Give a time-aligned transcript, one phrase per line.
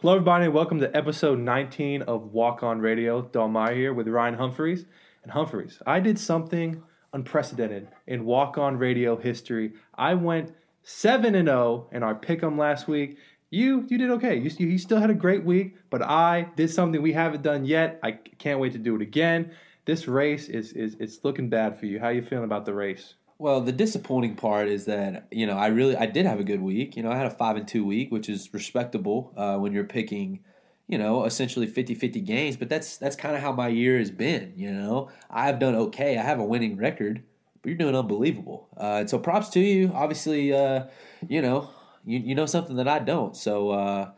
[0.00, 3.20] Hello, everybody, and welcome to episode 19 of Walk On Radio.
[3.20, 4.84] Dalmar here with Ryan Humphreys.
[5.24, 9.72] And Humphreys, I did something unprecedented in Walk On Radio history.
[9.96, 13.18] I went 7 and 0 in our pick'em last week.
[13.50, 14.36] You you did okay.
[14.36, 17.98] You, you still had a great week, but I did something we haven't done yet.
[18.00, 19.50] I can't wait to do it again.
[19.84, 21.98] This race is is it's looking bad for you.
[21.98, 23.14] How you feeling about the race?
[23.38, 26.60] Well, the disappointing part is that you know I really I did have a good
[26.60, 26.96] week.
[26.96, 29.84] You know, I had a five and two week, which is respectable uh, when you're
[29.84, 30.40] picking,
[30.88, 32.56] you know, essentially 50-50 games.
[32.56, 34.54] But that's that's kind of how my year has been.
[34.56, 36.18] You know, I've done okay.
[36.18, 37.22] I have a winning record,
[37.62, 38.68] but you're doing unbelievable.
[38.76, 39.92] Uh, and so props to you.
[39.94, 40.86] Obviously, uh,
[41.28, 41.70] you know,
[42.04, 43.36] you you know something that I don't.
[43.36, 44.10] So uh,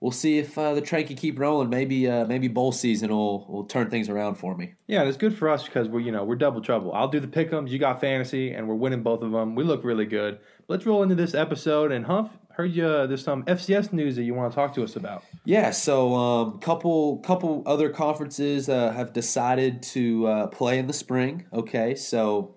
[0.00, 1.68] we'll see if uh, the train can keep rolling.
[1.68, 4.74] Maybe uh, maybe bowl season will will turn things around for me.
[4.86, 6.92] Yeah, it's good for us because we're you know we're double trouble.
[6.92, 9.54] I'll do the pick'ems, you got fantasy, and we're winning both of them.
[9.54, 10.38] We look really good.
[10.68, 11.92] Let's roll into this episode.
[11.92, 14.82] And Humph, heard you uh, there's some FCS news that you want to talk to
[14.82, 15.24] us about.
[15.44, 20.92] Yeah, so um, couple couple other conferences uh, have decided to uh, play in the
[20.92, 21.46] spring.
[21.52, 22.54] Okay, so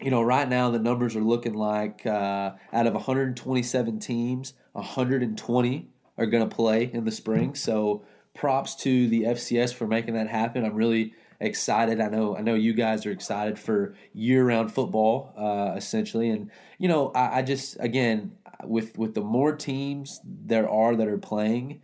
[0.00, 5.90] you know right now the numbers are looking like uh, out of 127 teams, 120
[6.18, 7.54] are going to play in the spring.
[7.54, 10.64] So props to the FCS for making that happen.
[10.64, 12.00] I'm really excited.
[12.00, 16.30] I know I know you guys are excited for year round football, uh, essentially.
[16.30, 18.32] And you know, I, I, just again
[18.64, 21.82] with with the more teams there are that are playing,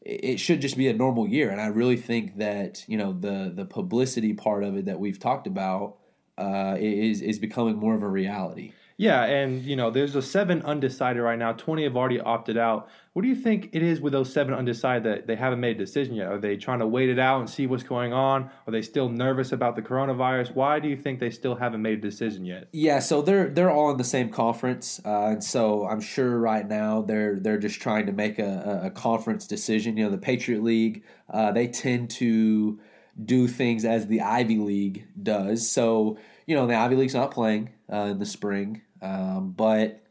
[0.00, 1.50] it should just be a normal year.
[1.50, 5.18] And I really think that you know the the publicity part of it that we've
[5.18, 5.96] talked about
[6.38, 8.72] uh, is is becoming more of a reality.
[8.96, 11.52] Yeah, and you know, there's a seven undecided right now.
[11.52, 12.88] Twenty have already opted out.
[13.12, 15.78] What do you think it is with those seven undecided that they haven't made a
[15.78, 16.28] decision yet?
[16.28, 18.50] Are they trying to wait it out and see what's going on?
[18.66, 20.54] Are they still nervous about the coronavirus?
[20.54, 22.68] Why do you think they still haven't made a decision yet?
[22.72, 26.66] Yeah, so they're they're all in the same conference, uh, and so I'm sure right
[26.66, 29.96] now they're they're just trying to make a, a conference decision.
[29.96, 32.78] You know, the Patriot League uh, they tend to
[33.24, 35.68] do things as the Ivy League does.
[35.70, 40.02] So you know, the Ivy League's not playing uh, in the spring, um, but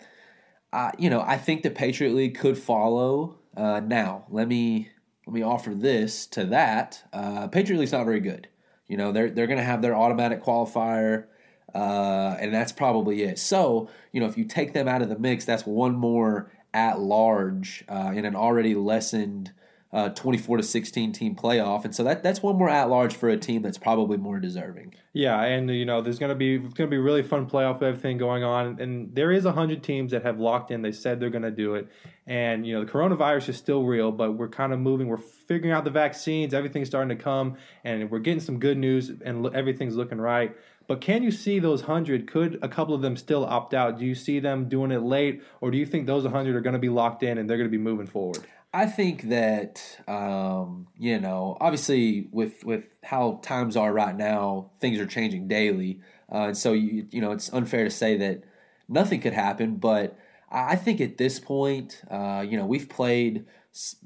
[0.71, 3.35] uh, you know, I think the Patriot League could follow.
[3.55, 4.89] Uh, now, let me
[5.25, 7.03] let me offer this to that.
[7.11, 8.47] Uh, Patriot League's not very good.
[8.87, 11.25] You know, they're they're going to have their automatic qualifier,
[11.73, 13.39] uh, and that's probably it.
[13.39, 16.99] So, you know, if you take them out of the mix, that's one more at
[16.99, 19.51] large uh, in an already lessened
[19.93, 23.29] uh, 24 to 16 team playoff, and so that that's one more at large for
[23.29, 24.95] a team that's probably more deserving.
[25.13, 28.43] Yeah, and you know there's gonna be it's gonna be really fun playoff everything going
[28.43, 30.81] on, and there is hundred teams that have locked in.
[30.81, 31.87] They said they're gonna do it,
[32.25, 35.07] and you know the coronavirus is still real, but we're kind of moving.
[35.07, 36.55] We're figuring out the vaccines.
[36.55, 40.55] Everything's starting to come, and we're getting some good news, and everything's looking right.
[40.87, 42.29] But can you see those hundred?
[42.29, 43.99] Could a couple of them still opt out?
[43.99, 46.73] Do you see them doing it late, or do you think those hundred are going
[46.73, 48.39] to be locked in and they're going to be moving forward?
[48.73, 54.99] I think that um, you know, obviously, with with how times are right now, things
[54.99, 55.99] are changing daily,
[56.31, 58.43] uh, and so you you know, it's unfair to say that
[58.89, 59.75] nothing could happen.
[59.75, 60.17] But
[60.49, 63.45] I think at this point, uh, you know, we've played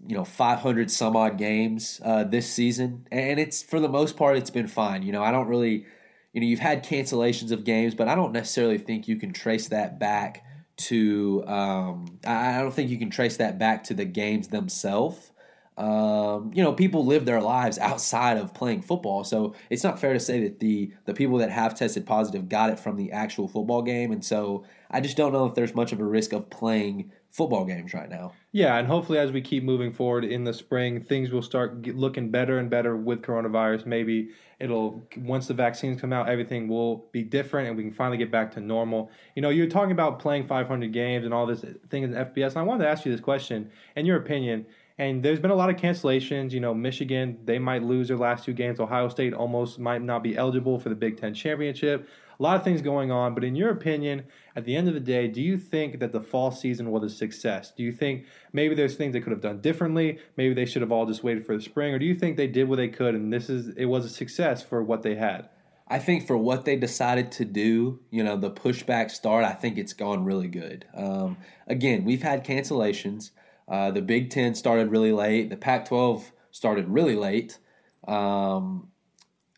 [0.06, 4.36] you know 500 some odd games uh, this season, and it's for the most part,
[4.36, 5.02] it's been fine.
[5.02, 5.86] You know, I don't really,
[6.34, 9.70] you know, you've had cancellations of games, but I don't necessarily think you can trace
[9.70, 10.44] that back
[10.78, 15.32] to um, I don't think you can trace that back to the games themselves.
[15.78, 20.14] Um, you know, people live their lives outside of playing football, so it's not fair
[20.14, 23.48] to say that the the people that have tested positive got it from the actual
[23.48, 26.50] football game, and so I just don't know if there's much of a risk of
[26.50, 28.34] playing football games right now.
[28.58, 32.32] Yeah, and hopefully as we keep moving forward in the spring, things will start looking
[32.32, 33.86] better and better with coronavirus.
[33.86, 34.30] Maybe
[34.60, 38.32] it'll once the vaccines come out, everything will be different, and we can finally get
[38.32, 39.12] back to normal.
[39.36, 42.58] You know, you're talking about playing 500 games and all this thing in FBS, and
[42.58, 44.66] I wanted to ask you this question: in your opinion.
[45.00, 46.50] And there's been a lot of cancellations.
[46.52, 48.80] You know, Michigan, they might lose their last two games.
[48.80, 52.64] Ohio State almost might not be eligible for the Big Ten championship a lot of
[52.64, 53.34] things going on.
[53.34, 54.26] But in your opinion,
[54.58, 57.16] at the end of the day, do you think that the fall season was a
[57.16, 57.72] success?
[57.78, 60.18] Do you think maybe there's things they could have done differently?
[60.36, 62.48] Maybe they should have all just waited for the spring, or do you think they
[62.48, 65.50] did what they could and this is it was a success for what they had?
[65.88, 69.78] I think for what they decided to do, you know, the pushback start, I think
[69.78, 70.86] it's gone really good.
[70.96, 71.38] Um,
[71.68, 73.30] again, we've had cancellations.
[73.70, 75.52] Uh, the Big Ten started really late.
[75.52, 77.60] The Pac 12 started really late.
[78.08, 78.88] Um,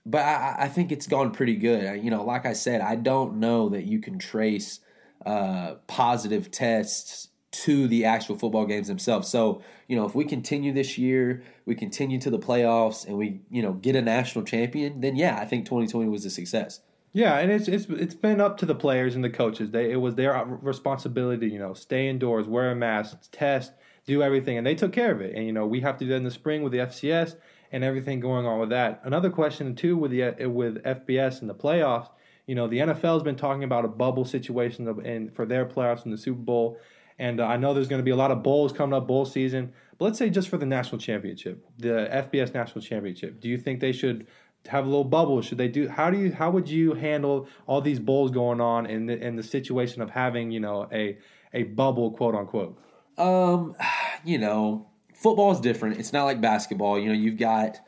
[0.05, 2.03] but I, I, think it's gone pretty good.
[2.03, 4.79] You know, like I said, I don't know that you can trace
[5.25, 9.27] uh, positive tests to the actual football games themselves.
[9.27, 13.41] So, you know, if we continue this year, we continue to the playoffs, and we,
[13.49, 16.81] you know, get a national champion, then yeah, I think 2020 was a success.
[17.11, 19.71] Yeah, and it's it's it's been up to the players and the coaches.
[19.71, 23.73] They it was their responsibility, you know, stay indoors, wear a mask, test,
[24.05, 25.35] do everything, and they took care of it.
[25.35, 27.35] And you know, we have to do that in the spring with the FCS
[27.71, 29.01] and everything going on with that.
[29.03, 32.09] Another question too with the with FBS and the playoffs.
[32.49, 36.03] You know, the NFL has been talking about a bubble situation and for their playoffs
[36.03, 36.79] in the Super Bowl.
[37.19, 39.23] And uh, I know there's going to be a lot of bowls coming up, bowl
[39.25, 39.71] season.
[39.99, 43.81] But let's say just for the national championship, the FBS national championship, do you think
[43.81, 44.25] they should
[44.67, 45.43] have a little bubble?
[45.43, 45.87] Should they do?
[45.87, 46.31] How do you?
[46.31, 50.09] How would you handle all these bowls going on in the in the situation of
[50.09, 51.19] having you know a
[51.53, 52.81] a bubble, quote unquote?
[53.19, 53.75] Um,
[54.25, 55.99] you know, football is different.
[55.99, 56.97] It's not like basketball.
[56.97, 57.79] You know, you've got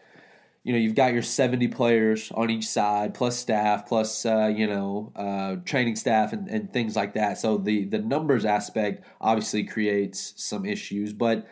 [0.64, 4.68] you know you've got your 70 players on each side plus staff plus uh, you
[4.68, 7.38] know uh, training staff and, and things like that.
[7.38, 11.48] So the the numbers aspect obviously creates some issues but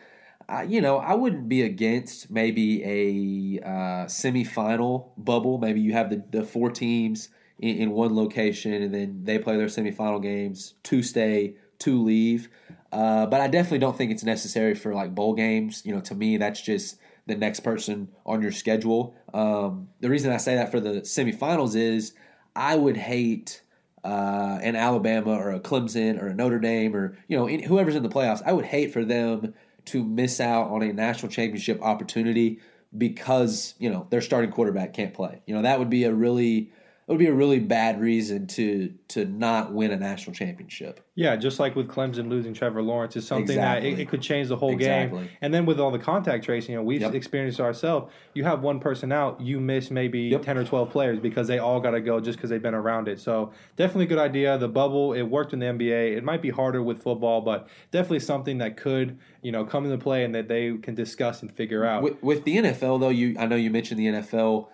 [0.48, 5.58] uh, you know i wouldn't be against maybe a uh, semifinal bubble.
[5.58, 9.56] Maybe you have the, the four teams in, in one location and then they play
[9.56, 12.48] their semifinal games two stay two leave.
[12.92, 15.82] Uh, but i definitely don't think it's necessary for like bowl games.
[15.84, 16.96] You know to me that's just
[17.30, 19.14] the next person on your schedule.
[19.32, 22.12] Um, the reason I say that for the semifinals is
[22.54, 23.62] I would hate
[24.04, 28.02] uh, an Alabama or a Clemson or a Notre Dame or you know whoever's in
[28.02, 28.42] the playoffs.
[28.44, 29.54] I would hate for them
[29.86, 32.60] to miss out on a national championship opportunity
[32.96, 35.42] because you know their starting quarterback can't play.
[35.46, 36.72] You know that would be a really
[37.10, 41.00] would be a really bad reason to to not win a national championship.
[41.16, 43.90] Yeah, just like with Clemson losing Trevor Lawrence is something exactly.
[43.90, 45.22] that it, it, could change the whole exactly.
[45.22, 45.30] game.
[45.40, 47.12] And then with all the contact tracing, you know, we've yep.
[47.14, 48.12] experienced ourselves.
[48.32, 50.42] You have one person out, you miss maybe yep.
[50.42, 53.08] ten or twelve players because they all got to go just because they've been around
[53.08, 53.18] it.
[53.18, 54.56] So definitely a good idea.
[54.56, 56.16] The bubble it worked in the NBA.
[56.16, 59.98] It might be harder with football, but definitely something that could you know come into
[59.98, 62.04] play and that they can discuss and figure out.
[62.04, 64.68] With, with the NFL though, you I know you mentioned the NFL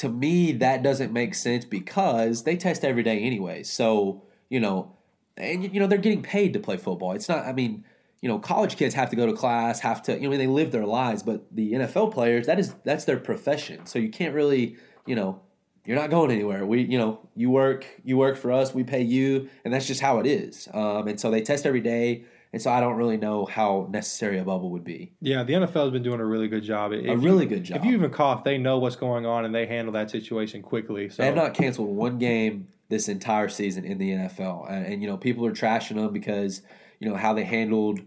[0.00, 3.62] to me that doesn't make sense because they test every day anyway.
[3.62, 4.96] So you know,
[5.36, 7.12] and you know they're getting paid to play football.
[7.12, 7.44] It's not.
[7.44, 7.84] I mean,
[8.22, 10.18] you know, college kids have to go to class, have to.
[10.18, 13.84] You know, they live their lives, but the NFL players that is that's their profession.
[13.84, 14.76] So you can't really,
[15.06, 15.40] you know.
[15.86, 16.66] You're not going anywhere.
[16.66, 18.74] We, you know, you work, you work for us.
[18.74, 20.68] We pay you, and that's just how it is.
[20.74, 24.38] Um, and so they test every day and so I don't really know how necessary
[24.38, 25.12] a bubble would be.
[25.20, 26.92] Yeah, the NFL has been doing a really good job.
[26.92, 27.78] If a really you, good job.
[27.78, 31.08] If you even cough, they know what's going on and they handle that situation quickly.
[31.08, 35.02] So they have not canceled one game this entire season in the NFL, and, and
[35.02, 36.62] you know people are trashing them because
[36.98, 38.00] you know how they handled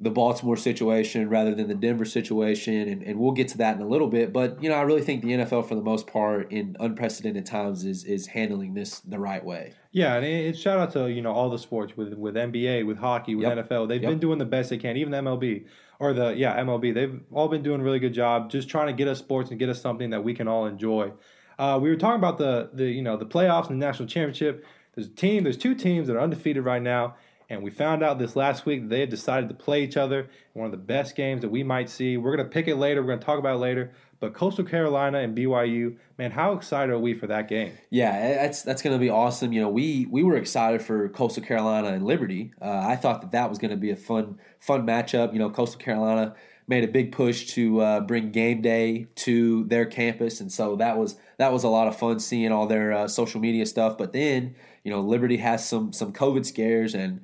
[0.00, 3.82] the Baltimore situation rather than the Denver situation, and, and we'll get to that in
[3.82, 4.32] a little bit.
[4.32, 7.84] But you know, I really think the NFL, for the most part, in unprecedented times,
[7.84, 9.74] is is handling this the right way.
[9.92, 12.98] Yeah, and it, shout out to you know all the sports with with NBA, with
[12.98, 13.68] hockey, with yep.
[13.68, 13.88] NFL.
[13.88, 14.10] They've yep.
[14.10, 14.96] been doing the best they can.
[14.96, 15.66] Even the MLB
[16.00, 18.92] or the yeah MLB, they've all been doing a really good job, just trying to
[18.92, 21.12] get us sports and get us something that we can all enjoy.
[21.56, 24.66] Uh, we were talking about the the you know the playoffs and the national championship.
[24.96, 25.44] There's a team.
[25.44, 27.14] There's two teams that are undefeated right now
[27.50, 30.66] and we found out this last week they had decided to play each other one
[30.66, 32.16] of the best games that we might see.
[32.16, 33.02] We're going to pick it later.
[33.02, 33.92] We're going to talk about it later.
[34.20, 37.72] But Coastal Carolina and BYU, man, how excited are we for that game?
[37.90, 39.52] Yeah, that's that's going to be awesome.
[39.52, 42.52] You know, we we were excited for Coastal Carolina and Liberty.
[42.62, 45.32] Uh, I thought that that was going to be a fun fun matchup.
[45.32, 46.34] You know, Coastal Carolina
[46.66, 50.96] made a big push to uh, bring game day to their campus, and so that
[50.96, 53.98] was that was a lot of fun seeing all their uh, social media stuff.
[53.98, 54.54] But then,
[54.84, 57.20] you know, Liberty has some some COVID scares and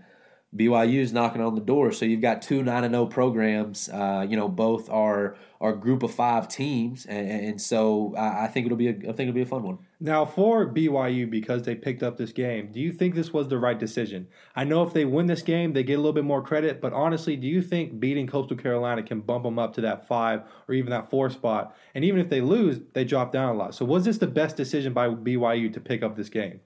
[0.54, 1.92] BYU is knocking on the door.
[1.92, 3.88] So you've got two nine and zero oh programs.
[3.88, 8.46] Uh, you know, both are are group of five teams, and, and so I, I,
[8.48, 9.78] think it'll be a, I think it'll be a fun one.
[10.00, 13.58] Now for BYU, because they picked up this game, do you think this was the
[13.58, 14.26] right decision?
[14.56, 16.94] I know if they win this game, they get a little bit more credit, but
[16.94, 20.74] honestly, do you think beating Coastal Carolina can bump them up to that five or
[20.74, 21.76] even that four spot?
[21.94, 23.74] And even if they lose, they drop down a lot.
[23.74, 26.60] So was this the best decision by BYU to pick up this game?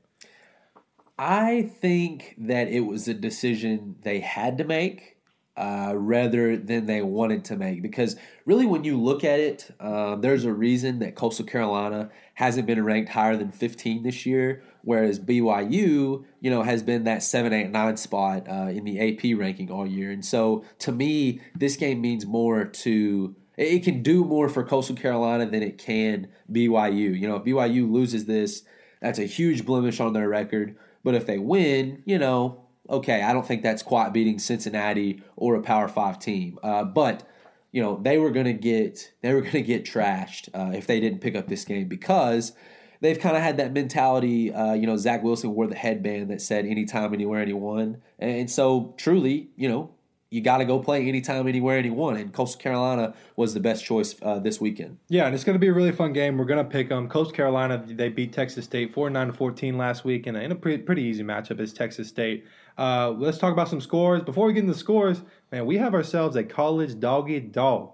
[1.19, 5.15] I think that it was a decision they had to make
[5.57, 7.83] uh, rather than they wanted to make.
[7.83, 12.67] Because really, when you look at it, uh, there's a reason that Coastal Carolina hasn't
[12.67, 17.53] been ranked higher than 15 this year, whereas BYU, you know, has been that 7,
[17.53, 20.11] 8, 9 spot uh, in the AP ranking all year.
[20.11, 23.37] And so, to me, this game means more to.
[23.57, 27.17] It can do more for Coastal Carolina than it can BYU.
[27.17, 28.65] You know, if BYU loses this,
[29.01, 30.77] that's a huge blemish on their record.
[31.05, 35.55] But if they win, you know, okay, I don't think that's quite beating Cincinnati or
[35.55, 36.59] a Power Five team.
[36.63, 37.23] Uh, but
[37.71, 41.21] you know, they were to get they were to get trashed uh, if they didn't
[41.21, 42.53] pick up this game because
[43.01, 44.53] they've kind of had that mentality.
[44.53, 48.95] Uh, you know, Zach Wilson wore the headband that said "anytime, anywhere, anyone," and so
[48.97, 49.91] truly, you know,
[50.35, 52.17] you got to go play anytime, anywhere, anyone.
[52.17, 54.99] And Coastal Carolina was the best choice uh, this weekend.
[55.09, 56.37] Yeah, and it's going to be a really fun game.
[56.37, 57.09] We're going to pick them.
[57.09, 60.57] Coastal Carolina, they beat Texas State 49 to 14 last week in a, in a
[60.57, 62.47] pretty, pretty easy matchup as Texas State.
[62.77, 64.23] Uh, let's talk about some scores.
[64.23, 65.23] Before we get into scores,
[65.53, 67.93] man, we have ourselves a college doggy dog.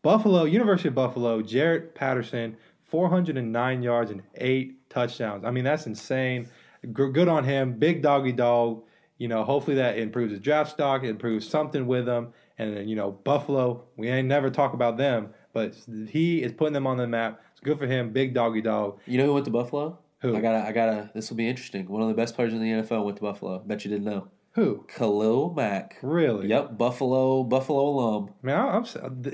[0.00, 5.44] Buffalo, University of Buffalo, Jaret Patterson, 409 yards and eight touchdowns.
[5.44, 6.48] I mean, that's insane.
[6.94, 7.74] Good on him.
[7.74, 8.82] Big doggy dog.
[9.22, 12.32] You know, hopefully that improves his draft stock, improves something with him.
[12.58, 15.76] And then, you know, Buffalo, we ain't never talk about them, but
[16.08, 17.40] he is putting them on the map.
[17.52, 18.10] It's good for him.
[18.10, 18.98] Big doggy dog.
[19.06, 19.96] You know who went to Buffalo?
[20.22, 20.36] Who?
[20.36, 21.12] I gotta, I gotta.
[21.14, 21.86] This will be interesting.
[21.86, 23.60] One of the best players in the NFL went to Buffalo.
[23.60, 24.26] Bet you didn't know.
[24.54, 24.84] Who?
[24.86, 25.96] Khalil Mack.
[26.02, 26.48] Really?
[26.48, 28.34] Yep, Buffalo, Buffalo alum.
[28.42, 28.84] Man, I'm,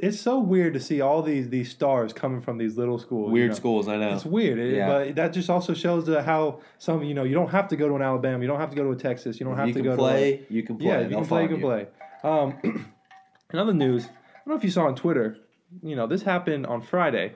[0.00, 3.32] it's so weird to see all these these stars coming from these little schools.
[3.32, 3.54] Weird you know?
[3.56, 4.14] schools, I know.
[4.14, 4.86] It's weird, it, Yeah.
[4.86, 7.96] but that just also shows how some you know you don't have to go to
[7.96, 9.82] an Alabama, you don't have to go to a Texas, you don't have you to
[9.82, 10.46] go play.
[10.48, 10.92] you can to play.
[10.92, 11.88] yeah, you can play, you can play.
[12.22, 12.54] Um,
[13.52, 14.08] in other news, I
[14.44, 15.36] don't know if you saw on Twitter,
[15.82, 17.34] you know this happened on Friday.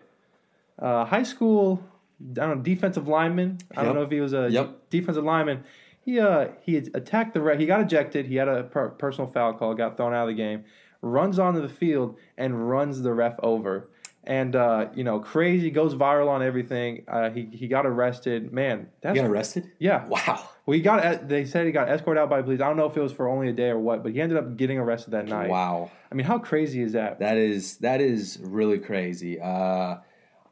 [0.79, 1.83] Uh, high school,
[2.31, 3.59] I don't know, defensive lineman.
[3.77, 3.85] I Yep.
[3.87, 4.91] don't know if he was a Yep.
[4.91, 5.65] defensive lineman.
[6.05, 7.59] He uh he attacked the ref.
[7.59, 8.27] He got ejected.
[8.27, 9.75] He had a per- personal foul call.
[9.75, 10.65] Got thrown out of the game.
[11.01, 13.89] Runs onto the field and runs the ref over.
[14.25, 17.05] And uh, you know, crazy goes viral on everything.
[17.09, 18.53] Uh, he he got arrested.
[18.53, 19.71] Man, that's You got arrested?
[19.79, 20.07] yeah.
[20.07, 20.49] Wow.
[20.65, 21.29] Well, he got.
[21.29, 22.61] They said he got escorted out by police.
[22.61, 24.39] I don't know if it was for only a day or what, but he ended
[24.39, 25.49] up getting arrested that night.
[25.49, 25.91] Wow.
[26.11, 27.19] I mean, how crazy is that?
[27.19, 29.41] That is that is really crazy.
[29.41, 29.97] Uh,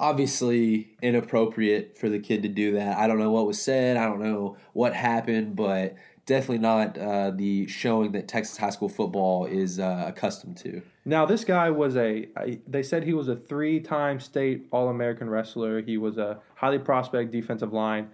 [0.00, 2.96] obviously inappropriate for the kid to do that.
[2.96, 3.96] I don't know what was said.
[3.96, 8.88] I don't know what happened, but definitely not uh, the showing that Texas high school
[8.88, 10.80] football is uh, accustomed to.
[11.04, 12.28] Now, this guy was a,
[12.66, 15.82] They said he was a three-time state All-American wrestler.
[15.82, 18.08] He was a highly prospect defensive line.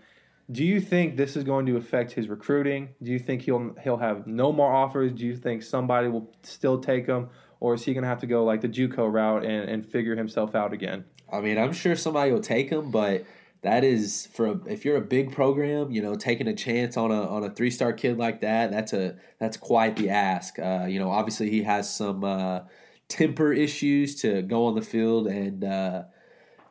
[0.50, 2.90] Do you think this is going to affect his recruiting?
[3.02, 5.12] Do you think he'll he'll have no more offers?
[5.12, 8.28] Do you think somebody will still take him, or is he going to have to
[8.28, 11.05] go like the JUCO route and, and figure himself out again?
[11.33, 13.25] I mean, I'm sure somebody will take him, but
[13.62, 17.11] that is for a, if you're a big program, you know, taking a chance on
[17.11, 20.59] a on a three star kid like that, that's a that's quite the ask.
[20.59, 22.61] Uh, you know, obviously he has some uh,
[23.09, 26.04] temper issues to go on the field and uh,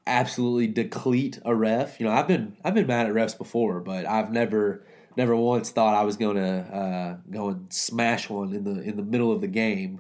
[0.08, 2.00] absolutely deplete a ref.
[2.00, 4.86] You know, I've been I've been mad at refs before, but I've never
[5.18, 8.96] never once thought I was going to uh, go and smash one in the in
[8.96, 10.00] the middle of the game.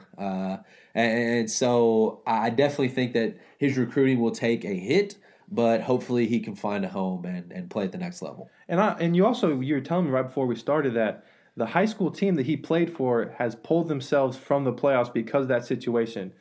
[0.95, 5.17] And, and so I definitely think that his recruiting will take a hit,
[5.51, 8.49] but hopefully he can find a home and, and play at the next level.
[8.67, 11.25] And I and you also you were telling me right before we started that
[11.57, 15.43] the high school team that he played for has pulled themselves from the playoffs because
[15.43, 16.33] of that situation.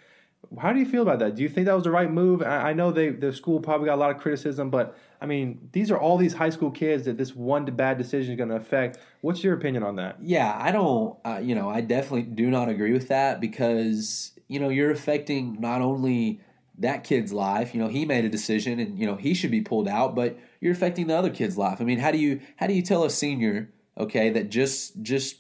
[0.61, 1.37] How do you feel about that?
[1.37, 2.43] Do you think that was the right move?
[2.43, 5.69] I, I know they the school probably got a lot of criticism, but I mean
[5.73, 8.57] these are all these high school kids that this one bad decision is going to
[8.57, 8.99] affect.
[9.21, 10.19] What's your opinion on that?
[10.23, 14.61] Yeah, I don't, uh, you know, I definitely do not agree with that because, you
[14.61, 16.41] know, you're affecting not only
[16.79, 19.61] that kid's life, you know, he made a decision and, you know, he should be
[19.61, 21.81] pulled out, but you're affecting the other kid's life.
[21.81, 25.37] I mean, how do you, how do you tell a senior, okay, that just, just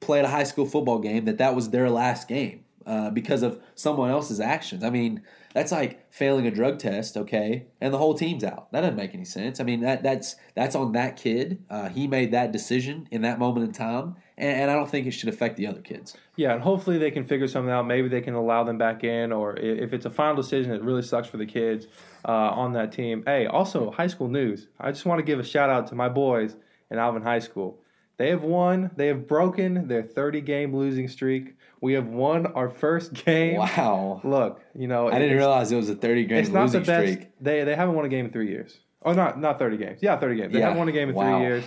[0.00, 3.60] played a high school football game that that was their last game uh, because of
[3.74, 4.84] someone else's actions?
[4.84, 5.22] I mean,
[5.56, 8.70] that's like failing a drug test, okay, and the whole team's out.
[8.72, 9.58] That doesn't make any sense.
[9.58, 11.64] I mean, that that's that's on that kid.
[11.70, 15.06] Uh, he made that decision in that moment in time, and, and I don't think
[15.06, 16.14] it should affect the other kids.
[16.36, 17.86] Yeah, and hopefully they can figure something out.
[17.86, 21.00] Maybe they can allow them back in, or if it's a final decision, it really
[21.00, 21.86] sucks for the kids
[22.28, 23.22] uh, on that team.
[23.24, 24.68] Hey, also high school news.
[24.78, 26.54] I just want to give a shout out to my boys
[26.90, 27.80] in Alvin High School.
[28.18, 28.90] They have won.
[28.96, 31.55] They have broken their 30 game losing streak.
[31.80, 33.56] We have won our first game.
[33.58, 36.78] Wow, Look, you know, I didn't realize it was a thirty game it's not the
[36.78, 37.12] losing best.
[37.12, 37.28] streak.
[37.40, 38.78] They they haven't won a game in three years.
[39.02, 39.98] Oh, not not 30 games.
[40.02, 40.52] Yeah, 30 games.
[40.52, 40.64] They Yeah.
[40.64, 41.38] haven't won a game in Wow.
[41.38, 41.64] three years.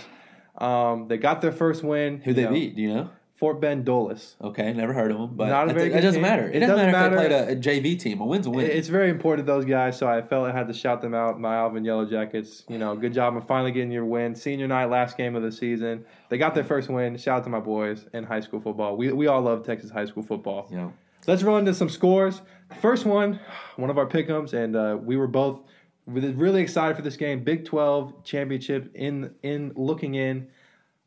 [0.58, 2.20] Um, they got their first win.
[2.22, 2.76] Who they know, beat?
[2.76, 3.10] Do you know?
[3.40, 4.36] Fort Bend Dulles.
[4.42, 6.30] Okay, never heard of them, but Not a very that good doesn't team.
[6.30, 6.46] matter.
[6.50, 8.20] It, It doesn't, doesn't matter, if they played a, a JV team.
[8.20, 8.66] A win's a win.
[8.66, 11.40] It's very important to those guys, so I felt I had to shout them out.
[11.40, 14.34] My Alvin Yellow Jackets, you know, good job on finally getting your win.
[14.34, 16.04] Senior night, last game of the season.
[16.28, 17.16] They got their first win.
[17.16, 18.98] Shout out to my boys in high school football.
[18.98, 20.68] We, we all love Texas high school football.
[20.70, 20.92] know,
[21.26, 22.42] Let's roll into some scores.
[22.82, 23.40] First one,
[23.76, 25.60] one of our pickums, and uh, we were both
[26.06, 27.42] really excited for this game.
[27.42, 30.48] Big 12 championship in in looking in.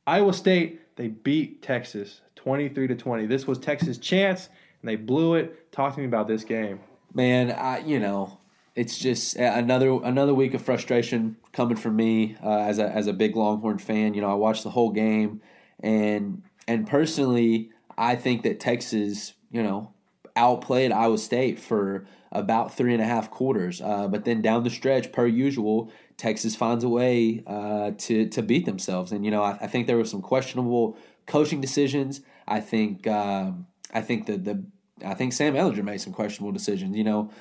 [0.07, 3.25] Iowa State they beat Texas 23 to 20.
[3.25, 4.49] This was Texas' chance,
[4.81, 5.71] and they blew it.
[5.71, 6.81] Talk to me about this game.
[7.13, 8.37] man, I you know,
[8.75, 13.13] it's just another another week of frustration coming from me uh, as a as a
[13.13, 14.13] big Longhorn fan.
[14.13, 15.41] You know, I watched the whole game,
[15.79, 19.93] and and personally, I think that Texas, you know,
[20.35, 23.79] outplayed Iowa State for about three and a half quarters.
[23.79, 28.41] Uh, but then down the stretch, per usual, Texas finds a way uh, to to
[28.41, 29.13] beat themselves.
[29.13, 32.19] And you know, I, I think there were some questionable coaching decisions.
[32.47, 34.63] I think um, I think the the
[35.05, 36.95] I think Sam Ehlinger made some questionable decisions.
[36.95, 37.31] You know,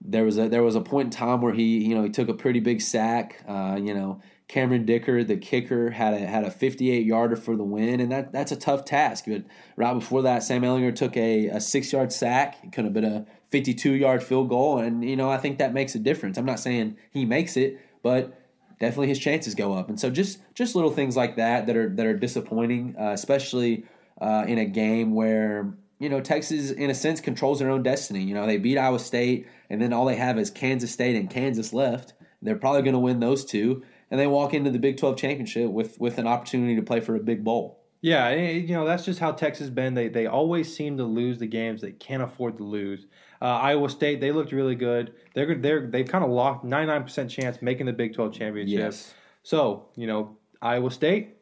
[0.00, 2.28] there was a there was a point in time where he you know he took
[2.28, 3.42] a pretty big sack.
[3.46, 7.64] Uh, you know, Cameron Dicker, the kicker, had a had a 58 yarder for the
[7.64, 9.24] win, and that that's a tough task.
[9.26, 9.44] But
[9.76, 12.58] right before that, Sam Ehlinger took a, a six yard sack.
[12.62, 15.72] It could have been a 52 yard field goal, and you know I think that
[15.72, 16.36] makes a difference.
[16.36, 18.38] I'm not saying he makes it, but
[18.80, 19.88] definitely his chances go up.
[19.88, 23.84] And so just just little things like that that are that are disappointing, uh, especially
[24.20, 28.22] uh, in a game where you know Texas, in a sense, controls their own destiny.
[28.22, 31.30] You know they beat Iowa State, and then all they have is Kansas State and
[31.30, 32.14] Kansas left.
[32.42, 33.82] They're probably going to win those two
[34.14, 37.16] and they walk into the Big 12 championship with with an opportunity to play for
[37.16, 37.80] a big bowl.
[38.00, 39.94] Yeah, you know that's just how Texas been.
[39.94, 43.06] They they always seem to lose the games they can't afford to lose.
[43.42, 45.14] Uh, Iowa State they looked really good.
[45.34, 48.78] They're they're they've kind of lost ninety nine percent chance making the Big Twelve championship.
[48.78, 49.14] Yes.
[49.42, 51.33] So you know Iowa State.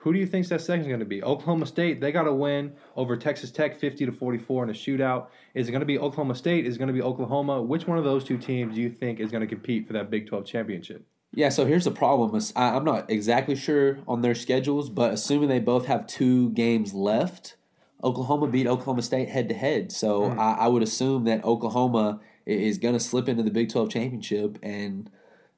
[0.00, 1.22] Who do you think that second is going to be?
[1.22, 2.00] Oklahoma State.
[2.00, 5.26] They got to win over Texas Tech, fifty to forty four in a shootout.
[5.54, 6.66] Is it going to be Oklahoma State?
[6.66, 7.60] Is it going to be Oklahoma?
[7.60, 10.10] Which one of those two teams do you think is going to compete for that
[10.10, 11.04] Big Twelve championship?
[11.32, 12.40] Yeah, so here's the problem.
[12.56, 17.56] I'm not exactly sure on their schedules, but assuming they both have two games left,
[18.02, 19.92] Oklahoma beat Oklahoma State head to head.
[19.92, 20.38] So mm.
[20.38, 24.58] I, I, would assume that Oklahoma is going to slip into the Big 12 championship.
[24.62, 25.10] And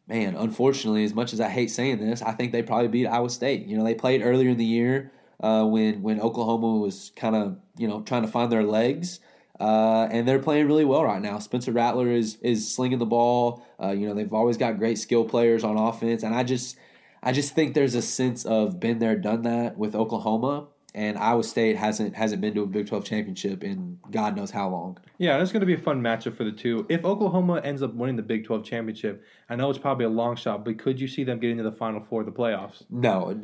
[0.06, 3.30] man, unfortunately, as much as I hate saying this, I think they probably beat Iowa
[3.30, 3.66] State.
[3.66, 7.58] You know, they played earlier in the year uh, when when Oklahoma was kind of
[7.76, 9.20] you know trying to find their legs.
[9.60, 11.38] Uh, and they're playing really well right now.
[11.38, 13.64] Spencer Rattler is is slinging the ball.
[13.80, 16.76] Uh, you know they've always got great skill players on offense, and I just
[17.22, 21.42] I just think there's a sense of been there, done that with Oklahoma, and Iowa
[21.42, 24.98] State hasn't hasn't been to a Big Twelve championship in God knows how long.
[25.18, 26.86] Yeah, it's going to be a fun matchup for the two.
[26.88, 30.36] If Oklahoma ends up winning the Big Twelve championship, I know it's probably a long
[30.36, 32.82] shot, but could you see them getting to the Final Four of the playoffs?
[32.90, 33.40] No,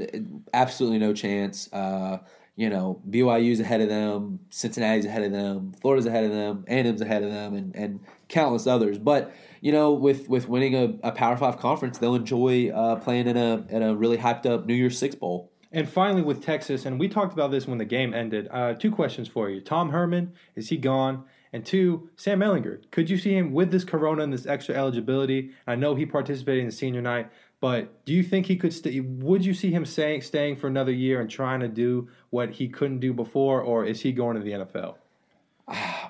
[0.53, 1.73] absolutely no chance.
[1.73, 2.19] Uh,
[2.59, 7.01] you know, BYU's ahead of them, Cincinnati's ahead of them, Florida's ahead of them, A&M's
[7.01, 8.99] ahead of them, and, and countless others.
[8.99, 13.29] But you know, with with winning a, a Power Five conference, they'll enjoy uh, playing
[13.29, 15.53] in a in a really hyped up New Year's Six bowl.
[15.71, 18.49] And finally, with Texas, and we talked about this when the game ended.
[18.51, 21.25] Uh, two questions for you: Tom Herman, is he gone?
[21.53, 25.53] And two, Sam Ehlinger, Could you see him with this corona and this extra eligibility?
[25.67, 29.01] I know he participated in the senior night, but do you think he could stay?
[29.01, 32.69] Would you see him staying staying for another year and trying to do what he
[32.69, 34.97] couldn't do before, or is he going to the NFL?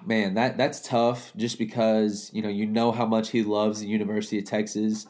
[0.04, 1.32] Man, that that's tough.
[1.36, 5.06] Just because you know you know how much he loves the University of Texas,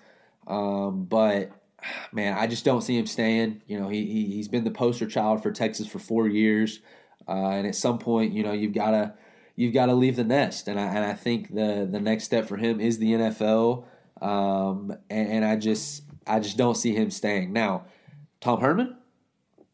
[0.47, 1.51] um, but
[2.13, 3.63] man, I just don't see him staying.
[3.67, 6.81] You know, he, he he's been the poster child for Texas for four years,
[7.29, 9.15] uh, and at some point, you know, you've got to
[9.59, 10.69] you've got to leave the nest.
[10.69, 13.85] And I and I think the the next step for him is the NFL.
[14.21, 17.53] Um, and, and I just I just don't see him staying.
[17.53, 17.85] Now,
[18.41, 18.97] Tom Herman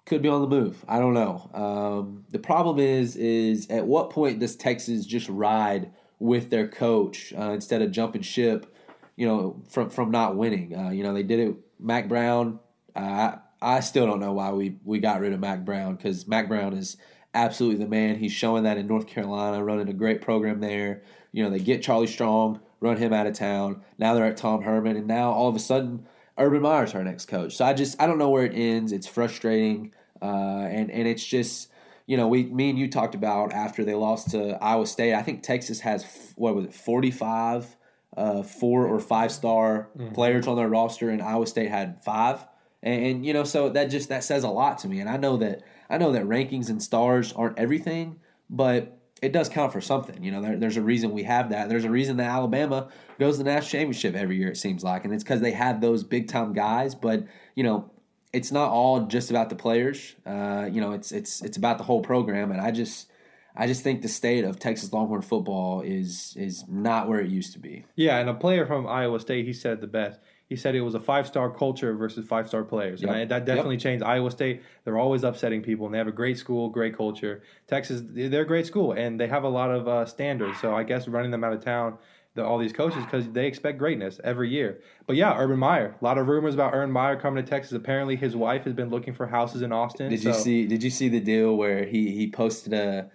[0.07, 0.85] could be on the move.
[0.89, 1.51] I don't know.
[1.55, 7.33] Um, the problem is, is at what point does Texas just ride with their coach
[7.37, 8.75] uh, instead of jumping ship?
[9.17, 10.77] You know, from from not winning.
[10.77, 11.57] Uh, you know, they did it.
[11.79, 12.61] Mack Brown.
[12.95, 16.49] Uh, I still don't know why we we got rid of Mack Brown because Mack
[16.49, 16.97] Brown is
[17.33, 18.17] absolutely the man.
[18.17, 21.03] He's showing that in North Carolina, running a great program there.
[21.33, 23.83] You know, they get Charlie Strong, run him out of town.
[23.99, 26.07] Now they're at Tom Herman, and now all of a sudden
[26.39, 27.57] Urban Meyer's our next coach.
[27.57, 28.93] So I just I don't know where it ends.
[28.93, 31.71] It's frustrating, uh, and and it's just
[32.07, 35.15] you know we me and you talked about after they lost to Iowa State.
[35.15, 36.05] I think Texas has
[36.37, 37.77] what was it forty five.
[38.17, 40.15] Uh, four or five star mm-hmm.
[40.15, 42.47] players on their roster, and Iowa State had five.
[42.83, 45.01] And, and, you know, so that just that says a lot to me.
[45.01, 49.49] And I know that I know that rankings and stars aren't everything, but it does
[49.49, 50.23] count for something.
[50.23, 51.69] You know, there, there's a reason we have that.
[51.69, 54.49] There's a reason that Alabama goes to the national championship every year.
[54.49, 56.95] It seems like, and it's because they have those big time guys.
[56.95, 57.25] But
[57.55, 57.91] you know,
[58.33, 60.15] it's not all just about the players.
[60.27, 62.51] Uh, you know, it's it's it's about the whole program.
[62.51, 63.09] And I just
[63.57, 67.53] I just think the state of Texas Longhorn football is is not where it used
[67.53, 67.85] to be.
[67.95, 70.21] Yeah, and a player from Iowa State, he said the best.
[70.47, 73.01] He said it was a five star culture versus five star players.
[73.01, 73.11] Yep.
[73.11, 73.83] And that definitely yep.
[73.83, 74.05] changed.
[74.05, 77.43] Iowa State, they're always upsetting people, and they have a great school, great culture.
[77.67, 80.61] Texas, they're a great school, and they have a lot of uh, standards.
[80.61, 81.97] So I guess running them out of town,
[82.35, 84.81] the, all these coaches, because they expect greatness every year.
[85.07, 85.97] But yeah, Urban Meyer.
[86.01, 87.73] A lot of rumors about Urban Meyer coming to Texas.
[87.73, 90.11] Apparently, his wife has been looking for houses in Austin.
[90.11, 90.29] Did so.
[90.29, 90.67] you see?
[90.67, 93.11] Did you see the deal where he he posted a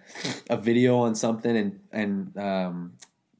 [0.48, 2.92] a video on something and and um,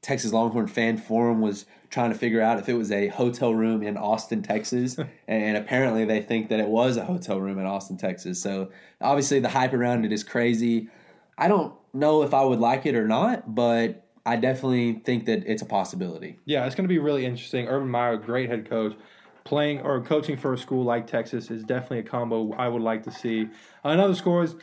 [0.02, 3.82] Texas Longhorn fan forum was trying to figure out if it was a hotel room
[3.82, 4.96] in Austin, Texas,
[5.28, 8.40] and apparently they think that it was a hotel room in Austin, Texas.
[8.40, 10.88] So obviously the hype around it is crazy.
[11.36, 15.42] I don't know if I would like it or not, but I definitely think that
[15.44, 16.38] it's a possibility.
[16.44, 17.66] Yeah, it's going to be really interesting.
[17.66, 18.96] Urban Meyer, great head coach.
[19.42, 23.02] Playing or coaching for a school like Texas is definitely a combo I would like
[23.04, 23.48] to see.
[23.82, 24.54] Another score is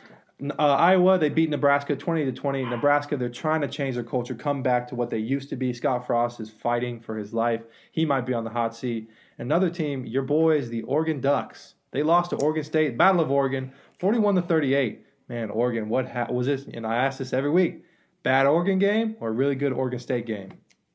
[0.58, 2.64] uh, Iowa, they beat Nebraska 20 to 20.
[2.64, 5.74] Nebraska, they're trying to change their culture, come back to what they used to be.
[5.74, 7.60] Scott Frost is fighting for his life.
[7.92, 9.10] He might be on the hot seat.
[9.36, 11.74] Another team, your boys, the Oregon Ducks.
[11.90, 15.04] They lost to Oregon State, Battle of Oregon, 41 to 38.
[15.28, 16.64] Man, Oregon, what ha- was this?
[16.72, 17.84] And I ask this every week:
[18.28, 20.50] bad Oregon game or a really good Oregon State game?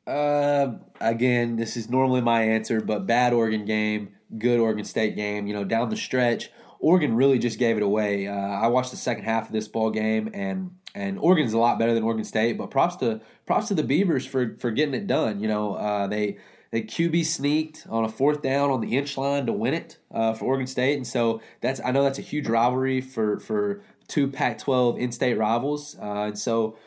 [0.06, 5.48] Uh, again, this is normally my answer, but bad Oregon game, good Oregon State game.
[5.48, 8.28] You know, down the stretch, Oregon really just gave it away.
[8.28, 11.80] Uh, I watched the second half of this ball game, and and Oregon's a lot
[11.80, 12.56] better than Oregon State.
[12.56, 15.40] But props to props to the Beavers for for getting it done.
[15.40, 16.38] You know, uh, they
[16.70, 20.34] they QB sneaked on a fourth down on the inch line to win it uh,
[20.34, 24.28] for Oregon State, and so that's I know that's a huge rivalry for for two
[24.28, 26.78] Pac-12 in-state rivals, uh, and so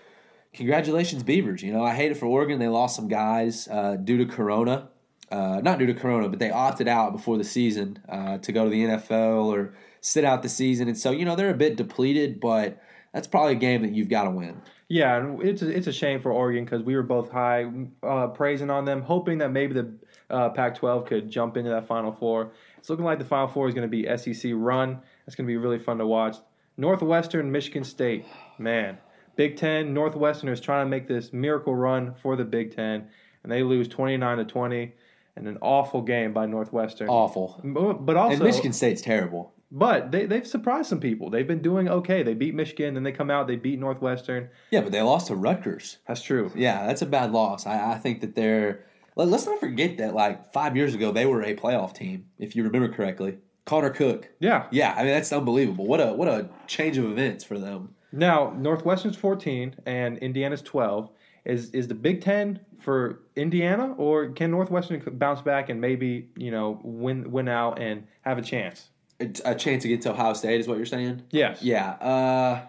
[0.57, 1.63] congratulations Beavers.
[1.63, 2.59] You know, I hate it for Oregon.
[2.59, 4.89] They lost some guys uh, due to Corona.
[5.31, 8.65] Uh, not due to Corona, but they opted out before the season uh, to go
[8.65, 11.77] to the NFL or sit out the season, and so you know they're a bit
[11.77, 12.39] depleted.
[12.41, 12.81] But
[13.13, 14.63] that's probably a game that you've got to win.
[14.89, 17.69] Yeah, and it's a, it's a shame for Oregon because we were both high
[18.05, 19.93] uh, praising on them, hoping that maybe the
[20.31, 22.53] uh, Pac-12 could jump into that Final Four.
[22.79, 25.01] It's looking like the Final Four is going to be SEC run.
[25.27, 26.37] It's going to be really fun to watch.
[26.77, 28.27] Northwestern, Michigan State,
[28.59, 28.99] man,
[29.37, 29.95] Big Ten.
[29.95, 33.09] Northwestern is trying to make this miracle run for the Big Ten,
[33.43, 34.95] and they lose twenty nine to twenty,
[35.37, 37.09] and an awful game by Northwestern.
[37.09, 37.61] Awful,
[38.01, 39.53] but also and Michigan State's terrible.
[39.73, 41.29] But they, they've surprised some people.
[41.29, 42.23] They've been doing okay.
[42.23, 44.49] They beat Michigan, then they come out, they beat Northwestern.
[44.71, 45.99] Yeah, but they lost to Rutgers.
[46.07, 46.53] That's true.
[46.55, 47.67] Yeah, that's a bad loss.
[47.67, 48.85] I, I think that they're.
[49.17, 52.55] Let, us not forget that, like, five years ago, they were a playoff team, if
[52.55, 53.39] you remember correctly.
[53.65, 54.29] Connor Cook.
[54.39, 54.67] Yeah.
[54.71, 55.87] Yeah, I mean, that's unbelievable.
[55.87, 57.96] What a what a change of events for them.
[58.13, 61.11] Now, Northwestern's 14 and Indiana's 12.
[61.45, 66.51] Is is the Big Ten for Indiana, or can Northwestern bounce back and maybe you
[66.51, 68.89] know win win out and have a chance?
[69.21, 71.23] a chance to get to Ohio State is what you're saying?
[71.31, 71.63] Yes.
[71.63, 71.91] Yeah.
[71.93, 72.67] Uh,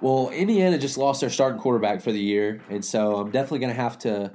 [0.00, 3.74] well, Indiana just lost their starting quarterback for the year, and so I'm definitely going
[3.74, 4.30] to have to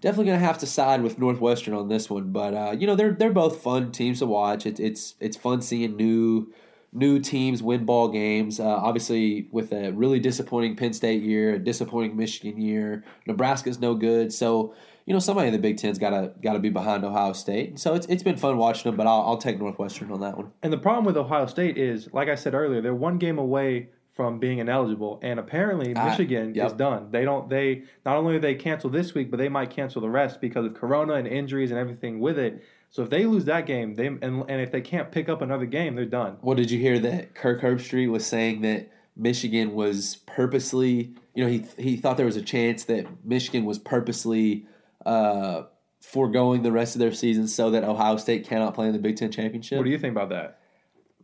[0.00, 2.30] definitely going to have to side with Northwestern on this one.
[2.30, 4.66] But uh, you know, they're they're both fun teams to watch.
[4.66, 6.52] It's it's it's fun seeing new
[6.92, 8.60] new teams win ball games.
[8.60, 13.94] Uh, obviously, with a really disappointing Penn State year, a disappointing Michigan year, Nebraska's no
[13.94, 14.32] good.
[14.32, 14.74] So
[15.08, 17.78] you know somebody in the Big Ten's got to got to be behind Ohio State.
[17.78, 20.52] So it's it's been fun watching them, but I'll, I'll take Northwestern on that one.
[20.62, 23.88] And the problem with Ohio State is, like I said earlier, they're one game away
[24.18, 26.66] from being ineligible, and apparently Michigan yep.
[26.66, 27.10] is done.
[27.10, 27.48] They don't.
[27.48, 30.74] They not only they cancel this week, but they might cancel the rest because of
[30.74, 32.62] Corona and injuries and everything with it.
[32.90, 35.66] So if they lose that game, they and, and if they can't pick up another
[35.66, 36.38] game, they're done.
[36.40, 41.50] Well, did you hear that Kirk Herbstreit was saying that Michigan was purposely, you know,
[41.50, 44.66] he he thought there was a chance that Michigan was purposely
[45.04, 45.64] uh,
[46.00, 49.16] foregoing the rest of their season so that Ohio State cannot play in the Big
[49.16, 49.78] Ten championship.
[49.78, 50.60] What do you think about that?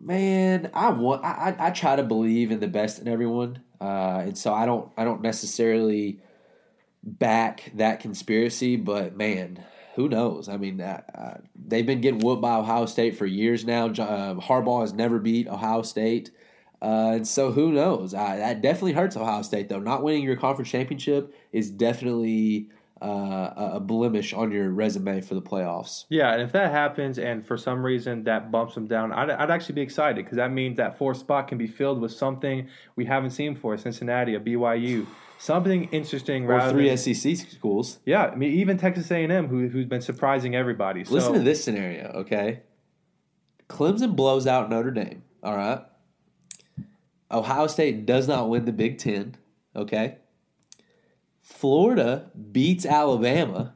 [0.00, 4.22] Man, I want I, I, I try to believe in the best in everyone, uh,
[4.26, 6.20] and so I don't I don't necessarily
[7.02, 9.64] back that conspiracy, but man,
[9.94, 10.48] who knows?
[10.48, 13.86] I mean, uh, uh, they've been getting whooped by Ohio State for years now.
[13.86, 16.30] Uh, Harbaugh has never beat Ohio State.
[16.82, 18.12] Uh, and so who knows?
[18.12, 19.80] that definitely hurts Ohio State, though.
[19.80, 22.68] Not winning your conference championship is definitely
[23.04, 26.06] uh, a blemish on your resume for the playoffs.
[26.08, 29.50] Yeah, and if that happens, and for some reason that bumps them down, I'd, I'd
[29.50, 33.04] actually be excited because that means that fourth spot can be filled with something we
[33.04, 35.06] haven't seen for Cincinnati, a BYU,
[35.38, 36.46] something interesting.
[36.46, 37.98] Or three than, SEC schools.
[38.06, 41.04] Yeah, I mean even Texas A&M, who who's been surprising everybody.
[41.04, 42.62] So, Listen to this scenario, okay?
[43.68, 45.22] Clemson blows out Notre Dame.
[45.42, 45.82] All right.
[47.30, 49.36] Ohio State does not win the Big Ten.
[49.76, 50.18] Okay.
[51.44, 53.74] Florida beats Alabama.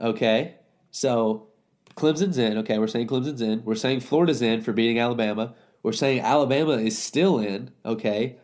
[0.00, 0.54] Okay.
[0.92, 1.48] So
[1.96, 2.56] Clemson's in.
[2.58, 2.78] Okay.
[2.78, 3.64] We're saying Clemson's in.
[3.64, 5.54] We're saying Florida's in for beating Alabama.
[5.82, 7.70] We're saying Alabama is still in.
[7.84, 8.36] Okay.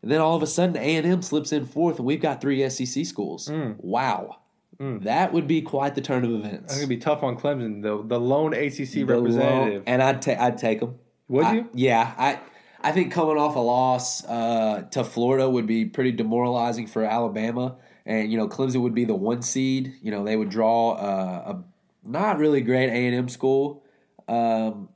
[0.00, 3.04] And then all of a sudden A&M slips in fourth and we've got three SEC
[3.04, 3.48] schools.
[3.48, 3.76] Mm.
[3.78, 4.38] Wow.
[4.80, 5.04] Mm.
[5.04, 6.72] That would be quite the turn of events.
[6.72, 8.02] That's gonna be tough on Clemson, though.
[8.02, 10.98] The lone ACC the representative, lone, and I'd ta- I'd take them.
[11.28, 11.68] Would I, you?
[11.74, 12.40] Yeah, I
[12.80, 17.76] I think coming off a loss uh, to Florida would be pretty demoralizing for Alabama
[18.06, 19.94] and you know Clemson would be the one seed.
[20.02, 21.64] You know they would draw uh, a
[22.08, 23.84] not really great A and M school.
[24.28, 24.88] Um,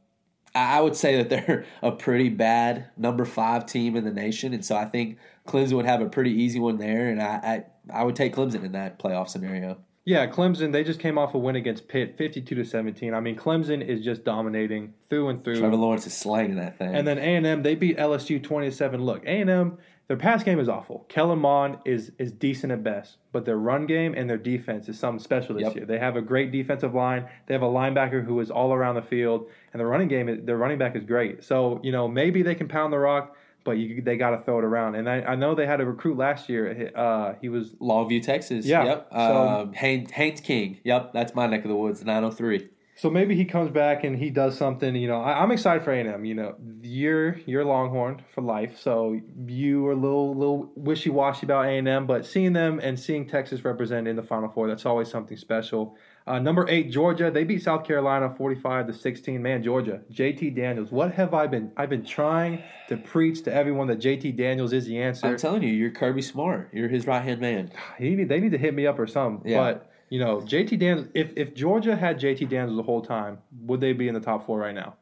[0.55, 4.65] I would say that they're a pretty bad number five team in the nation, and
[4.65, 8.05] so I think Clemson would have a pretty easy one there, and I I, I
[8.05, 9.79] would take Clemson in that playoff scenario.
[10.07, 10.71] Yeah, Clemson.
[10.71, 13.13] They just came off a win against Pitt, fifty-two to seventeen.
[13.13, 15.59] I mean, Clemson is just dominating through and through.
[15.59, 16.95] Trevor Lawrence is slaying that thing.
[16.95, 19.03] And then A and M, they beat LSU 27.
[19.03, 21.05] Look, A and M, their pass game is awful.
[21.09, 24.99] Kellen Mond is is decent at best, but their run game and their defense is
[24.99, 25.75] something special this yep.
[25.75, 25.85] year.
[25.85, 27.29] They have a great defensive line.
[27.47, 30.57] They have a linebacker who is all around the field, and the running game, their
[30.57, 31.43] running back is great.
[31.43, 34.59] So you know maybe they can pound the rock, but you, they got to throw
[34.59, 34.95] it around.
[34.95, 36.93] And I, I, know they had a recruit last year.
[36.95, 38.65] Uh, he was Longview, Texas.
[38.65, 38.85] Yeah.
[38.85, 39.09] Yep.
[39.13, 40.79] So, um, Haynes, Haynes King.
[40.85, 41.13] Yep.
[41.13, 42.05] That's my neck of the woods.
[42.05, 42.69] Nine hundred oh three.
[42.99, 44.97] So maybe he comes back and he does something.
[44.97, 46.25] You know, I, am excited for A&M.
[46.25, 51.45] You know, you're you're Longhorn for life, so you are a little little wishy washy
[51.45, 55.11] about A&M, but seeing them and seeing Texas represented in the Final Four, that's always
[55.11, 55.95] something special.
[56.27, 57.31] Uh, number eight, Georgia.
[57.31, 59.41] They beat South Carolina 45 to 16.
[59.41, 60.01] Man, Georgia.
[60.11, 60.91] JT Daniels.
[60.91, 61.71] What have I been?
[61.77, 65.27] I've been trying to preach to everyone that JT Daniels is the answer.
[65.27, 66.71] I'm telling you, you're Kirby Smart.
[66.73, 67.71] You're his right hand man.
[67.99, 69.49] He need, they need to hit me up or something.
[69.49, 69.59] Yeah.
[69.59, 71.09] But you know, JT Daniels.
[71.15, 74.47] If if Georgia had JT Daniels the whole time, would they be in the top
[74.47, 74.97] four right now?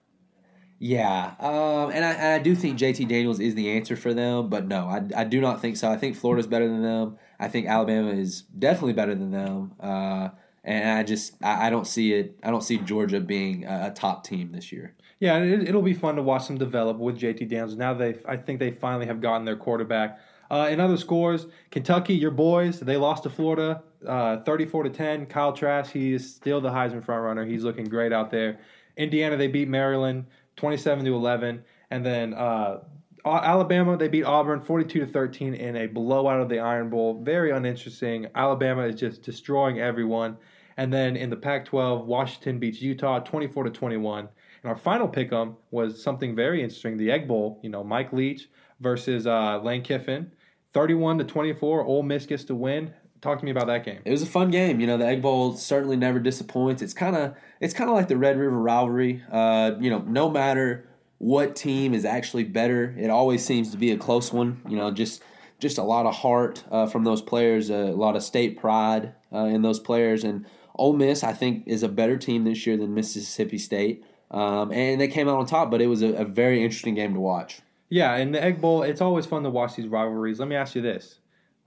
[0.80, 4.48] Yeah, um, and, I, and I do think JT Daniels is the answer for them,
[4.48, 5.88] but no, I, I do not think so.
[5.88, 7.16] I think Florida's better than them.
[7.38, 9.72] I think Alabama is definitely better than them.
[9.80, 10.30] Uh,
[10.64, 12.38] and I just I, I don't see it.
[12.42, 14.94] I don't see Georgia being a, a top team this year.
[15.20, 17.76] Yeah, it, will be fun to watch them develop with JT Daniels.
[17.76, 20.18] Now they, I think they finally have gotten their quarterback.
[20.50, 25.26] Uh, in other scores, Kentucky, your boys, they lost to Florida, uh, 34 to 10.
[25.26, 27.48] Kyle Trask, he is still the Heisman frontrunner.
[27.48, 28.60] He's looking great out there.
[28.96, 32.78] Indiana, they beat Maryland, 27 to 11, and then uh,
[33.26, 37.22] Alabama, they beat Auburn 42 to 13 in a blowout of the Iron Bowl.
[37.22, 38.26] Very uninteresting.
[38.34, 40.36] Alabama is just destroying everyone.
[40.76, 44.28] And then in the Pac-12, Washington beats Utah 24 to 21.
[44.64, 47.60] And our final pick'em was something very interesting: the Egg Bowl.
[47.62, 48.48] You know, Mike Leach
[48.80, 50.32] versus uh, Lane Kiffin,
[50.72, 51.84] 31 to 24.
[51.84, 52.92] Ole Miss gets to win.
[53.24, 54.00] Talk to me about that game.
[54.04, 54.80] It was a fun game.
[54.80, 56.82] You know, the Egg Bowl certainly never disappoints.
[56.82, 59.22] It's kind of it's kind of like the Red River rivalry.
[59.32, 63.92] Uh, you know, no matter what team is actually better, it always seems to be
[63.92, 64.60] a close one.
[64.68, 65.22] You know, just
[65.58, 69.46] just a lot of heart uh, from those players, a lot of state pride uh,
[69.46, 70.44] in those players, and
[70.76, 74.04] Ole Miss, I think, is a better team this year than Mississippi State.
[74.30, 77.14] Um, and they came out on top, but it was a, a, very interesting game
[77.14, 77.60] to watch.
[77.88, 80.40] Yeah, and the Egg Bowl, it's always fun to watch these rivalries.
[80.40, 81.20] Let me ask you this.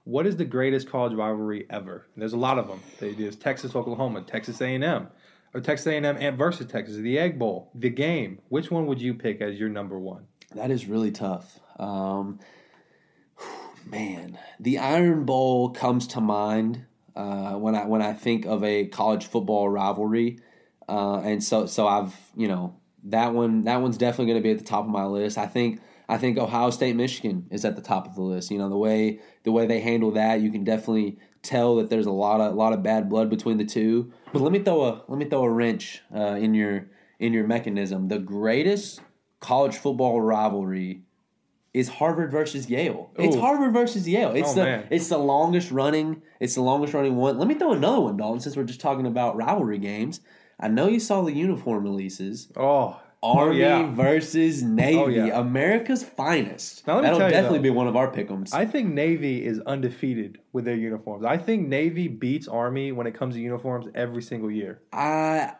[0.07, 2.07] What is the greatest college rivalry ever?
[2.15, 2.79] There's a lot of them.
[2.97, 5.09] There's Texas, Oklahoma, Texas A&M,
[5.53, 8.39] or Texas A&M versus Texas, the Egg Bowl, the game.
[8.47, 10.25] Which one would you pick as your number one?
[10.55, 11.59] That is really tough.
[11.77, 12.39] Um,
[13.85, 18.85] man, the Iron Bowl comes to mind uh, when I when I think of a
[18.85, 20.39] college football rivalry,
[20.87, 24.51] uh, and so so I've you know that one that one's definitely going to be
[24.51, 25.37] at the top of my list.
[25.37, 28.51] I think I think Ohio State Michigan is at the top of the list.
[28.51, 32.05] You know the way the way they handle that, you can definitely tell that there's
[32.05, 34.11] a lot of a lot of bad blood between the two.
[34.33, 36.89] But let me throw a let me throw a wrench uh, in your
[37.19, 38.07] in your mechanism.
[38.07, 39.01] The greatest
[39.39, 41.03] college football rivalry
[41.73, 43.11] is Harvard versus Yale.
[43.19, 43.23] Ooh.
[43.23, 44.31] It's Harvard versus Yale.
[44.31, 44.87] It's oh, the man.
[44.89, 46.21] it's the longest running.
[46.39, 47.37] It's the longest running one.
[47.37, 48.39] Let me throw another one, Dalton.
[48.39, 50.21] Since we're just talking about rivalry games,
[50.59, 52.47] I know you saw the uniform releases.
[52.55, 52.99] Oh.
[53.23, 53.91] Oh, Army oh, yeah.
[53.93, 55.39] versus Navy, oh, yeah.
[55.39, 56.85] America's finest.
[56.85, 58.53] Now, That'll definitely though, be one of our pickums.
[58.53, 61.25] I think Navy is undefeated with their uniforms.
[61.25, 64.81] I think Navy beats Army when it comes to uniforms every single year.
[64.93, 65.53] I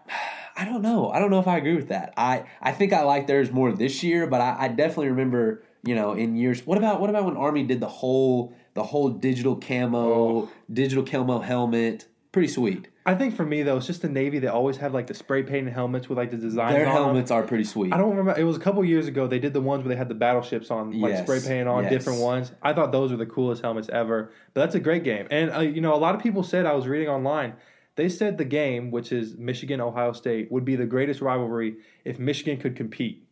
[0.55, 1.09] I don't know.
[1.09, 2.13] I don't know if I agree with that.
[2.15, 5.95] I, I think I like theirs more this year, but I, I definitely remember you
[5.95, 6.65] know, in years.
[6.65, 10.51] What about what about when Army did the whole the whole digital camo, oh.
[10.71, 12.07] digital camo helmet?
[12.31, 12.89] Pretty sweet.
[13.07, 14.37] I think for me though, it's just the Navy.
[14.39, 16.75] They always have like the spray painted helmets with like the designs.
[16.75, 17.37] Their helmets them.
[17.37, 17.93] are pretty sweet.
[17.93, 18.37] I don't remember.
[18.37, 19.27] It was a couple years ago.
[19.27, 21.23] They did the ones where they had the battleships on, like yes.
[21.23, 21.91] spray painted on yes.
[21.93, 22.51] different ones.
[22.61, 24.33] I thought those were the coolest helmets ever.
[24.53, 25.25] But that's a great game.
[25.31, 27.53] And uh, you know, a lot of people said I was reading online.
[27.95, 32.19] They said the game, which is Michigan Ohio State, would be the greatest rivalry if
[32.19, 33.23] Michigan could compete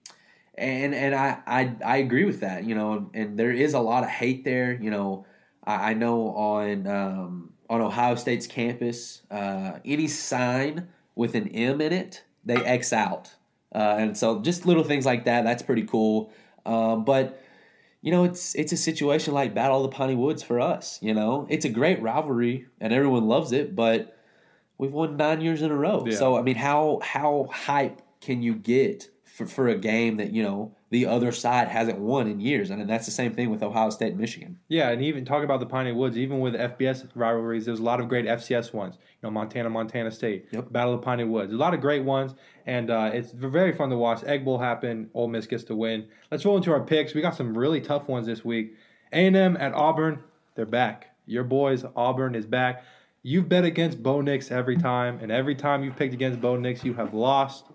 [0.58, 2.64] and and I, I I agree with that.
[2.64, 4.74] You know, and there is a lot of hate there.
[4.74, 5.26] You know,
[5.64, 11.82] I, I know on um, on Ohio State's campus, uh, any sign with an M
[11.82, 13.34] in it, they X out,
[13.73, 15.43] uh, and so just little things like that.
[15.43, 16.32] That's pretty cool.
[16.65, 17.41] Um, but
[18.01, 20.99] you know, it's it's a situation like Battle of the Piney Woods for us.
[21.01, 24.17] You know, it's a great rivalry and everyone loves it, but
[24.78, 26.06] we've won nine years in a row.
[26.08, 26.17] Yeah.
[26.17, 29.10] So I mean, how how hype can you get?
[29.36, 32.88] for, for a game that you know the other side hasn't won in years, and
[32.88, 34.60] that's the same thing with Ohio State and Michigan.
[34.67, 38.00] Yeah, and even talk about the Piney Woods, even with FBS rivalries, there's a lot
[38.00, 38.95] of great FCS ones.
[38.95, 40.71] You know, Montana, Montana State, yep.
[40.71, 42.36] Battle of Piney Woods, a lot of great ones,
[42.67, 44.24] and uh, it's very fun to watch.
[44.26, 46.08] Egg Bowl happen, Ole Miss gets to win.
[46.30, 47.13] Let's roll into our picks.
[47.13, 48.76] We got some really tough ones this week.
[49.12, 50.19] A&M at Auburn,
[50.54, 51.15] they're back.
[51.26, 52.84] Your boys, Auburn is back.
[53.28, 56.86] You've bet against Bo Nix every time, and every time you've picked against Bo Nix,
[56.86, 57.66] you have lost.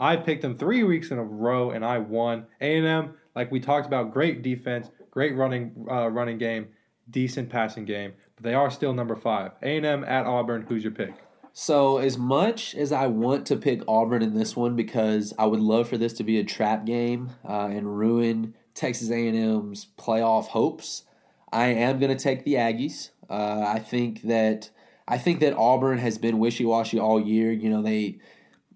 [0.00, 2.44] I picked them three weeks in a row and I won.
[2.60, 6.66] A&M, like we talked about, great defense, great running uh, running game,
[7.08, 9.52] decent passing game, but they are still number five.
[9.62, 10.66] A&M at Auburn.
[10.68, 11.14] Who's your pick?
[11.52, 15.60] So as much as I want to pick Auburn in this one because I would
[15.60, 21.04] love for this to be a trap game uh, and ruin Texas A&M's playoff hopes,
[21.52, 23.10] I am going to take the Aggies.
[23.30, 24.70] Uh, I think that
[25.08, 27.52] I think that Auburn has been wishy washy all year.
[27.52, 28.18] You know they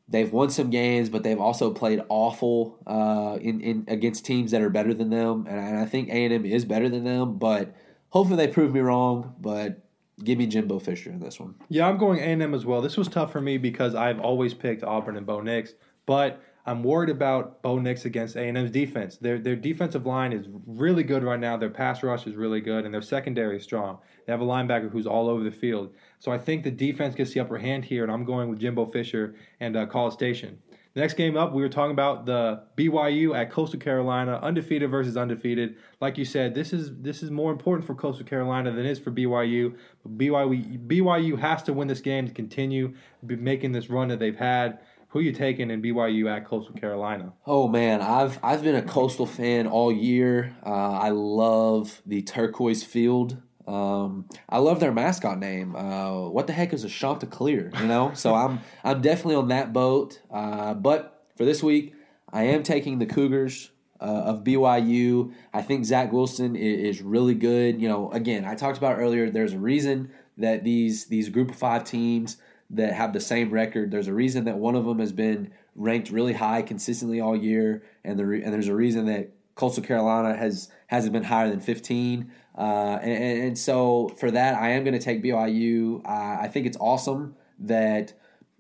[0.09, 4.61] they've won some games, but they've also played awful uh, in, in against teams that
[4.61, 5.47] are better than them.
[5.49, 7.75] And, and I think A and M is better than them, but
[8.11, 9.35] hopefully they prove me wrong.
[9.40, 9.81] But
[10.23, 11.55] give me Jimbo Fisher in this one.
[11.69, 12.83] Yeah, I'm going A and M as well.
[12.83, 15.75] This was tough for me because I've always picked Auburn and Bo Nix,
[16.07, 19.16] but I'm worried about Bo Nix against A&M's defense.
[19.16, 21.56] Their their defensive line is really good right now.
[21.56, 23.98] Their pass rush is really good, and their secondary is strong.
[24.24, 25.92] They have a linebacker who's all over the field.
[26.20, 28.87] So I think the defense gets the upper hand here, and I'm going with Jimbo
[28.87, 30.59] Fisher and uh, College Station.
[30.94, 35.16] The next game up, we were talking about the BYU at Coastal Carolina, undefeated versus
[35.16, 35.76] undefeated.
[36.00, 38.98] Like you said, this is this is more important for Coastal Carolina than it is
[38.98, 39.76] for BYU.
[40.16, 44.80] BYU BYU has to win this game to continue making this run that they've had.
[45.11, 47.33] Who are you taking in BYU at Coastal Carolina?
[47.44, 50.55] Oh man, I've I've been a Coastal fan all year.
[50.64, 53.37] Uh, I love the turquoise field.
[53.66, 55.75] Um, I love their mascot name.
[55.75, 57.73] Uh, what the heck is a Chanticleer?
[57.81, 60.20] You know, so I'm I'm definitely on that boat.
[60.31, 61.92] Uh, but for this week,
[62.33, 65.33] I am taking the Cougars uh, of BYU.
[65.53, 67.83] I think Zach Wilson is, is, really good.
[67.83, 69.29] You know, again, I talked about earlier.
[69.29, 72.37] There's a reason that these these Group of Five teams
[72.70, 73.90] that have the same record.
[73.90, 77.83] There's a reason that one of them has been ranked really high consistently all year,
[78.04, 81.61] and the re- and there's a reason that Coastal Carolina has hasn't been higher than
[81.61, 82.30] 15.
[82.56, 86.04] Uh, and, and, so for that, I am going to take BYU.
[86.04, 88.12] Uh, I think it's awesome that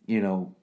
[0.06, 0.54] you know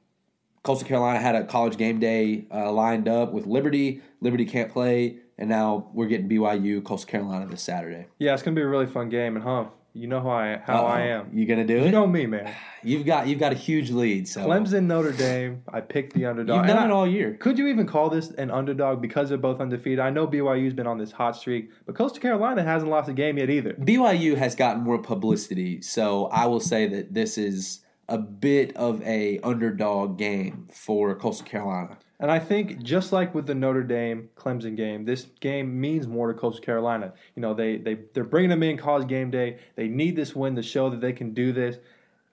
[0.64, 4.02] Coastal Carolina had a college game day uh, lined up with Liberty.
[4.22, 8.08] Liberty can't play, and now we're getting BYU Coastal Carolina this Saturday.
[8.20, 10.62] Yeah, it's going to be a really fun game, and huh, you know how I
[10.64, 10.88] how Uh-oh.
[10.88, 11.30] I am.
[11.34, 11.86] You gonna do it?
[11.86, 12.54] You know me, man.
[12.84, 14.28] You've got you've got a huge lead.
[14.28, 15.64] So Clemson, Notre Dame.
[15.68, 16.58] I picked the underdog.
[16.58, 17.34] You've done and it all year.
[17.34, 20.00] Could you even call this an underdog because they're both undefeated?
[20.00, 23.40] I know BYU's been on this hot streak, but Coastal Carolina hasn't lost a game
[23.40, 23.74] yet either.
[23.74, 29.02] BYU has gotten more publicity, so I will say that this is a bit of
[29.02, 31.98] a underdog game for Coastal Carolina.
[32.20, 36.34] And I think just like with the Notre Dame Clemson game, this game means more
[36.34, 37.14] to Coastal Carolina.
[37.36, 39.60] You know, they they they're bringing them in cause game day.
[39.76, 41.78] They need this win to show that they can do this.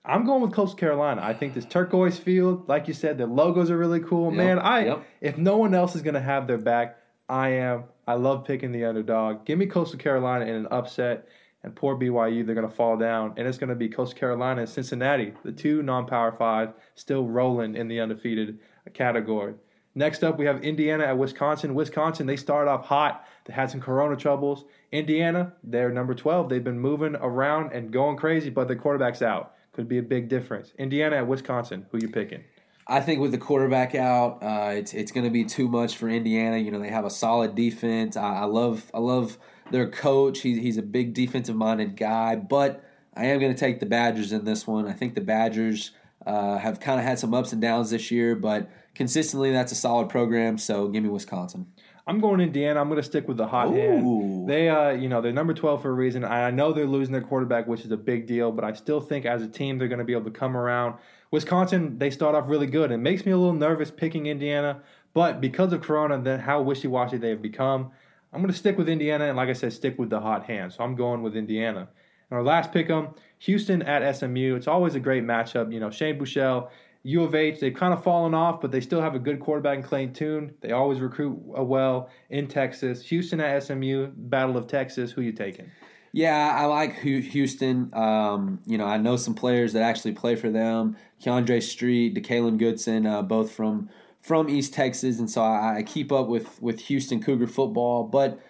[0.06, 1.22] I'm going with Coastal Carolina.
[1.22, 4.30] I think this turquoise field, like you said, the logos are really cool.
[4.30, 5.04] Yep, Man, I yep.
[5.20, 7.84] if no one else is going to have their back, I am.
[8.06, 9.44] I love picking the underdog.
[9.46, 11.26] Give me Coastal Carolina in an upset,
[11.62, 14.60] and poor BYU, they're going to fall down, and it's going to be Coastal Carolina
[14.60, 18.58] and Cincinnati, the two non-power five, still rolling in the undefeated
[18.92, 19.54] category.
[19.94, 21.74] Next up, we have Indiana at Wisconsin.
[21.74, 23.26] Wisconsin, they started off hot.
[23.44, 24.64] They had some corona troubles.
[24.90, 26.48] Indiana, they're number 12.
[26.48, 29.54] They've been moving around and going crazy, but the quarterback's out.
[29.72, 30.72] Could be a big difference.
[30.78, 32.42] Indiana at Wisconsin, who you picking?
[32.86, 36.08] I think with the quarterback out, uh, it's it's going to be too much for
[36.08, 36.58] Indiana.
[36.58, 38.16] You know, they have a solid defense.
[38.16, 39.38] I, I love I love
[39.70, 40.40] their coach.
[40.40, 42.84] He's he's a big defensive minded guy, but
[43.16, 44.86] I am going to take the Badgers in this one.
[44.86, 45.92] I think the Badgers
[46.26, 49.76] uh, have kind of had some ups and downs this year, but consistently that's a
[49.76, 50.58] solid program.
[50.58, 51.66] So give me Wisconsin.
[52.06, 52.80] I'm going Indiana.
[52.80, 53.74] I'm going to stick with the hot Ooh.
[53.74, 54.48] hand.
[54.48, 56.22] They, uh, you know, they're number 12 for a reason.
[56.22, 59.24] I know they're losing their quarterback, which is a big deal, but I still think
[59.24, 60.96] as a team they're going to be able to come around.
[61.30, 62.92] Wisconsin, they start off really good.
[62.92, 64.82] It makes me a little nervous picking Indiana,
[65.14, 67.90] but because of Corona, then how wishy-washy they have become,
[68.32, 70.72] I'm going to stick with Indiana, and like I said, stick with the hot hand.
[70.72, 71.88] So I'm going with Indiana.
[72.30, 74.56] And our last pick 'em, Houston at SMU.
[74.56, 75.72] It's always a great matchup.
[75.72, 76.68] You know, Shane Buechele
[77.06, 79.76] U of H, they've kind of fallen off, but they still have a good quarterback
[79.76, 80.54] in Clayton Tune.
[80.62, 83.04] They always recruit well in Texas.
[83.06, 85.12] Houston at SMU, Battle of Texas.
[85.12, 85.70] Who you taking?
[86.12, 87.92] Yeah, I like Houston.
[87.92, 90.96] Um, you know, I know some players that actually play for them.
[91.22, 93.90] Keandre Street, DeKalen Goodson, uh, both from
[94.22, 98.04] from East Texas, and so I, I, keep up with with Houston Cougar football.
[98.04, 98.40] But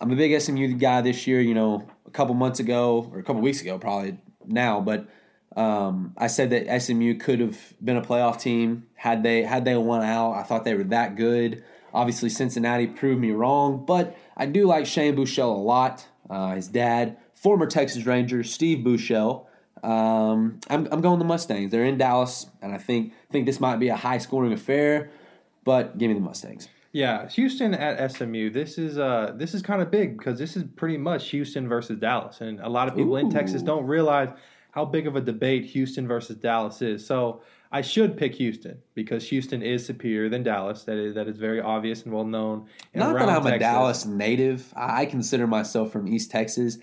[0.00, 1.40] I'm a big SMU guy this year.
[1.40, 5.08] You know, a couple months ago or a couple weeks ago, probably now, but
[5.56, 9.76] um, I said that SMU could have been a playoff team had they had they
[9.76, 10.32] won out.
[10.32, 11.64] I thought they were that good.
[11.92, 16.06] Obviously, Cincinnati proved me wrong, but I do like Shane Buechele a lot.
[16.28, 19.46] Uh, his dad, former Texas Ranger Steve Buechele.
[19.82, 21.72] Um, I'm, I'm going the Mustangs.
[21.72, 25.10] They're in Dallas, and I think think this might be a high scoring affair.
[25.64, 26.68] But give me the Mustangs.
[26.92, 28.50] Yeah, Houston at SMU.
[28.50, 31.98] This is uh this is kind of big because this is pretty much Houston versus
[31.98, 33.16] Dallas, and a lot of people Ooh.
[33.16, 34.28] in Texas don't realize
[34.72, 37.06] how big of a debate Houston versus Dallas is.
[37.06, 37.42] So
[37.72, 40.84] I should pick Houston because Houston is superior than Dallas.
[40.84, 42.66] That is that is very obvious and well known.
[42.94, 43.52] Not that I'm Texas.
[43.52, 44.72] a Dallas native.
[44.76, 46.78] I consider myself from East Texas.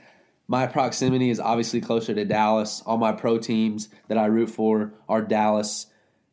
[0.48, 2.82] My proximity is obviously closer to Dallas.
[2.86, 5.88] All my pro teams that I root for are Dallas.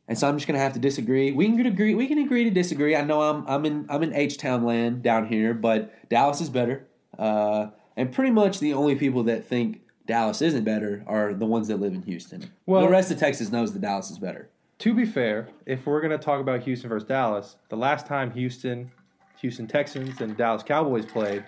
[0.07, 1.33] And so I'm just gonna have to disagree.
[1.33, 1.95] We can agree.
[1.95, 2.95] We can agree to disagree.
[2.95, 6.51] I know I'm I'm in I'm in H Town land down here, but Dallas is
[6.51, 6.87] better.
[7.19, 11.69] Uh, and pretty much the only people that think Dallas isn't better are the ones
[11.69, 12.51] that live in Houston.
[12.67, 14.49] Well, the rest of Texas knows that Dallas is better.
[14.81, 18.31] to be fair, if we're going to talk about Houston versus Dallas, the last time
[18.33, 18.91] Houston,
[19.41, 21.45] Houston Texans, and Dallas Cowboys played,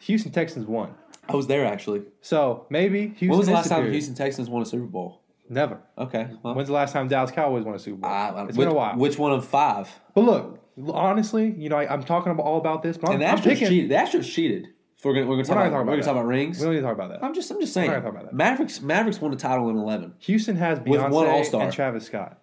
[0.00, 0.94] Houston Texans won.
[1.28, 2.02] I was there actually.
[2.20, 3.28] So maybe Houston.
[3.28, 3.92] when was the last time superior.
[3.92, 5.20] Houston Texans won a Super Bowl?
[5.48, 5.78] Never.
[5.98, 6.28] Okay.
[6.44, 8.10] Well, When's the last time Dallas Cowboys won a Super Bowl?
[8.10, 8.96] I- I- it's which, been a while.
[8.96, 9.88] Which one of five?
[10.14, 10.60] but look,
[10.92, 13.38] honestly, you know, I, I'm talking about all about this, but I'm, And the I'm
[13.42, 13.66] picking.
[13.68, 13.90] cheated.
[13.90, 14.68] The Astros cheated.
[15.02, 16.58] We're gonna we're gonna talk not about, gonna we're gonna talk about rings.
[16.58, 17.24] We don't need to talk about that.
[17.24, 17.88] I'm just I'm just saying.
[17.88, 18.36] We're not gonna talk about that.
[18.36, 20.14] Mavericks Mavericks won the title in eleven.
[20.18, 21.62] Houston has With one All-Star.
[21.62, 22.38] and Travis Scott.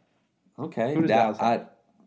[0.57, 0.95] Okay.
[0.95, 1.65] Who does Dallas I,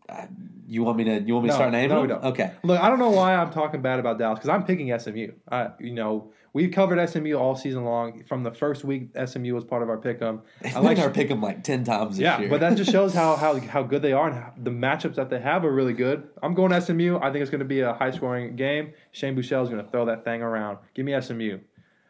[0.09, 0.27] I,
[0.71, 2.23] you want me to you want me to start naming no, we don't.
[2.23, 2.51] Okay.
[2.63, 5.33] Look, I don't know why I'm talking bad about Dallas because I'm picking SMU.
[5.51, 8.23] I, you know, we've covered SMU all season long.
[8.23, 10.41] From the first week, SMU was part of our pick 'em.
[10.75, 12.49] I like our pick them like ten times this Yeah, year.
[12.49, 15.29] but that just shows how, how how good they are and how, the matchups that
[15.29, 16.29] they have are really good.
[16.41, 17.17] I'm going SMU.
[17.21, 18.93] I think it's going to be a high scoring game.
[19.11, 20.77] Shane Buechele is going to throw that thing around.
[20.93, 21.59] Give me SMU.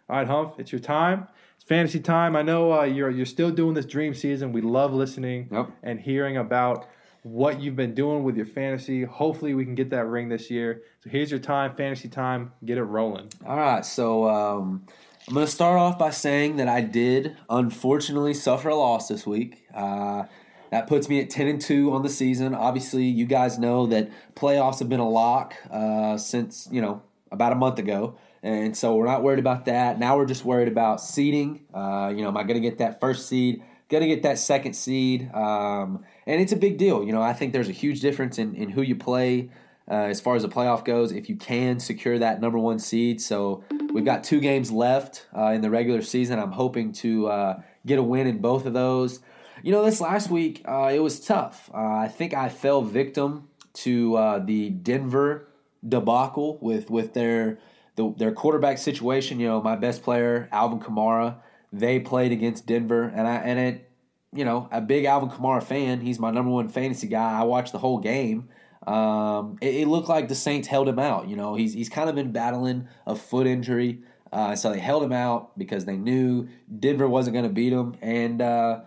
[0.09, 1.27] All right, Humph, it's your time.
[1.55, 2.35] It's fantasy time.
[2.35, 4.51] I know uh, you're you're still doing this dream season.
[4.51, 5.69] We love listening Yep.
[5.83, 6.85] and hearing about
[7.23, 9.03] what you've been doing with your fantasy.
[9.03, 10.81] Hopefully, we can get that ring this year.
[11.03, 12.51] So here's your time, fantasy time.
[12.65, 13.29] Get it rolling.
[13.45, 14.85] All right, so um,
[15.27, 19.25] I'm going to start off by saying that I did unfortunately suffer a loss this
[19.25, 19.65] week.
[19.73, 20.23] Uh,
[20.71, 22.55] that puts me at 10 and 2 on the season.
[22.55, 27.51] Obviously, you guys know that playoffs have been a lock uh, since, you know, about
[27.51, 28.17] a month ago.
[28.41, 29.99] And so we're not worried about that.
[29.99, 31.65] Now we're just worried about seeding.
[31.73, 33.61] Uh, you know, am I going to get that first seed?
[33.89, 35.29] Going to get that second seed?
[35.33, 37.03] Um, and it's a big deal.
[37.03, 39.49] You know, I think there's a huge difference in, in who you play
[39.89, 43.19] uh, as far as the playoff goes, if you can secure that number one seed.
[43.19, 46.39] So we've got two games left uh, in the regular season.
[46.39, 49.19] I'm hoping to uh, get a win in both of those.
[49.63, 51.69] You know, this last week uh, it was tough.
[51.73, 55.47] Uh, I think I fell victim to uh, the Denver
[55.87, 57.59] debacle with with their
[57.95, 59.39] the, their quarterback situation.
[59.39, 61.37] You know, my best player Alvin Kamara.
[61.73, 63.90] They played against Denver, and I and it
[64.33, 66.01] you know, a big Alvin Kamara fan.
[66.01, 67.39] He's my number one fantasy guy.
[67.39, 68.49] I watched the whole game.
[68.87, 71.27] Um, it, it looked like the Saints held him out.
[71.27, 74.01] You know, he's he's kind of been battling a foot injury,
[74.31, 76.47] uh, so they held him out because they knew
[76.79, 78.81] Denver wasn't going to beat him, and uh,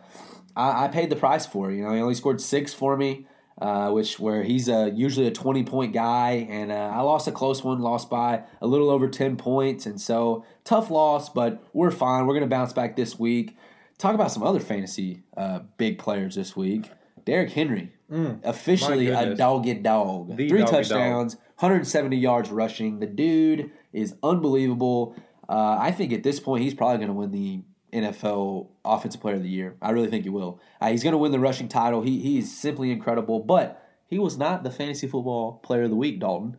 [0.57, 1.77] I, I paid the price for it.
[1.77, 3.27] You know, he only scored six for me,
[3.61, 7.33] uh, which where he's a, usually a twenty point guy, and uh, I lost a
[7.33, 11.93] close one, lost by a little over ten points, and so tough loss, but we're
[11.93, 12.27] fine.
[12.27, 13.57] We're going to bounce back this week.
[14.05, 16.91] Talk about some other fantasy uh, big players this week.
[17.25, 17.91] Derrick Henry,
[18.43, 20.37] officially a dogged dog.
[20.37, 22.99] The Three touchdowns, 170 yards rushing.
[22.99, 25.17] The dude is unbelievable.
[25.49, 27.63] Uh, I think at this point he's probably going to win the
[27.95, 29.75] NFL Offensive Player of the Year.
[29.81, 30.61] I really think he will.
[30.83, 32.03] Uh, he's going to win the rushing title.
[32.03, 33.41] He he's simply incredible.
[33.41, 36.59] But he was not the fantasy football player of the week, Dalton.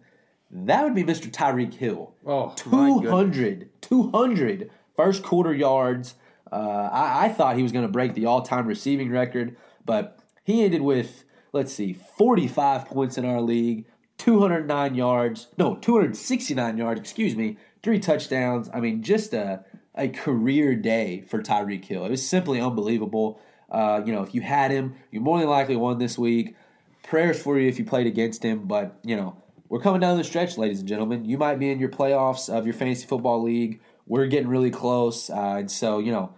[0.50, 1.30] That would be Mr.
[1.30, 2.16] Tyreek Hill.
[2.26, 6.16] Oh, my 200, 200 first quarter yards.
[6.52, 10.20] Uh, I, I thought he was going to break the all time receiving record, but
[10.44, 11.24] he ended with,
[11.54, 13.86] let's see, 45 points in our league,
[14.18, 18.70] 209 yards, no, 269 yards, excuse me, three touchdowns.
[18.74, 19.66] I mean, just a,
[19.96, 22.06] a career day for Tyreek Hill.
[22.06, 23.40] It was simply unbelievable.
[23.70, 26.56] Uh, you know, if you had him, you more than likely won this week.
[27.04, 29.36] Prayers for you if you played against him, but, you know,
[29.70, 31.26] we're coming down the stretch, ladies and gentlemen.
[31.26, 33.82] You might be in your playoffs of your fantasy football league.
[34.08, 36.34] We're getting really close, uh, and so you know,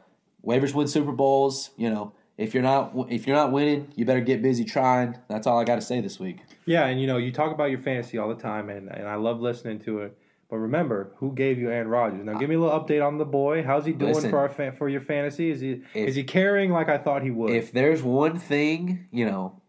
[0.45, 1.71] waivers win Super Bowls.
[1.77, 5.17] You know, if you're not if you're not winning, you better get busy trying.
[5.27, 6.39] That's all I got to say this week.
[6.65, 9.15] Yeah, and you know, you talk about your fantasy all the time, and, and I
[9.15, 10.17] love listening to it.
[10.49, 12.23] But remember, who gave you Aaron Rodgers?
[12.23, 13.63] Now, give me a little update on the boy.
[13.63, 14.29] How's he doing Listen.
[14.29, 15.49] for our fa- for your fantasy?
[15.51, 17.51] Is he If- is he carrying like I thought he would?
[17.51, 19.61] If there's one thing, you know,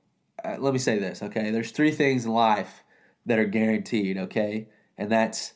[0.44, 1.50] uh, let me say this, okay?
[1.50, 2.84] There's three things in life
[3.26, 4.68] that are guaranteed, okay?
[4.96, 5.54] And that's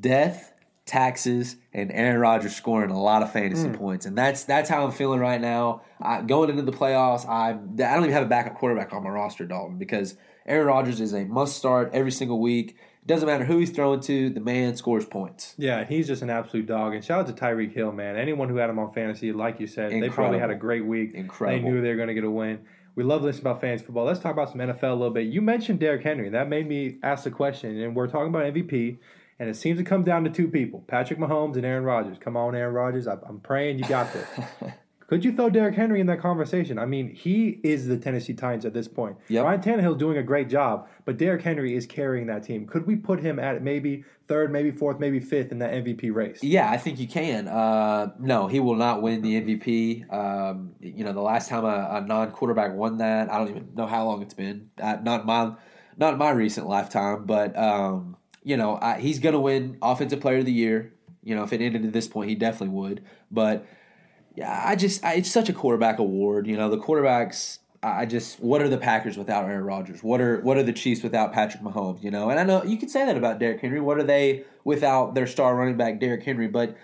[0.00, 0.55] death,
[0.86, 3.76] taxes, and Aaron Rodgers scoring a lot of fantasy mm.
[3.76, 4.06] points.
[4.06, 5.82] And that's that's how I'm feeling right now.
[6.00, 9.10] I, going into the playoffs, I I don't even have a backup quarterback on my
[9.10, 10.16] roster, Dalton, because
[10.46, 12.76] Aaron Rodgers is a must start every single week.
[13.02, 15.54] It doesn't matter who he's throwing to, the man scores points.
[15.58, 16.94] yeah, he's just an absolute dog.
[16.94, 18.16] And shout out to Tyreek Hill, man.
[18.16, 21.14] Anyone who had him on fantasy, like you said, they probably had a great week.
[21.14, 21.62] Incredible.
[21.62, 22.60] They knew they were going to get a win.
[22.96, 24.06] We love listening about fantasy football.
[24.06, 25.26] Let's talk about some NFL a little bit.
[25.26, 26.30] You mentioned Derrick Henry.
[26.30, 28.96] That made me ask the question, and we're talking about MVP.
[29.38, 32.16] And it seems to come down to two people: Patrick Mahomes and Aaron Rodgers.
[32.18, 33.06] Come on, Aaron Rodgers.
[33.06, 34.28] I- I'm praying you got this.
[35.08, 36.80] Could you throw Derrick Henry in that conversation?
[36.80, 39.16] I mean, he is the Tennessee Titans at this point.
[39.28, 39.44] Yep.
[39.44, 42.66] Ryan Tannehill's doing a great job, but Derrick Henry is carrying that team.
[42.66, 46.42] Could we put him at maybe third, maybe fourth, maybe fifth in that MVP race?
[46.42, 47.46] Yeah, I think you can.
[47.46, 50.12] Uh, no, he will not win the MVP.
[50.12, 53.86] Um, you know, the last time a, a non-quarterback won that, I don't even know
[53.86, 54.70] how long it's been.
[54.82, 55.52] Uh, not my,
[55.96, 58.16] not my recent lifetime, but um,
[58.46, 60.92] you know, I, he's going to win Offensive Player of the Year.
[61.24, 63.02] You know, if it ended at this point, he definitely would.
[63.28, 63.66] But
[64.36, 66.46] yeah, I just I, it's such a quarterback award.
[66.46, 67.58] You know, the quarterbacks.
[67.82, 70.00] I just what are the Packers without Aaron Rodgers?
[70.02, 72.04] What are what are the Chiefs without Patrick Mahomes?
[72.04, 73.80] You know, and I know you could say that about Derrick Henry.
[73.80, 76.46] What are they without their star running back Derrick Henry?
[76.46, 76.76] But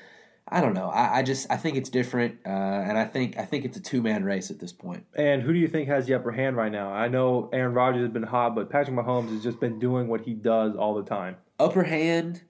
[0.49, 0.89] I don't know.
[0.89, 3.81] I, I just I think it's different, uh, and I think I think it's a
[3.81, 5.07] two man race at this point.
[5.15, 6.93] And who do you think has the upper hand right now?
[6.93, 10.23] I know Aaron Rodgers has been hot, but Patrick Mahomes has just been doing what
[10.23, 11.37] he does all the time.
[11.63, 12.43] Upper hand.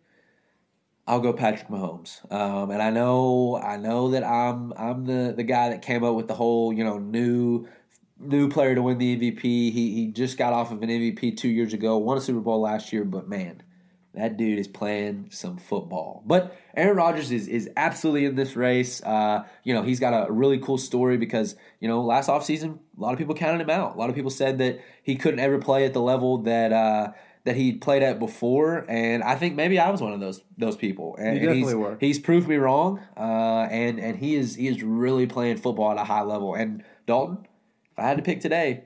[1.06, 5.42] I'll go Patrick Mahomes, um, and I know I know that I'm I'm the the
[5.42, 7.66] guy that came up with the whole you know new
[8.18, 9.42] new player to win the MVP.
[9.42, 12.60] He he just got off of an MVP two years ago, won a Super Bowl
[12.60, 13.62] last year, but man,
[14.14, 16.22] that dude is playing some football.
[16.26, 19.02] But Aaron Rodgers is is absolutely in this race.
[19.02, 23.00] Uh, you know, he's got a really cool story because, you know, last offseason, a
[23.00, 23.94] lot of people counted him out.
[23.94, 27.12] A lot of people said that he couldn't ever play at the level that uh,
[27.44, 30.76] that he'd played at before, and I think maybe I was one of those those
[30.76, 31.16] people.
[31.18, 31.96] And, You definitely he's, were.
[32.00, 35.98] He's proved me wrong, uh, and and he is he is really playing football at
[35.98, 36.54] a high level.
[36.54, 37.38] And Dalton,
[37.92, 38.84] if I had to pick today,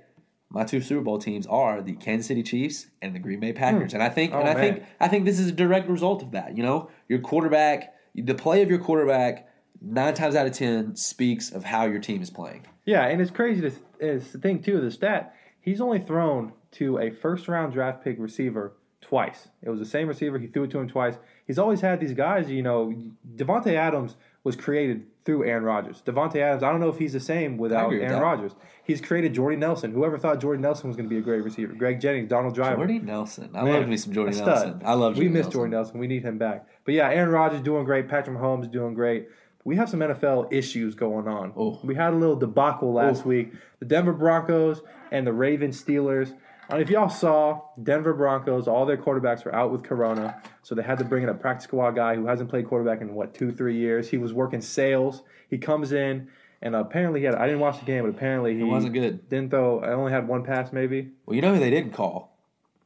[0.48, 3.92] my two Super Bowl teams are the Kansas City Chiefs and the Green Bay Packers.
[3.94, 4.74] And I think Oh, and I man.
[4.74, 6.56] think I think this is a direct result of that.
[6.56, 9.48] You know, your quarterback, the play of your quarterback,
[9.82, 12.66] nine times out of ten speaks of how your team is playing.
[12.86, 14.80] Yeah, and it's crazy to is the thing too.
[14.80, 15.34] The stat
[15.66, 19.48] he's only thrown to a first round draft pick receiver twice.
[19.62, 20.38] It was the same receiver.
[20.38, 21.16] He threw it to him twice.
[21.46, 22.50] He's always had these guys.
[22.50, 22.94] You know,
[23.36, 26.02] Davante Adams was created through Aaron Rodgers.
[26.06, 26.62] Davante Adams.
[26.62, 28.22] I don't know if he's the same without with Aaron that.
[28.22, 28.52] Rodgers.
[28.84, 29.90] He's created Jordy Nelson.
[29.92, 31.74] Whoever thought Jordy Nelson was going to be a great receiver?
[31.74, 32.76] Greg Jennings, Donald Driver.
[32.76, 34.36] Jordy Nelson, I Man, love me some Jordy.
[34.36, 34.80] Nelson.
[34.84, 35.18] I love.
[35.18, 35.52] We miss Nelson.
[35.52, 35.98] Jordan Nelson.
[35.98, 36.66] We need him back.
[36.84, 38.08] But yeah, Aaron Rodgers doing great.
[38.08, 39.28] Patrick Mahomes doing great.
[39.66, 41.52] We have some NFL issues going on.
[41.56, 41.80] Oh.
[41.82, 43.30] We had a little debacle last Oh.
[43.30, 43.52] week.
[43.80, 46.32] The Denver Broncos and the Ravens Steelers.
[46.72, 50.82] Uh, if y'all saw, Denver Broncos, all their quarterbacks were out with Corona, so they
[50.82, 53.50] had to bring in a practice squad guy who hasn't played quarterback in what two,
[53.50, 54.08] three years.
[54.08, 55.22] He was working sales.
[55.50, 56.28] He comes in,
[56.62, 57.34] and apparently he had.
[57.34, 59.28] I didn't watch the game, but apparently he wasn't good.
[59.28, 59.80] Didn't throw.
[59.80, 61.10] I only had one pass, maybe.
[61.26, 62.35] Well, you know who they didn't call?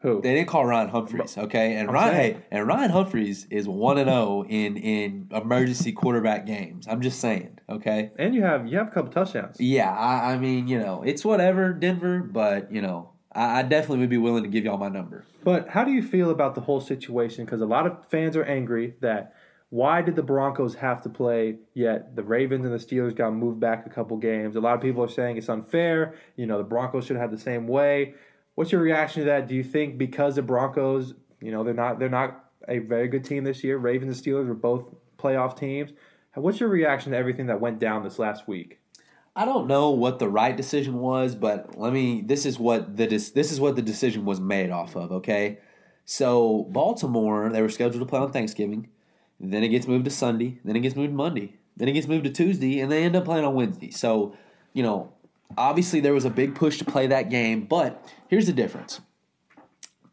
[0.02, 0.22] Who?
[0.22, 1.74] They didn't call Ryan Humphreys, okay?
[1.74, 2.34] And I'm Ryan, saying.
[2.34, 6.86] hey, and Ryan Humphreys is one and zero in in emergency quarterback games.
[6.88, 8.10] I'm just saying, okay?
[8.18, 9.60] and you have you have a couple touchdowns.
[9.60, 13.98] Yeah, I, I mean, you know, it's whatever, Denver, but you know, I, I definitely
[13.98, 15.24] would be willing to give y'all my number.
[15.44, 17.44] But how do you feel about the whole situation?
[17.44, 19.34] Because a lot of fans are angry that
[19.70, 23.60] why did the Broncos have to play yet the Ravens and the Steelers got moved
[23.60, 24.56] back a couple games?
[24.56, 26.14] A lot of people are saying it's unfair.
[26.36, 28.14] You know, the Broncos should have the same way.
[28.60, 29.48] What's your reaction to that?
[29.48, 33.24] Do you think because the Broncos, you know, they're not they're not a very good
[33.24, 33.78] team this year.
[33.78, 34.84] Ravens and Steelers were both
[35.16, 35.92] playoff teams.
[36.34, 38.78] What's your reaction to everything that went down this last week?
[39.34, 42.20] I don't know what the right decision was, but let me.
[42.20, 45.10] This is what the this is what the decision was made off of.
[45.10, 45.60] Okay,
[46.04, 48.90] so Baltimore they were scheduled to play on Thanksgiving,
[49.40, 52.08] then it gets moved to Sunday, then it gets moved to Monday, then it gets
[52.08, 53.90] moved to Tuesday, and they end up playing on Wednesday.
[53.90, 54.36] So,
[54.74, 55.14] you know,
[55.56, 59.00] obviously there was a big push to play that game, but here's the difference: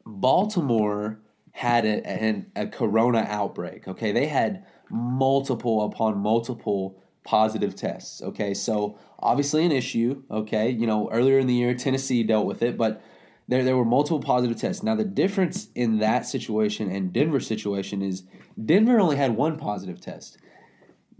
[0.05, 1.19] Baltimore
[1.51, 3.88] had a, an, a corona outbreak.
[3.88, 8.21] Okay, they had multiple upon multiple positive tests.
[8.21, 10.23] Okay, so obviously an issue.
[10.29, 13.01] Okay, you know earlier in the year Tennessee dealt with it, but
[13.47, 14.83] there there were multiple positive tests.
[14.83, 18.23] Now the difference in that situation and Denver's situation is
[18.63, 20.38] Denver only had one positive test.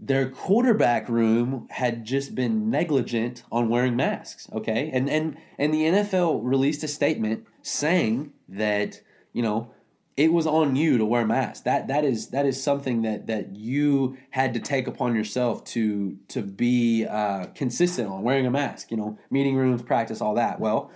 [0.00, 4.48] Their quarterback room had just been negligent on wearing masks.
[4.52, 9.00] Okay, and and and the NFL released a statement saying that
[9.32, 9.70] you know
[10.18, 11.60] it was on you to wear masks.
[11.60, 16.18] That that is that is something that that you had to take upon yourself to
[16.28, 18.90] to be uh, consistent on wearing a mask.
[18.90, 20.58] You know, meeting rooms, practice, all that.
[20.58, 20.90] Well,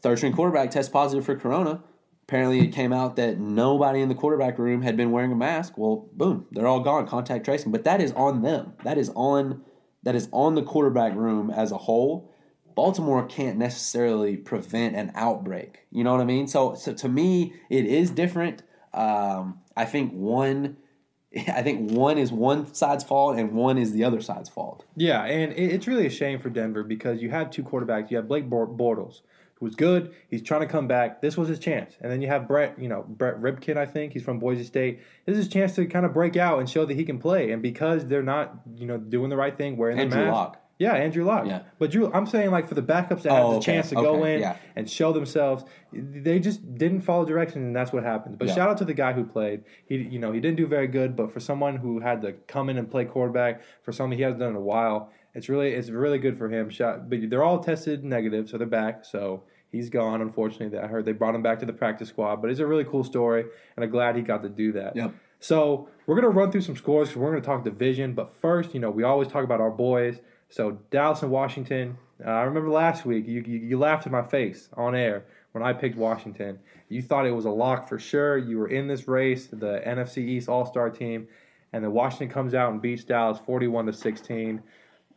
[0.00, 1.82] third string quarterback test positive for corona.
[2.30, 5.76] Apparently, it came out that nobody in the quarterback room had been wearing a mask.
[5.76, 7.08] Well, boom, they're all gone.
[7.08, 8.74] Contact tracing, but that is on them.
[8.84, 9.64] That is on
[10.04, 12.32] that is on the quarterback room as a whole.
[12.76, 15.80] Baltimore can't necessarily prevent an outbreak.
[15.90, 16.46] You know what I mean?
[16.46, 18.62] So, so to me, it is different.
[18.94, 20.76] Um, I think one,
[21.48, 24.84] I think one is one side's fault and one is the other side's fault.
[24.94, 28.08] Yeah, and it's really a shame for Denver because you have two quarterbacks.
[28.12, 29.22] You have Blake Bortles,
[29.60, 30.12] who's good.
[30.28, 31.20] He's trying to come back.
[31.20, 31.94] This was his chance.
[32.00, 34.12] And then you have Brett, you know, Brett Rypien, I think.
[34.14, 35.00] He's from Boise State.
[35.26, 37.52] This is his chance to kind of break out and show that he can play.
[37.52, 40.32] And because they're not, you know, doing the right thing, wearing the Andrew mask.
[40.34, 40.56] Luck.
[40.78, 41.44] Yeah, Andrew Luck.
[41.46, 41.60] Yeah.
[41.78, 43.96] But Drew, I'm saying like for the backups that have Oh, the okay, chance to
[43.96, 44.56] go in yeah.
[44.76, 48.38] and show themselves, they just didn't follow direction, and that's what happened.
[48.38, 48.54] But Yeah.
[48.54, 49.64] shout out to the guy who played.
[49.84, 52.70] He, you know, he didn't do very good, but for someone who had to come
[52.70, 55.90] in and play quarterback for something he hasn't done in a while, it's really, it's
[55.90, 56.70] really good for him.
[56.70, 59.04] Shot, but they're all tested negative, so they're back.
[59.04, 60.20] So he's gone.
[60.20, 62.84] Unfortunately, I heard they brought him back to the practice squad, but it's a really
[62.84, 63.44] cool story,
[63.76, 64.96] and I'm glad he got to do that.
[64.96, 65.14] Yep.
[65.38, 68.12] So we're gonna run through some scores because we're gonna talk division.
[68.12, 70.20] But first, you know, we always talk about our boys.
[70.50, 74.22] So Dallas and Washington, Uh, I remember last week you, you you laughed in my
[74.22, 76.58] face on air when I picked Washington.
[76.90, 78.36] You thought it was a lock for sure.
[78.36, 81.28] You were in this race, the NFC East All Star team,
[81.72, 84.62] and then Washington comes out and beats Dallas forty-one to sixteen.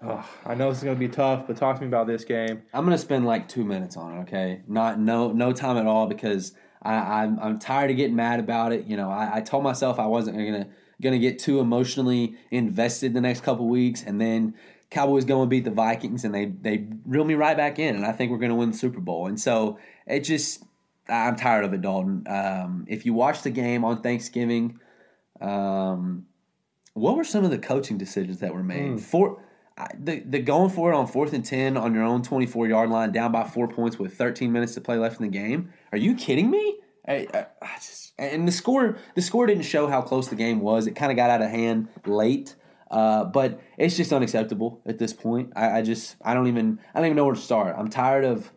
[0.05, 2.25] Oh, I know this is going to be tough, but talk to me about this
[2.25, 2.61] game.
[2.73, 4.21] I'm gonna spend like two minutes on it.
[4.23, 8.39] Okay, not no no time at all because I, I'm I'm tired of getting mad
[8.39, 8.85] about it.
[8.85, 10.67] You know, I, I told myself I wasn't gonna
[11.01, 14.55] gonna get too emotionally invested the next couple weeks, and then
[14.89, 18.05] Cowboys go and beat the Vikings, and they they reel me right back in, and
[18.05, 19.27] I think we're gonna win the Super Bowl.
[19.27, 20.63] And so it just
[21.07, 22.25] I'm tired of it, Dalton.
[22.27, 24.79] Um, if you watch the game on Thanksgiving,
[25.41, 26.25] um,
[26.93, 28.93] what were some of the coaching decisions that were made?
[28.93, 28.99] Mm.
[28.99, 29.41] For
[29.97, 32.89] the the going for it on fourth and ten on your own twenty four yard
[32.89, 35.73] line, down by four points with thirteen minutes to play left in the game.
[35.91, 36.79] Are you kidding me?
[37.07, 40.59] I, I, I just, and the score the score didn't show how close the game
[40.59, 40.87] was.
[40.87, 42.55] It kind of got out of hand late.
[42.91, 45.51] Uh, but it's just unacceptable at this point.
[45.55, 47.75] I, I just I don't even I don't even know where to start.
[47.75, 48.51] I'm tired of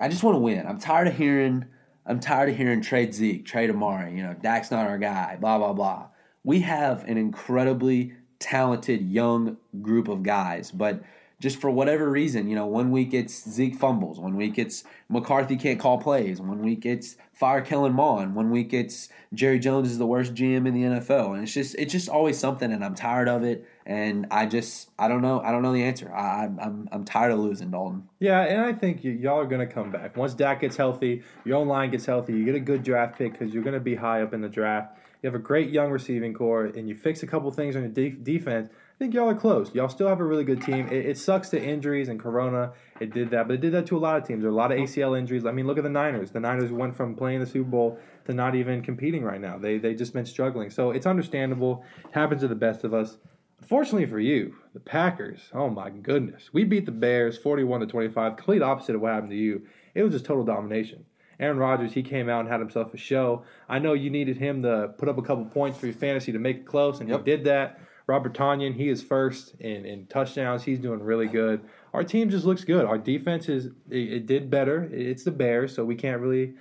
[0.00, 0.66] I just want to win.
[0.66, 1.66] I'm tired of hearing
[2.04, 5.58] I'm tired of hearing trade Zeke, trade Amari, you know, Dak's not our guy, blah
[5.58, 6.08] blah blah.
[6.42, 11.02] We have an incredibly talented young group of guys, but
[11.40, 15.56] just for whatever reason, you know, one week it's Zeke fumbles, one week it's McCarthy
[15.56, 19.98] can't call plays, one week it's fire Kellen Moore, one week it's Jerry Jones is
[19.98, 22.96] the worst GM in the NFL, and it's just it's just always something, and I'm
[22.96, 26.12] tired of it, and I just I don't know I don't know the answer.
[26.12, 28.08] I, I'm I'm I'm tired of losing, Dalton.
[28.18, 30.16] Yeah, and I think y- y'all are to come back.
[30.16, 33.32] Once Dak gets healthy, your own line gets healthy, you get a good draft pick
[33.32, 34.97] because you're to be high up in the draft.
[35.22, 37.90] You have a great young receiving core, and you fix a couple things on your
[37.90, 38.68] de- defense.
[38.70, 39.74] I think y'all are close.
[39.74, 40.86] Y'all still have a really good team.
[40.88, 42.72] It, it sucks to injuries and Corona.
[43.00, 44.42] It did that, but it did that to a lot of teams.
[44.42, 45.00] There are a lot of mm-hmm.
[45.00, 45.44] ACL injuries.
[45.44, 46.30] I mean, look at the Niners.
[46.30, 49.58] The Niners went from playing the Super Bowl to not even competing right now.
[49.58, 50.70] They they just been struggling.
[50.70, 51.84] So it's understandable.
[52.04, 53.18] It happens to the best of us.
[53.60, 55.40] Unfortunately for you, the Packers.
[55.52, 58.36] Oh my goodness, we beat the Bears forty-one to twenty-five.
[58.36, 59.66] Complete opposite of what happened to you.
[59.94, 61.04] It was just total domination.
[61.40, 63.44] Aaron Rodgers, he came out and had himself a show.
[63.68, 66.38] I know you needed him to put up a couple points for your fantasy to
[66.38, 67.18] make it close, and Yep.
[67.18, 67.80] he did that.
[68.06, 70.62] Robert Tonyan, he is first in, in touchdowns.
[70.64, 71.60] He's doing really good.
[71.92, 72.86] Our team just looks good.
[72.86, 74.88] Our defense is it, it did better.
[74.90, 76.54] It's the Bears, so we can't really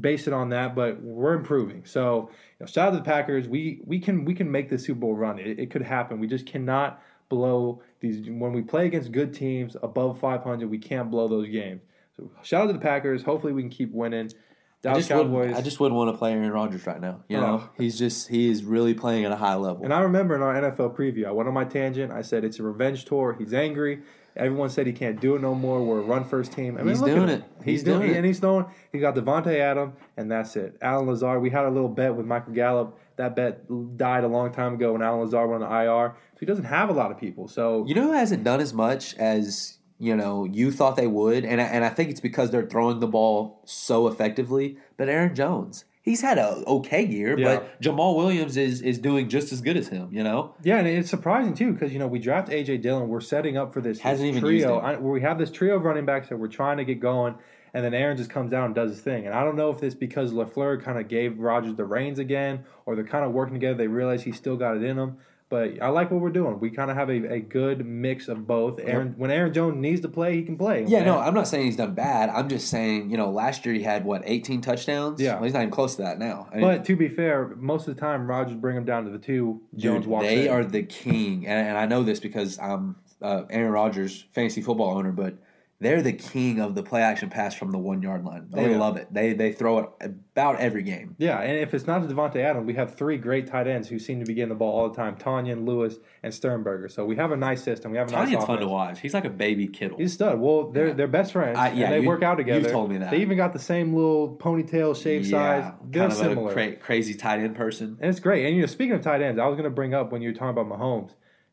[0.00, 1.84] base it on that, but we're improving.
[1.86, 3.48] So you know, shout out to the Packers.
[3.48, 5.38] We we can we can make the Super Bowl run.
[5.38, 6.20] It, it could happen.
[6.20, 10.68] We just cannot blow these when we play against good teams above 500.
[10.68, 11.80] We can't blow those games.
[12.20, 13.22] So shout out to the Packers.
[13.22, 14.26] Hopefully we can keep winning.
[14.28, 14.34] I
[14.82, 15.56] Dallas just, wouldn't, Cowboys.
[15.58, 17.22] I just wouldn't want to play Aaron Rodgers right now.
[17.28, 17.40] You Oh.
[17.40, 19.84] know, he's just he is really playing at a high level.
[19.84, 22.10] And I remember in our NFL preview, I went on my tangent.
[22.12, 23.36] I said it's a revenge tour.
[23.38, 24.00] He's angry.
[24.36, 25.82] Everyone said he can't do it no more.
[25.84, 26.76] We're a run first team.
[26.78, 27.42] I mean, He's doing it.
[27.58, 28.16] He's, He's doing, doing it, it.
[28.18, 28.64] and he's throwing.
[28.92, 30.76] He got Davante Adam, and that's it.
[30.80, 31.42] Allen Lazard.
[31.42, 32.96] We had a little bet with Michael Gallup.
[33.16, 33.66] That bet
[33.98, 36.14] died a long time ago when Allen Lazard went on the IR.
[36.34, 37.48] So he doesn't have a lot of people.
[37.48, 41.44] So You know who hasn't done as much as you know you thought they would,
[41.44, 44.76] and I, and I think it's because they're throwing the ball so effectively.
[44.96, 47.56] But Aaron Jones, he's had a okay year, Yeah.
[47.56, 50.08] but Jamaal Williams is is doing just as good as him.
[50.10, 53.08] You know, Yeah, and it's surprising too because you know we draft AJ Dillon.
[53.08, 54.78] We're setting up for this, Hasn't this even trio.
[54.78, 57.34] I, where we have this trio of running backs that we're trying to get going,
[57.74, 59.26] and then Aaron just comes down and does his thing.
[59.26, 62.64] And I don't know if it's because Lafleur kind of gave Rodgers the reins again,
[62.86, 63.76] or they're kind of working together.
[63.76, 65.18] They realize he's still got it in him.
[65.50, 66.60] But I like what we're doing.
[66.60, 68.78] We kind of have a, a good mix of both.
[68.80, 70.84] Aaron, when Aaron Jones needs to play, he can play.
[70.86, 71.02] yeah.
[71.02, 72.30] No, I'm not saying he's done bad.
[72.30, 75.20] I'm just saying you know last year he had what 18 touchdowns.
[75.20, 75.34] Yeah.
[75.34, 76.48] well, he's not even close to that now.
[76.52, 79.10] I mean, but to be fair, most of the time Rodgers bring him down to
[79.10, 79.60] the two.
[79.74, 80.52] Jones Dude, walks they in.
[80.54, 84.96] are the king, and, and I know this because I'm uh, Aaron Rodgers fantasy football
[84.96, 85.34] owner, but
[85.80, 88.48] they're the king of the play action pass from the one yard line.
[88.52, 88.78] Oh, they Oh, yeah.
[88.78, 89.08] love it.
[89.12, 89.88] They they throw it
[90.34, 91.16] about every game.
[91.18, 94.20] Yeah, and if it's not Davante Adams, we have three great tight ends who seem
[94.20, 96.88] to be getting the ball all the time: Tonyan, Lewis, and Sternberger.
[96.88, 97.92] So we have a nice system.
[97.92, 99.00] We have a nice Tonyan's fun to watch.
[99.00, 99.96] He's like a baby Kittle.
[99.98, 100.38] He's a stud.
[100.40, 100.92] Well, they're Yeah.
[100.92, 101.58] they're best friends.
[101.58, 102.60] I- yeah, and they you- work out together.
[102.60, 103.10] you've told me that.
[103.10, 105.72] They even got the same little ponytail shape size.
[105.90, 106.50] They're kind of similar.
[106.50, 107.96] a cra- crazy tight end person.
[108.00, 108.44] and it's great.
[108.46, 110.28] And you know, speaking of tight ends, I was going to bring up when you
[110.28, 111.10] were talking about Mahomes.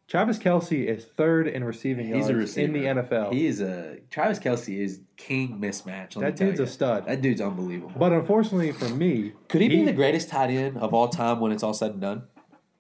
[0.07, 3.33] Travis Kelce is third in receiving He's yards in the NFL.
[3.33, 6.19] He is a Travis Kelce is king mismatch.
[6.19, 7.05] that dude's a stud.
[7.07, 7.91] That dude's unbelievable.
[7.97, 11.51] But unfortunately for me, Could he, be the greatest tight end of all time when
[11.51, 12.23] it's all said and done?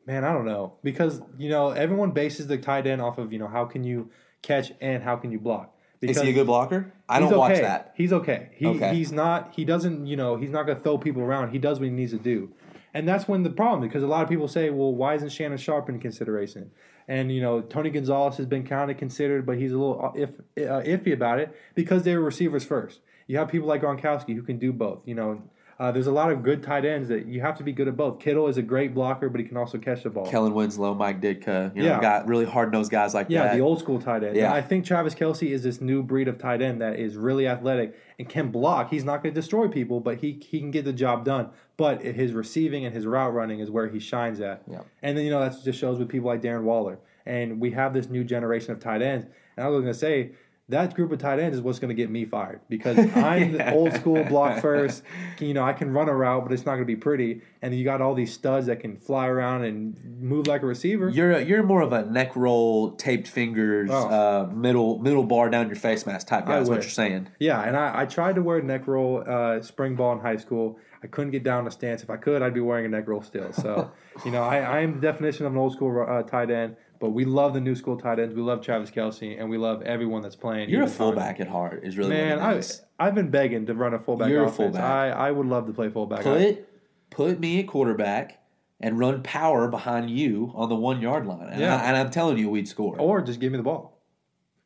[0.05, 3.39] Man, I don't know because you know everyone bases the tight end off of you
[3.39, 4.09] know how can you
[4.41, 5.73] catch and how can you block.
[5.99, 6.93] Is Because he a good blocker?
[7.09, 7.61] I don't watch okay.
[7.61, 7.93] that.
[7.97, 8.51] He's okay.
[8.53, 8.95] He Okay.
[8.95, 9.53] he's not.
[9.53, 10.05] He doesn't.
[10.05, 11.51] You know, he's not going to throw people around.
[11.51, 12.53] He does what he needs to do,
[12.93, 15.57] and that's when the problem because a lot of people say, well, why isn't Shannon
[15.57, 16.71] Sharpe in consideration?
[17.07, 20.19] And you know, Tony Gonzalez has been kind of considered, but he's a little uh,
[20.19, 22.99] if, uh, iffy about it because they were receivers first.
[23.27, 24.99] You have people like Gronkowski who can do both.
[25.05, 25.41] You know,
[25.79, 27.95] Uh, there's a lot of good tight ends that you have to be good at
[27.95, 28.19] both.
[28.19, 30.25] Kittle is a great blocker, but he can also catch the ball.
[30.25, 32.01] Kellen Winslow, Mike Ditka, you know, Yeah.
[32.01, 33.49] got really hard nosed guys like Yeah, that.
[33.51, 34.35] Yeah, the old school tight end.
[34.35, 34.45] Yeah.
[34.45, 37.47] And I think Travis Kelce is this new breed of tight end that is really
[37.47, 38.89] athletic and can block.
[38.89, 41.49] He's not going to destroy people, but he he can get the job done.
[41.77, 44.63] But his receiving and his route running is where he shines at.
[44.67, 44.79] Yeah.
[45.03, 46.97] And then you know that just shows with people like Darren Waller.
[47.27, 49.27] And we have this new generation of tight ends.
[49.55, 50.31] And I was going to say
[50.69, 53.73] that group of tight ends is what's going to get me fired because I'm the
[53.73, 55.01] old school block first.
[55.39, 57.41] You know, I can run a route, but it's not going to be pretty.
[57.61, 61.09] And you got all these studs that can fly around and move like a receiver.
[61.09, 64.07] You're a, you're more of a neck roll, taped fingers, Oh.
[64.09, 66.59] uh, middle middle bar down your face mask type guy.
[66.59, 67.29] Is what you're saying.
[67.39, 70.77] Yeah, and I, I tried to wear neck roll uh, spring ball in high school.
[71.01, 72.01] I couldn't get down to stance.
[72.03, 73.53] If I could, I'd be wearing a neck roll still.
[73.53, 73.91] So,
[74.25, 76.75] you know, I, I am the definition of an old school uh, tight end.
[76.99, 78.33] But we love the new school tight ends.
[78.33, 80.69] We love Travis Kelce, and we love everyone that's playing.
[80.69, 81.81] You're a fullback at heart.
[81.83, 82.61] Is really Man, I,
[82.99, 84.81] I've been begging to run a fullback You're a fullback.
[84.83, 86.23] I, I would love to play fullback.
[86.23, 86.67] Put
[87.09, 88.39] put me at quarterback
[88.79, 91.49] and run power behind you on the one yard line.
[91.51, 91.75] And, Yeah.
[91.77, 94.01] I, and I'm telling you, we'd score or just give me the ball.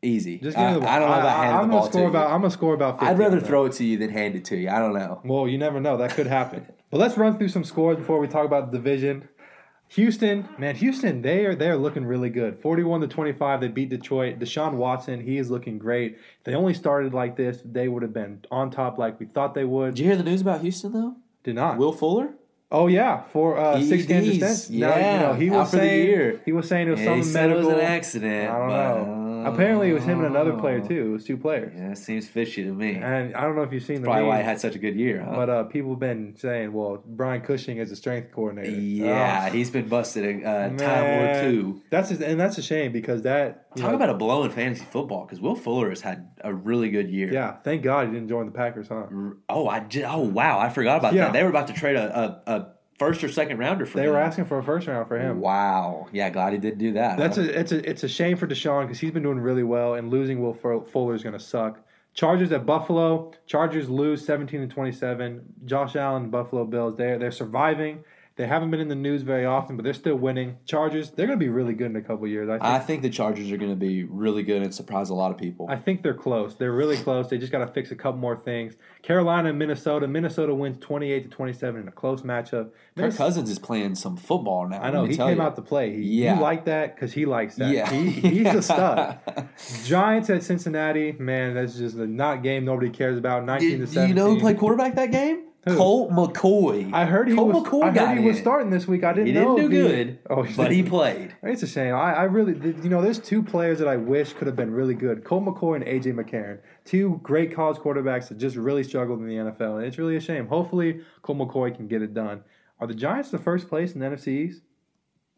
[0.02, 0.38] easy.
[0.40, 0.90] Just give me the ball.
[0.90, 2.18] I don't know about I, handing I'm the gonna ball to score you.
[2.18, 3.00] I'm gonna score about.
[3.00, 4.70] 50 I'd rather throw it to you than hand it to you.
[4.70, 5.22] I don't know.
[5.24, 5.98] Well, you never know.
[5.98, 6.66] That could happen.
[6.90, 9.30] but let's run through some scores before we talk about the division.
[9.96, 12.60] Houston, man, Houston, they are they are looking really good.
[12.62, 14.40] Forty-one to twenty-five, they beat Detroit.
[14.40, 16.14] Deshaun Watson, he is looking great.
[16.14, 19.54] If they only started like this, they would have been on top like we thought
[19.54, 19.96] they would.
[19.96, 21.16] Did you hear the news about Houston though?
[21.44, 21.78] Did not.
[21.78, 22.30] Will Fuller?
[22.72, 24.80] oh yeah, for uh, six games suspension.
[24.80, 26.42] Now, you yeah, know, he was for the saying year.
[26.46, 27.70] he was saying it was Yeah, some he said medical.
[27.70, 28.50] it was an accident.
[28.50, 29.21] I don't but, know.
[29.46, 31.06] Apparently, it was him and another player uh, too.
[31.08, 31.74] It was two players.
[31.76, 32.96] Yeah, it seems fishy to me.
[32.96, 34.80] And I don't know if you've seen the Probably why he memes, had such a
[34.80, 35.36] good year, huh?
[35.36, 39.52] but uh, people have been saying, "Well, Brian Cushing is a strength coordinator." yeah, Ah.
[39.52, 41.82] he's been busted a uh, time or Man, two.
[41.90, 44.52] That's just, and that's a shame because that you Talk know, about a blow in
[44.52, 47.32] fantasy football because Will Fuller has had a really good year.
[47.32, 47.58] yeah.
[47.64, 49.04] Thank God he didn't join the Packers, huh?
[49.50, 51.26] Oh, I just, oh wow, I forgot about Yeah.
[51.26, 51.34] that.
[51.34, 52.68] They were about to trade a, a, a
[53.02, 54.04] first or second rounder for them.
[54.04, 54.14] They him.
[54.14, 55.40] were asking for a first round for him.
[55.42, 57.18] Wow, yeah, glad he did do that.
[57.18, 57.44] That's huh?
[57.44, 60.12] a it's a it's a shame for Deshaun because he's been doing really well, and
[60.12, 61.80] losing Will Fu- Fuller is going to suck.
[62.14, 63.32] Chargers at Buffalo.
[63.48, 65.42] Chargers lose seventeen to twenty seven.
[65.66, 66.96] Josh Allen, Buffalo Bills.
[66.96, 68.04] They're they're surviving.
[68.42, 70.58] They haven't been in the news very often, but they're still winning.
[70.66, 71.12] Chargers.
[71.12, 72.50] They're going to be really good in a couple years.
[72.50, 72.64] I think.
[72.64, 75.38] I think the Chargers are going to be really good and surprise a lot of
[75.38, 75.68] people.
[75.70, 76.56] I think they're close.
[76.56, 77.30] They're really close.
[77.30, 78.78] They just got to fix a couple more things.
[79.04, 80.08] Carolina and Minnesota.
[80.08, 82.72] Minnesota wins 28 to 27 in a close matchup.
[82.72, 84.82] Kirk Minnes- Cousins is playing some football now.
[84.82, 85.44] I know he came you.
[85.44, 85.96] out to play.
[85.96, 86.38] He, Yeah.
[86.38, 87.72] You like that because he likes that.
[87.72, 89.20] Yeah, He, he's a stud.
[89.86, 91.12] Giants at Cincinnati.
[91.12, 93.46] Man, that's just a not game nobody cares about.
[93.46, 94.10] 19 Did, to do 17.
[94.10, 95.44] you know who played quarterback that game?
[95.66, 95.78] Who?
[95.78, 96.92] Colt McCoy.
[96.92, 97.64] I heard he Colt was.
[97.64, 98.42] McCoy I heard he was in.
[98.42, 99.04] starting this week.
[99.04, 99.56] I didn't He know.
[99.56, 101.36] didn't do if good, Oh, but he played.
[101.44, 101.94] It's a shame.
[101.94, 104.96] I, I really, you know, there's two players that I wish could have been really
[104.96, 106.60] good: Colt McCoy and AJ McCarron.
[106.84, 110.20] Two great college quarterbacks that just really struggled in the NFL, and it's really a
[110.22, 110.48] shame.
[110.48, 112.44] Hopefully, Colt McCoy can get it done.
[112.80, 114.64] Are the Giants the first place in the NFC East?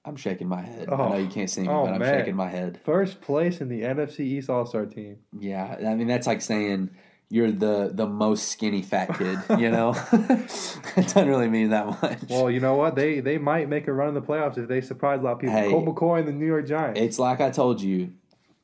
[0.05, 0.87] I'm shaking my head.
[0.89, 0.95] Oh.
[0.95, 1.17] I know oh.
[1.17, 2.19] you can't see me, Oh, but I'm man.
[2.19, 2.79] shaking my head.
[2.85, 5.17] First place in the NFC East All Star team.
[5.37, 6.91] Yeah, I mean that's like saying
[7.33, 9.39] you're the the most skinny fat kid.
[9.59, 10.47] You know, it
[10.95, 12.19] doesn't really mean that much.
[12.29, 12.93] Well, you know what?
[12.95, 15.39] They they might make a run in the playoffs if they surprise a lot of
[15.39, 15.55] people.
[15.55, 15.71] Hey.
[15.71, 16.99] Colt McCoy and the New York Giants.
[16.99, 18.13] It's like I told you,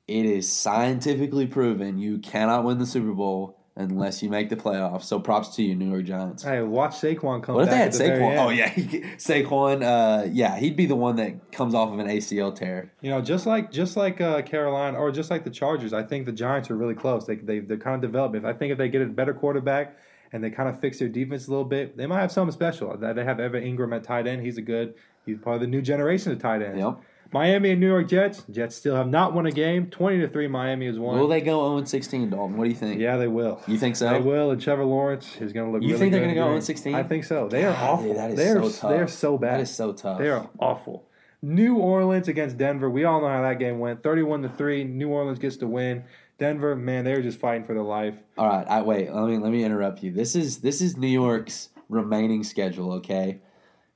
[0.08, 5.04] it is scientifically proven you cannot win the Super Bowl unless you make the playoffs.
[5.04, 6.44] So props to you, New York Giants.
[6.44, 7.92] hey, watch Saquon come What if back.
[7.94, 8.38] they had the Saquon?
[8.38, 8.70] Oh yeah,
[9.18, 9.82] Saquon.
[9.84, 12.92] Uh, yeah, he'd be the one that comes off of an ACL tear.
[13.02, 16.26] You know, just like just like uh, Carolina or just like the Chargers, I think
[16.26, 17.26] the Giants are really close.
[17.26, 18.46] They they they're kind of developing.
[18.46, 19.98] I think if they get a better quarterback
[20.32, 22.96] and they kind of fix their defense a little bit, they might have something special.
[22.98, 24.42] They have Evan Engram at tight end.
[24.46, 24.94] He's a good.
[25.26, 26.80] He's part of the new generation of tight ends.
[26.80, 27.00] Yep.
[27.32, 28.44] Miami and New York Jets.
[28.50, 29.88] Jets still have not won a game.
[29.90, 30.48] Twenty to three.
[30.48, 31.20] Miami has won.
[31.20, 32.58] Will they go 0 16, Dalton?
[32.58, 33.00] What do you think?
[33.00, 33.62] Yeah, they will.
[33.68, 34.12] You think so?
[34.12, 35.82] They will, and Trevor Lawrence is going to look.
[35.82, 35.88] Good.
[35.88, 36.96] You really think they're gonna go in 0-16?
[36.96, 37.48] I think so.
[37.48, 38.08] They are God, awful.
[38.08, 38.92] dude, that is they are so tough.
[38.92, 39.54] they are so bad.
[39.54, 40.18] That is so tough.
[40.18, 41.06] They are awful.
[41.42, 42.90] New Orleans against Denver.
[42.90, 44.04] We all know how that game went.
[44.04, 44.84] Thirty-one to three.
[44.84, 46.04] New Orleans gets to win.
[46.38, 48.16] Denver, man, they're just fighting for their life.
[48.38, 49.14] All right, I wait.
[49.14, 50.12] Let me let me interrupt you.
[50.12, 52.94] This is this is New York's remaining schedule.
[52.94, 53.40] Okay,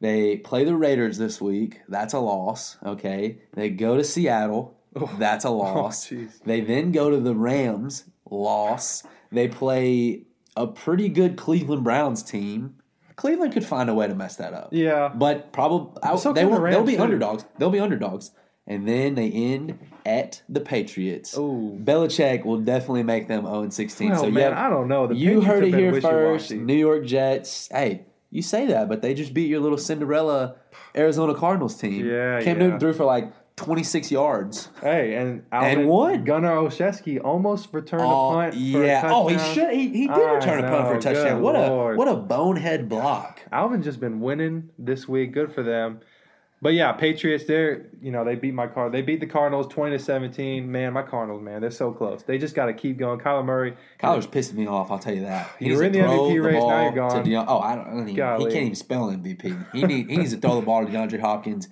[0.04, 1.80] they play the Raiders this week.
[1.88, 2.78] That's a loss.
[2.86, 4.76] Okay, they go to Seattle.
[4.98, 5.10] Oh.
[5.18, 6.12] That's a oh, loss.
[6.12, 8.04] Oh, they then go to the Rams.
[8.30, 9.04] Loss.
[9.32, 10.24] They play
[10.58, 12.76] a pretty good Cleveland Browns team.
[13.16, 14.70] Cleveland could find a way to mess that up.
[14.74, 15.08] Yeah.
[15.08, 17.02] But probably So they could the will, they'll be too.
[17.02, 17.46] underdogs.
[17.58, 18.32] They'll be underdogs,
[18.68, 21.38] and then they end at the Patriots.
[21.38, 21.80] Ooh.
[21.82, 24.10] Belichick will definitely make them 0 16.
[24.10, 25.08] Well, so man, yeah, I don't know.
[25.08, 26.52] The you Patriots heard it here first.
[26.52, 27.70] New York Jets.
[27.72, 30.56] Hey, you say that, but they just beat your little Cinderella
[30.96, 32.06] Arizona Cardinals team.
[32.06, 32.64] Yeah, Cam yeah.
[32.64, 34.70] Newton threw for like 26 yards.
[34.82, 36.24] Hey, and And won.
[36.26, 38.54] Gunnar Olszewski almost returned Oh, a punt.
[38.56, 39.08] For yeah.
[39.08, 39.72] a Oh, he should.
[39.72, 41.42] He, he did I return a punt for a touchdown.
[41.42, 41.94] What Lord.
[41.94, 43.42] a what a bonehead block.
[43.52, 45.32] Alvin just been winning this week.
[45.34, 46.00] Good for them.
[46.64, 47.44] But yeah, Patriots.
[47.44, 48.90] They're you know they beat my car.
[48.90, 50.72] They beat the Cardinals twenty to seventeen.
[50.72, 52.24] Man, my Cardinals, man, they're so close.
[52.24, 53.20] They just got to keep going.
[53.20, 53.76] Kyler Murray.
[54.00, 54.90] Kyler's pissing me off.
[54.90, 55.52] I'll tell you that.
[55.60, 57.46] He You were in the MVP race, now you're gone.
[57.50, 57.86] oh, I don't.
[57.86, 59.74] I don't even, he can't even spell MVP.
[59.74, 61.68] He need, he needs to throw the ball to DeAndre Hopkins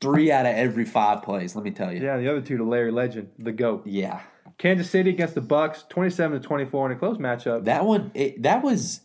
[0.00, 1.54] three out of every five plays.
[1.54, 2.02] Let me tell you.
[2.02, 3.86] Yeah, the other two to Larry Legend, the goat.
[3.86, 4.20] Yeah.
[4.58, 7.66] Kansas City against the Bucks, twenty-seven to twenty-four in a close matchup.
[7.66, 9.00] That one, it, that was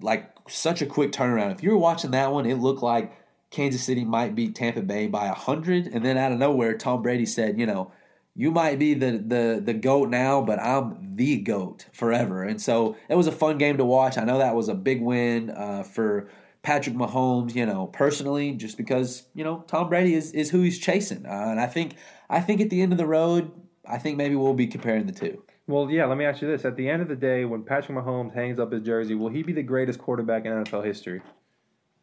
[0.00, 1.50] like such a quick turnaround.
[1.50, 3.12] If you were watching that one, it looked like
[3.54, 7.24] Kansas City might beat Tampa Bay by hundred, and then out of nowhere, Tom Brady
[7.24, 7.92] said, "You know,
[8.34, 12.96] you might be the the the goat now, but I'm the goat forever." And so
[13.08, 14.18] it was a fun game to watch.
[14.18, 16.28] I know that was a big win uh, for
[16.62, 17.54] Patrick Mahomes.
[17.54, 21.46] You know, personally, just because you know Tom Brady is is who he's chasing, uh,
[21.50, 21.94] and I think
[22.28, 23.52] I think at the end of the road,
[23.88, 25.44] I think maybe we'll be comparing the two.
[25.68, 26.64] Well, yeah, let me ask you this.
[26.64, 29.44] At the end of the day, when Patrick Mahomes hangs up his jersey, will he
[29.44, 31.22] be the greatest quarterback in NFL history?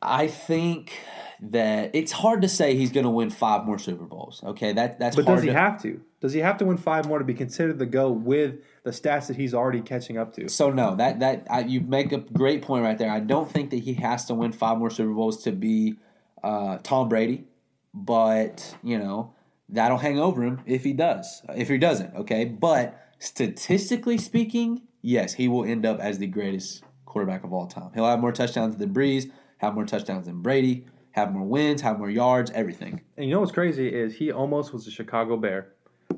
[0.02, 0.94] I think
[1.42, 4.42] that it's hard to say he's going to win five more Super Bowls.
[4.44, 6.00] Okay, that that's But does he to, have to?
[6.20, 9.28] Does he have to win five more to be considered the go with the stats
[9.28, 10.48] that he's already catching up to?
[10.48, 13.10] so no, that that I, you make a great point right there.
[13.10, 15.96] I don't think that he has to win five more Super Bowls to be
[16.44, 17.46] uh, Tom Brady,
[17.94, 19.34] but you know
[19.68, 21.42] that'll hang over him if he does.
[21.56, 22.46] If he doesn't, okay.
[22.46, 27.90] But statistically speaking, yes, he will end up as the greatest quarterback of all time.
[27.96, 31.98] He'll have more touchdowns than Brees, have more touchdowns than Brady, have more wins, have
[31.98, 33.02] more yards, everything.
[33.18, 35.70] And you know what's crazy is he almost was a Chicago Bear.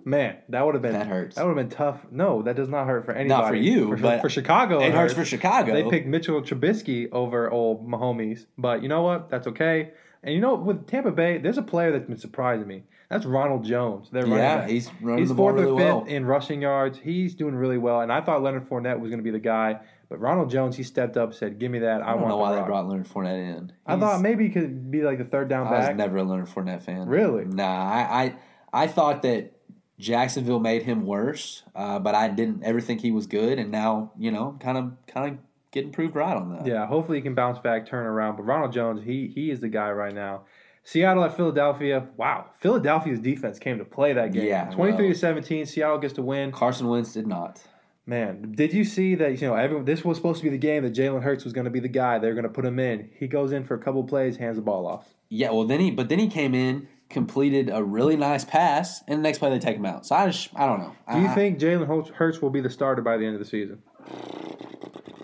[0.06, 1.36] Man, that would have been That hurts.
[1.36, 2.00] That would have been tough.
[2.12, 3.42] No, that does not hurt for anybody.
[3.42, 4.80] Not for you, for, but for Chicago.
[4.82, 5.74] It hurts for Chicago.
[5.74, 9.30] They picked Mitchell Trubisky over old Mahomes, but you know what?
[9.30, 9.92] That's okay.
[10.24, 12.84] And you know, with Tampa Bay, there's a player that's been surprising me.
[13.10, 14.10] That's Ronald Jones.
[14.10, 14.70] Their Yeah, back.
[14.70, 16.16] he's running He's the ball fourth really or fifth well.
[16.16, 16.98] in rushing yards.
[16.98, 19.80] He's doing really well, and I thought Leonard Fournette was going to be the guy,
[20.14, 22.04] but Ronald Jones, he stepped up, said, "Give me that.
[22.04, 23.74] I, I don't want know the why they brought Leonard Fournette in.
[23.88, 25.86] I thought maybe he could be like the third down back.
[25.86, 27.08] I was never a Leonard Fournette fan.
[27.08, 27.46] Really?
[27.46, 29.54] Nah, I I, I thought that
[29.98, 34.12] Jacksonville made him worse, uh, but I didn't ever think he was good, and now
[34.16, 35.40] you know, kind of kind of
[35.72, 36.68] getting proved right on that.
[36.68, 38.36] Yeah, hopefully he can bounce back, turn around.
[38.36, 40.44] But Ronald Jones, he he is the guy right now.
[40.84, 42.08] Seattle at Philadelphia.
[42.18, 44.46] Wow, Philadelphia's defense came to play that game.
[44.46, 45.66] Yeah, twenty three to seventeen.
[45.66, 46.52] Seattle gets to win.
[46.52, 47.64] Carson Wentz did not.
[48.06, 49.40] Man, did you see that?
[49.40, 49.86] You know, everyone.
[49.86, 51.88] This was supposed to be the game that Jalen Hurts was going to be the
[51.88, 52.20] guy.
[52.20, 53.10] They're going to put him in.
[53.18, 55.14] He goes in for a couple plays, hands the ball off.
[55.30, 59.20] Yeah, well then he but then he came in, completed a really nice pass, and
[59.20, 60.06] the next play they take him out.
[60.06, 60.94] So I just I don't know.
[61.14, 63.48] Do you I- think Jalen Hurts will be the starter by the end of the
[63.48, 63.82] season?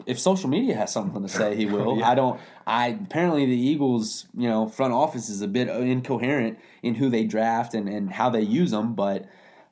[0.06, 2.00] if social media has something to say, he will.
[2.00, 2.10] Yeah.
[2.10, 2.40] I don't.
[2.66, 7.26] I apparently the Eagles, you know, front office is a bit incoherent in who they
[7.26, 8.96] draft and, and how they use them.
[8.96, 9.28] But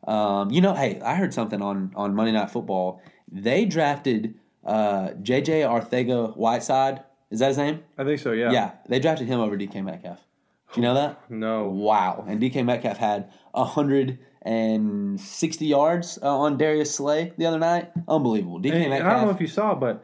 [0.08, 3.02] um, you know, hey, I heard something on on Monday Night Football.
[3.32, 4.36] They drafted
[4.66, 5.62] uh, J.J.
[5.62, 7.04] Arcega Whiteside.
[7.30, 7.84] Is that his name?
[7.98, 8.32] I think so.
[8.32, 8.52] Yeah.
[8.52, 10.20] Yeah, they drafted him over DK Metcalf.
[10.74, 11.30] Do you know that?
[11.30, 11.68] No.
[11.70, 12.24] Wow.
[12.28, 17.92] And DK Metcalf had 160 yards uh, on Darius Slay the other night.
[18.08, 18.60] Unbelievable.
[18.60, 19.12] DK And, and Metcalf.
[19.12, 20.04] I don't know if you saw, but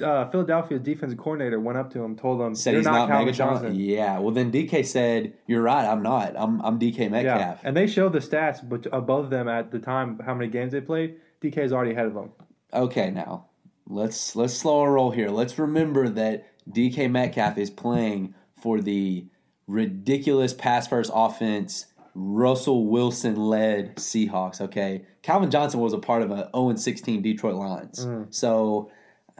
[0.00, 3.32] uh, Philadelphia's defensive coordinator went up to him, told him, said "You're he's not, Calvin
[3.32, 3.36] Megatron.
[3.36, 4.18] Johnson." Yeah.
[4.18, 5.84] Well, then DK said, "You're right.
[5.84, 6.34] I'm not.
[6.36, 9.78] I'm I'm DK Yeah, Metcalf." and they showed the stats, but above them at the
[9.78, 11.16] time, how many games they played.
[11.42, 12.30] DK is already ahead of them.
[12.72, 13.46] Okay, now
[13.88, 15.28] let's let's slow a roll here.
[15.28, 19.26] Let's remember that DK Metcalf is playing for the
[19.66, 21.86] ridiculous pass first offense.
[22.14, 24.60] Russell Wilson led Seahawks.
[24.60, 28.06] Okay, Calvin Johnson was a part of a 0 16 Detroit Lions.
[28.30, 28.90] So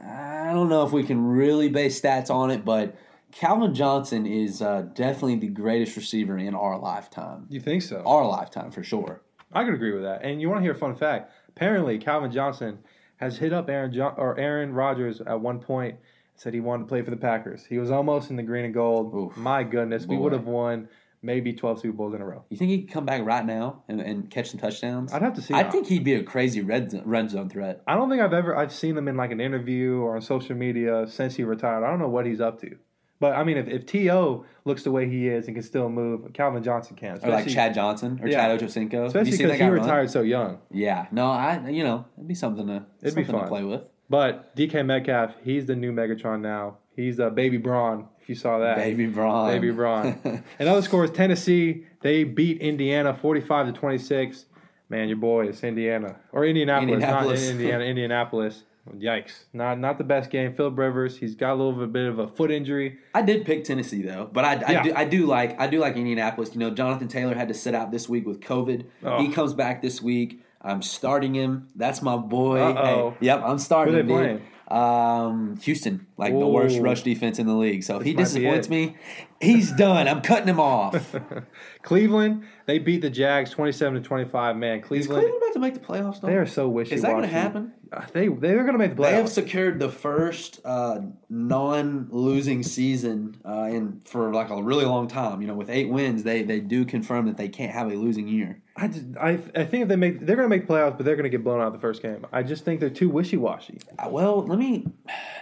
[0.05, 2.95] I don't know if we can really base stats on it, but
[3.31, 7.47] Calvin Johnson is uh, definitely the greatest receiver in our lifetime.
[7.49, 8.03] You think so?
[8.05, 9.21] Our lifetime for sure.
[9.51, 10.23] I could agree with that.
[10.23, 11.31] And you want to hear a fun fact?
[11.49, 12.79] Apparently, Calvin Johnson
[13.17, 15.97] has hit up Aaron jo- or Aaron Rodgers at one point.
[16.35, 17.63] Said he wanted to play for the Packers.
[17.63, 19.13] He was almost in the green and gold.
[19.13, 19.37] Oof.
[19.37, 20.89] My goodness, we would have won
[21.23, 22.43] maybe twelve Super Bowls in a row.
[22.49, 25.11] You think he could come back right now and, and catch some touchdowns?
[25.13, 25.53] I'd have to see.
[25.53, 27.81] I think he'd be a crazy red zone, red zone threat.
[27.87, 30.55] I don't think I've ever I've seen him in like an interview or on social
[30.55, 31.83] media since he retired.
[31.83, 32.75] I don't know what he's up to.
[33.19, 36.33] But I mean, if, if To looks the way he is and can still move,
[36.33, 37.19] Calvin Johnson can.
[37.23, 38.47] Or like Chad Johnson or Yeah.
[38.49, 39.05] Chad Ochocinco.
[39.05, 39.81] especially because he guy run?
[39.81, 40.59] retired so young.
[40.71, 43.83] Yeah, no, I you know it'd be something to It'd be something to play with.
[44.09, 46.79] But DK Metcalf, he's the new Megatron now.
[46.95, 48.07] He's uh, Baby Braun.
[48.21, 50.43] If you saw that, Baby Braun, Baby Braun.
[50.59, 54.45] Another score is Tennessee they beat Indiana forty-five to twenty-six.
[54.89, 57.41] Man, your boy is Indiana or Indianapolis, Indianapolis.
[57.43, 58.63] not Indiana, Indianapolis.
[58.97, 59.45] Yikes!
[59.53, 60.53] Not not the best game.
[60.53, 62.97] Philip Rivers, he's got a little bit of a foot injury.
[63.13, 64.83] I did pick Tennessee though, but I, I, Yeah.
[64.83, 66.53] do, I do like I do like Indianapolis.
[66.53, 68.85] You know, Jonathan Taylor had to sit out this week with COVID.
[69.05, 69.19] Oh.
[69.21, 70.43] He comes back this week.
[70.61, 71.67] I'm starting him.
[71.75, 72.57] That's my boy.
[72.73, 74.07] Hey, yep, I'm starting Who him.
[74.07, 74.41] they playing?
[74.67, 77.83] Um, Houston, like the worst rush defense in the league.
[77.83, 78.95] So if he disappoints me,
[79.41, 80.07] he's done.
[80.07, 81.15] I'm cutting him off.
[81.83, 84.55] Cleveland, they beat the Jags twenty-seven to twenty-five.
[84.55, 86.21] Man, Is Cleveland, Cleveland about to make the playoffs?
[86.21, 86.27] Though?
[86.27, 86.95] they are so wishy-washy.
[86.95, 87.73] Is that going to happen?
[87.91, 89.09] Uh, They they're going to make the playoffs.
[89.09, 95.07] They have secured the first uh, non-losing season uh, in for like a really long
[95.07, 95.41] time.
[95.41, 98.27] You know, with eight wins, they they do confirm that they can't have a losing
[98.27, 98.61] year.
[98.75, 101.15] I, just, I I think if they make they're going to make playoffs, but they're
[101.15, 102.25] going to get blown out the first game.
[102.31, 103.79] I just think they're too wishy-washy.
[103.99, 104.87] Uh, Well, let me.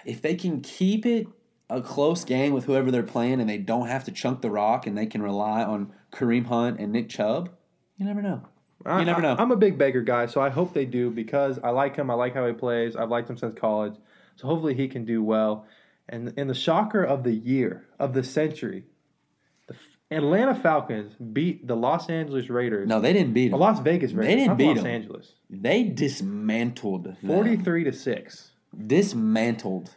[0.05, 1.27] If they can keep it
[1.69, 4.85] a close game with whoever they're playing, and they don't have to chunk the rock,
[4.85, 7.49] and they can rely on Kareem Hunt and Nick Chubb,
[7.97, 8.41] you never know.
[8.85, 9.35] I, You never know.
[9.35, 12.09] I, am a big Baker guy, so I hope they do because I like him.
[12.09, 12.95] I like how he plays.
[12.95, 13.95] I've liked him since college,
[14.35, 15.65] so hopefully he can do well.
[16.09, 18.83] And in the shocker of the year of the century,
[20.11, 22.87] Atlanta Falcons beat the Los Angeles Raiders.
[22.87, 23.59] No, they didn't beat them.
[23.59, 23.65] the.
[23.65, 24.27] Las Vegas Raiders.
[24.27, 24.85] They didn't not beat Los 'em.
[24.87, 25.31] Angeles.
[25.49, 27.17] They dismantled them.
[27.25, 28.51] Forty-three to six.
[28.87, 29.95] Dismantled.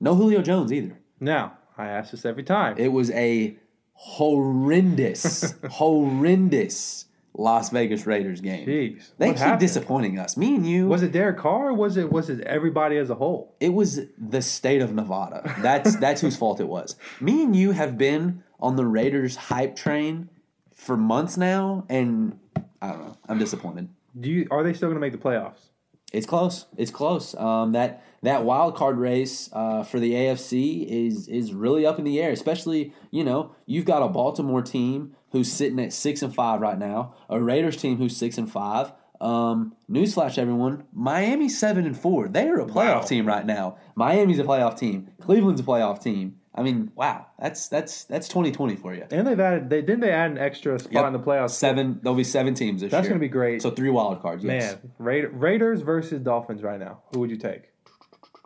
[0.00, 0.98] No Julio Jones either.
[1.20, 2.76] Now I ask this every time.
[2.78, 3.56] It was a
[3.92, 8.66] horrendous, horrendous Las Vegas Raiders game.
[8.66, 9.60] Jeez, They what keep happened?
[9.60, 10.36] disappointing us.
[10.36, 10.88] Me and you.
[10.88, 11.68] Was it Derek Carr?
[11.68, 13.54] Or was it was it everybody as a whole?
[13.60, 15.54] it was the state of Nevada.
[15.60, 16.96] That's that's whose fault it was.
[17.20, 20.28] Me and you have been on the Raiders hype train
[20.74, 22.38] for months now, and
[22.80, 23.16] I don't know.
[23.28, 23.88] I'm disappointed.
[24.18, 25.68] Do you are they still going to make the playoffs?
[26.12, 26.66] It's close.
[26.76, 27.34] It's close.
[27.36, 32.04] Um, that that wild card race uh, for the AFC is is really up in
[32.04, 32.30] the air.
[32.32, 36.78] Especially, you know, you've got a Baltimore team who's sitting at six and five right
[36.78, 38.92] now, a Raiders team who's six and five.
[39.20, 42.26] Um, newsflash, everyone: Miami seven and four.
[42.26, 43.00] They are a playoff Wow.
[43.02, 43.76] team right now.
[43.94, 45.10] Miami's a playoff team.
[45.20, 46.39] Cleveland's a playoff team.
[46.54, 49.04] I mean, wow, that's that's that's 2020 for you.
[49.10, 51.06] And they've added they didn't they add an extra spot Yep.
[51.06, 51.50] in the playoffs?
[51.50, 52.00] Seven.
[52.02, 53.00] There'll be seven teams this That's year.
[53.02, 53.62] That's going to be great.
[53.62, 54.42] So three wild cards.
[54.42, 54.76] Yes.
[54.82, 57.02] Man, Ra- Raiders versus Dolphins right now.
[57.12, 57.70] Who would you take?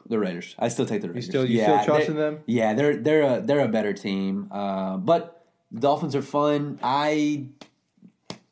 [0.07, 0.55] The Raiders.
[0.59, 1.27] I still take the You Raiders.
[1.31, 2.41] still you yeah, still trusting them?
[2.47, 4.49] Yeah, they're they're a they're a better team.
[4.51, 6.79] Uh, but the Dolphins are fun.
[6.83, 7.47] I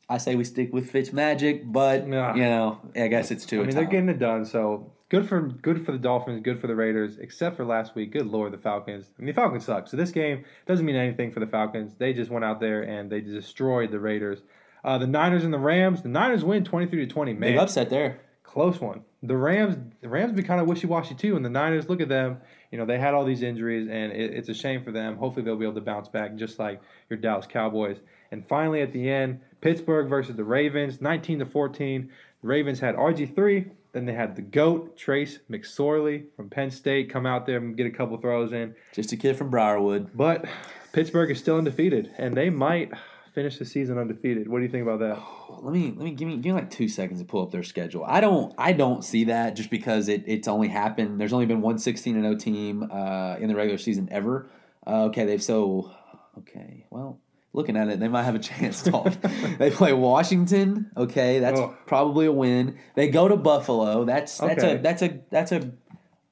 [0.09, 2.33] I say we stick with Fitz Magic, but Nah.
[2.33, 3.61] you know, I guess it's too.
[3.61, 4.45] I mean, they're getting it done.
[4.45, 7.19] So good for good for the Dolphins, good for the Raiders.
[7.19, 9.11] Except for last week, good lord, the Falcons.
[9.15, 9.87] I mean, the Falcons suck.
[9.87, 11.93] So this game doesn't mean anything for the Falcons.
[11.99, 14.41] They just went out there and they destroyed the Raiders.
[14.83, 16.01] Uh, the Niners and the Rams.
[16.01, 17.33] The Niners win twenty three to twenty.
[17.33, 18.21] big Man, upset there.
[18.43, 19.03] close one.
[19.21, 21.87] The Rams, the Rams be kind of wishy washy too, and the Niners.
[21.87, 22.39] Look at them.
[22.71, 25.17] You know they had all these injuries, and it, it's a shame for them.
[25.17, 27.99] Hopefully they'll be able to bounce back, just like your Dallas Cowboys.
[28.31, 32.09] And finally, at the end, Pittsburgh versus the Ravens, nineteen to fourteen.
[32.41, 33.67] The Ravens had RG three.
[33.93, 37.85] Then they had the goat Trace McSorley from Penn State come out there and get
[37.85, 38.75] a couple throws in.
[38.91, 40.09] Just a kid from Briar Woods.
[40.13, 40.45] But
[40.91, 42.91] Pittsburgh is still undefeated, and they might
[43.33, 44.47] finish the season undefeated.
[44.47, 45.19] What do you think about that?
[45.63, 47.63] Let me let me give me give me like two seconds to pull up their
[47.63, 48.03] schedule.
[48.05, 51.19] I don't I don't see that just because it, it's only happened.
[51.19, 54.49] There's only been one 16 and 0 team uh, in the regular season ever.
[54.85, 55.91] Uh, okay, they've so
[56.39, 56.85] okay.
[56.89, 57.19] Well,
[57.53, 58.81] looking at it, they might have a chance.
[58.83, 59.13] Talk.
[59.57, 60.91] they play Washington.
[60.97, 61.75] Okay, that's Oh.
[61.85, 62.77] probably a win.
[62.95, 64.03] They go to Buffalo.
[64.05, 64.75] That's that's Okay.
[64.75, 65.71] a that's a that's a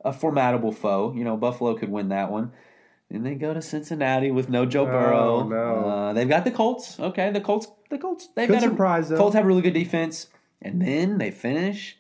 [0.04, 1.14] a formidable foe.
[1.16, 2.52] You know, Buffalo could win that one.
[3.10, 5.42] Then they go to Cincinnati with no Joe Burrow.
[5.42, 5.56] Oh, no.
[5.90, 6.98] Uh, they've got the Colts.
[7.00, 7.68] Okay, the Colts.
[7.90, 8.30] The Colts.
[8.36, 9.20] They've Could got surprise, a, though.
[9.20, 10.28] Colts have a really good defense,
[10.62, 11.98] and then they finish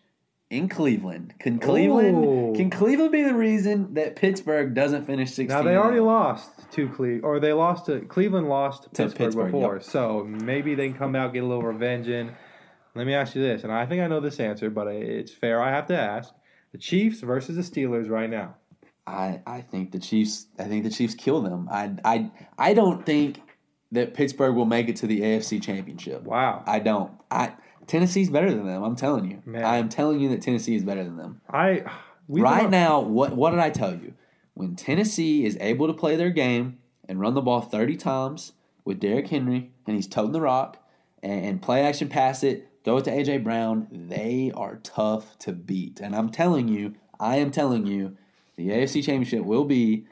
[0.49, 1.33] in Cleveland.
[1.37, 2.25] Can Cleveland?
[2.25, 2.53] Ooh.
[2.55, 5.57] Can Cleveland be the reason that Pittsburgh doesn't finish sixteen?
[5.57, 9.51] Now they already lost to Cleveland, or they lost to Cleveland lost to Pittsburgh, Pittsburgh,
[9.51, 9.75] before.
[9.75, 9.83] yep.
[9.83, 12.31] So maybe they can come out get a little revenge in.
[12.95, 15.61] Let me ask you this, and I think I know this answer, but it's fair.
[15.61, 16.33] I have to ask:
[16.71, 18.55] the Chiefs versus the Steelers right now.
[19.07, 20.47] I, I think the Chiefs.
[20.59, 21.67] I think the Chiefs kill them.
[21.71, 23.41] I, I, I don't think
[23.91, 26.23] that Pittsburgh will make it to the AFC Championship.
[26.23, 27.11] Wow, I don't.
[27.29, 27.53] I
[27.87, 28.83] Tennessee's better than them.
[28.83, 29.41] I'm telling you.
[29.45, 29.63] Man.
[29.63, 31.41] I am telling you that Tennessee is better than them.
[31.49, 31.83] I
[32.27, 34.13] we right now, what what did I tell you?
[34.61, 36.77] When Tennessee is able to play their game
[37.09, 38.51] and run the ball 30 times
[38.85, 40.77] with Derrick Henry, and he's toting the rock,
[41.23, 45.51] and, and play action pass it, throw it to AJ Brown, they are tough to
[45.51, 45.99] beat.
[45.99, 48.15] And I'm telling you, I am telling you,
[48.55, 50.05] the AFC Championship will be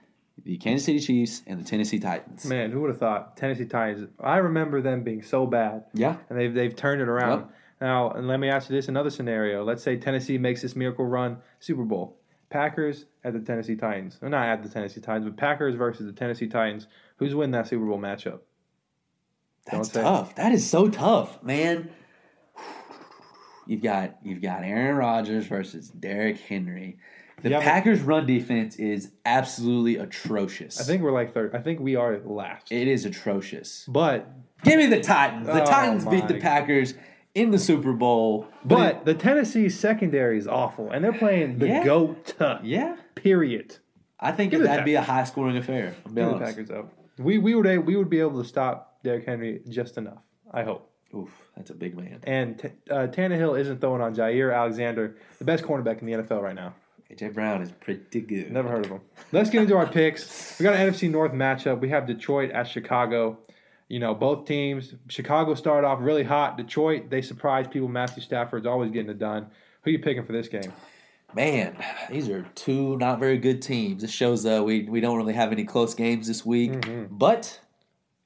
[0.43, 2.43] the Kansas City Chiefs and the Tennessee Titans.
[2.45, 4.09] Man, who would have thought Tennessee Titans?
[4.19, 7.41] I remember them being so bad, Yeah, and they've they've turned it around.
[7.41, 7.51] Yep.
[7.81, 9.63] Now, and let me ask you this: another scenario.
[9.63, 12.18] Let's say Tennessee makes this miracle run, Super Bowl.
[12.49, 16.13] Packers at the Tennessee Titans, or not at the Tennessee Titans, but Packers versus the
[16.13, 16.87] Tennessee Titans.
[17.17, 18.39] Who's winning that Super Bowl matchup?
[19.71, 20.35] That's tough.
[20.35, 21.89] That is so tough, man.
[23.67, 26.97] You've got you've got Aaron Rodgers versus Derrick Henry.
[27.43, 30.81] The Yeah, Packers' run defense is absolutely atrocious.
[30.81, 31.55] I think we're like third.
[31.55, 32.71] I think we are last.
[32.71, 33.85] it is atrocious.
[33.87, 34.27] But
[34.63, 35.45] Give me the Titans.
[35.47, 36.39] The Oh, Titans beat the.
[36.39, 36.95] Packers
[37.35, 38.47] in the Super Bowl.
[38.65, 41.83] but the Tennessee secondary is awful, and they're playing the Yeah.
[41.83, 42.35] goat.
[42.63, 43.77] yeah, Period.
[44.19, 45.95] I think Give that me the that'd be a high scoring affair.
[46.05, 46.37] Give the.
[46.39, 46.91] Packers up.
[47.17, 50.19] We we would we would be able to stop Derrick Henry just enough.
[50.51, 50.89] I hope.
[51.15, 52.19] Oof, that's a big man.
[52.23, 56.41] And T- uh, Tannehill isn't throwing on Jaire Alexander, the best cornerback in the NFL
[56.41, 56.75] right now.
[57.11, 58.51] AJ Brown is pretty good.
[58.51, 59.01] Never heard of him.
[59.31, 60.59] Let's get into our picks.
[60.59, 61.79] We got an NFC North matchup.
[61.79, 63.39] We have Detroit at Chicago.
[63.89, 64.93] You know, both teams.
[65.09, 66.55] Chicago started off really hot.
[66.57, 67.87] Detroit, they surprised people.
[67.87, 69.47] Matthew Stafford's always getting it done.
[69.83, 70.71] Who you picking for this game?
[71.35, 71.75] Man,
[72.09, 74.01] these are two not very good teams.
[74.01, 77.15] This shows uh, we we don't really have any close games this week, Mm-hmm.
[77.17, 77.59] but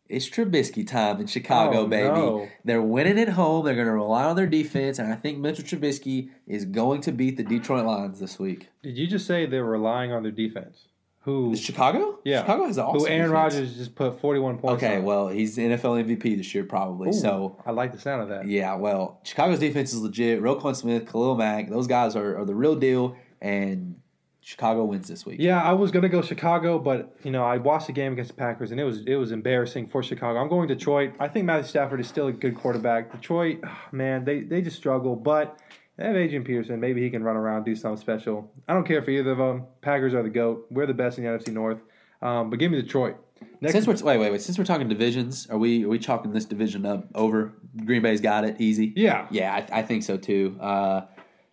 [0.10, 2.08] it's Trubisky time in Chicago, Oh, baby.
[2.10, 2.48] no.
[2.64, 3.66] They're winning at home.
[3.66, 7.12] They're going to rely on their defense, and I think Mitchell Trubisky is going to
[7.12, 8.70] beat the Detroit Lions this week.
[8.84, 10.88] Did you just say they're relying on their defense?
[11.24, 11.56] Who?
[11.56, 12.20] Chicago?
[12.26, 12.42] Yeah.
[12.42, 13.54] Chicago has an awesome Who Aaron defense.
[13.56, 15.04] Rodgers just put 41 points Okay, on.
[15.04, 17.10] well, he's NFL MVP this year, probably.
[17.10, 18.48] Ooh, So, I like the sound of that.
[18.48, 20.42] yeah, well, Chicago's defense is legit.
[20.42, 23.96] Roquan Smith, Khalil Mack, those guys are, are the real deal, and
[24.42, 25.38] Chicago wins this week.
[25.40, 28.36] Yeah, I was gonna go Chicago, but you know I watched the game against the
[28.36, 30.38] Packers and it was it was embarrassing for Chicago.
[30.40, 31.14] I'm going Detroit.
[31.18, 33.10] I think Matthew Stafford is still a good quarterback.
[33.14, 35.58] Detroit, ah, man, they they just struggle, but
[36.00, 36.80] have Adrian Peterson.
[36.80, 38.52] Maybe he can run around do something special.
[38.68, 39.66] I don't care for either of them.
[39.82, 40.66] Packers are the goat.
[40.72, 41.80] We're the best in the NFC North.
[42.22, 43.18] Um, but give me Detroit.
[43.60, 46.32] Next, Since we're wait wait wait since we're talking divisions, are we are we chalking
[46.32, 47.54] this division up over?
[47.86, 48.94] Green Bay's got it easy.
[48.96, 50.58] yeah, Yeah, I, I think so too.
[50.62, 51.02] Uh,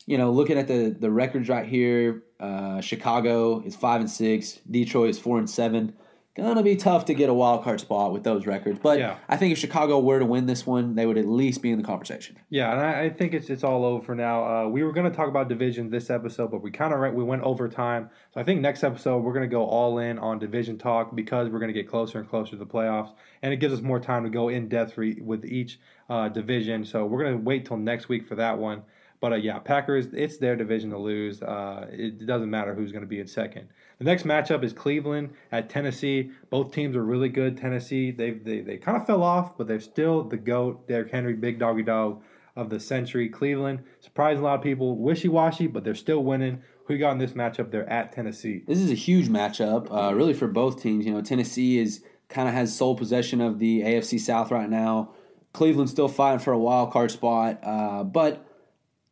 [0.07, 4.61] you know, looking at the the records right here, uh, Chicago is five and six,
[4.70, 5.95] Detroit is four and seven.
[6.37, 9.16] Gonna be tough to get a wild card spot with those records, but Yeah.
[9.28, 11.78] I think if Chicago were to win this one, they would at least be in
[11.78, 12.37] the conversation.
[12.49, 14.45] Yeah, and I, I think it's it's all over for now.
[14.45, 17.24] Uh, we were going to talk about division this episode, but we kind of we
[17.24, 18.11] went over time.
[18.33, 21.49] So I think next episode we're going to go all in on division talk because
[21.49, 23.12] we're going to get closer and closer to the playoffs,
[23.43, 26.85] and it gives us more time to go in depth re- with each uh, division.
[26.85, 28.83] So we're going to wait till next week for that one.
[29.20, 31.43] But uh, yeah, Packers, it's their division to lose.
[31.43, 33.68] Uh, it doesn't matter who's going to be in second.
[34.01, 36.31] The next matchup is Cleveland at Tennessee.
[36.49, 37.59] Both teams are really good.
[37.59, 40.89] Tennessee, they they they kind of fell off, but they're still the goat.
[40.89, 42.23] Derrick Henry, big doggy dog
[42.57, 43.29] of the century.
[43.29, 46.63] Cleveland, surprising a lot of people, wishy washy, but they're still winning.
[46.87, 47.71] Who you got in this matchup?
[47.71, 48.65] They're at Tennessee.
[48.67, 51.05] This is a huge matchup, uh, really for both teams.
[51.05, 55.11] You know, Tennessee is kind of has sole possession of the AFC South right now.
[55.53, 58.47] Cleveland's still fighting for a wild card spot, uh, but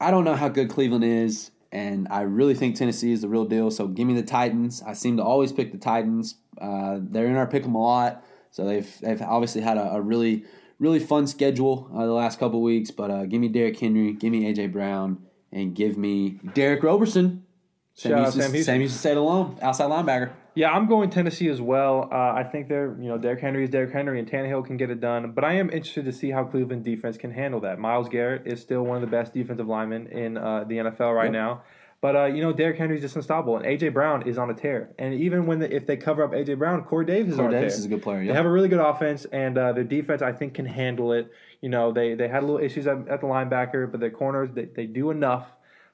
[0.01, 3.45] I don't know how good Cleveland is, and I really think Tennessee is the real
[3.45, 3.71] deal.
[3.71, 4.83] So give me the Titans.
[4.87, 6.37] I seem to always pick the Titans.
[6.61, 10.01] Uh, they're in our pick 'em a lot, so they've they've obviously had a, a
[10.01, 10.45] really
[10.79, 12.91] really fun schedule uh, the last couple weeks.
[12.91, 15.19] But uh, give me Derrick Henry, give me AJ Brown,
[15.53, 17.45] and give me Derick Roberson.
[17.95, 18.63] Sam Shout out Sam Houston.
[18.63, 20.31] Sam used to say it alone, outside linebacker.
[20.59, 22.09] Yeah, I'm going Tennessee as well.
[22.11, 24.91] Uh, I think they're, you know, Derrick Henry is Derrick Henry and Tannehill can get
[24.91, 25.31] it done.
[25.31, 27.79] But I am interested to see how Cleveland defense can handle that.
[27.79, 31.27] Myles Garrett is still one of the best defensive linemen in uh, the NFL right
[31.27, 31.33] Yep.
[31.33, 31.63] now.
[32.01, 34.91] But uh, you know, Derrick Henry's just unstoppable, and AJ Brown is on a tear.
[34.99, 37.55] And even when the, if they cover up AJ Brown, Corey Davis is Corey on
[37.55, 37.79] a Davis tear.
[37.79, 38.27] is a good player.
[38.27, 41.31] They have a really good offense, and uh, their defense, I think, can handle it.
[41.61, 44.51] You know, they they had a little issues at, at the linebacker, but their corners,
[44.53, 45.47] they, they do enough.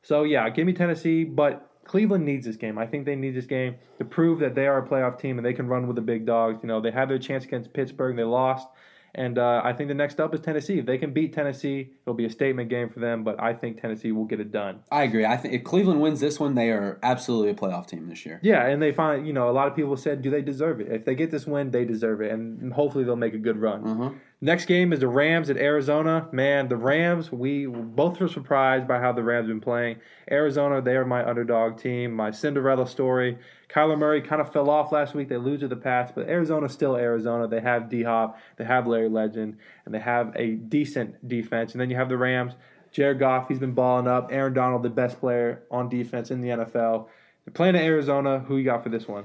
[0.02, 2.78] So, yeah, give me Tennessee, but Cleveland needs this game.
[2.78, 5.46] I think they need this game to prove that they are a playoff team and
[5.46, 6.60] they can run with the big dogs.
[6.62, 8.68] You know, they had their chance against Pittsburgh, and they lost.
[9.16, 10.80] And uh, I think the next up is Tennessee.
[10.80, 13.80] If they can beat Tennessee, it'll be a statement game for them, but I think
[13.80, 14.80] Tennessee will get it done.
[14.90, 15.24] I agree.
[15.24, 18.40] I think if Cleveland wins this one, they are absolutely a playoff team this year.
[18.42, 20.90] Yeah, and they find, you know, a lot of people said, do they deserve it?
[20.90, 23.86] If they get this win, they deserve it, and hopefully they'll make a good run.
[23.86, 24.10] Uh-huh.
[24.40, 26.28] Next game is the Rams at Arizona.
[26.32, 29.96] Man, the Rams, we both were surprised by how the Rams been playing.
[30.30, 33.38] Arizona, they are my underdog team, my Cinderella story.
[33.68, 35.28] Kyler Murray kind of fell off last week.
[35.28, 37.48] They lose to the Pats, but Arizona's still Arizona.
[37.48, 39.56] They have D Hop, they have Larry Legend,
[39.86, 41.72] and they have a decent defense.
[41.72, 42.52] And then you have the Rams.
[42.92, 44.28] Jared Goff, he's been balling up.
[44.30, 47.08] Aaron Donald, the best player on defense in the NFL.
[47.44, 48.40] They're playing at Arizona.
[48.40, 49.24] Who you got for this one?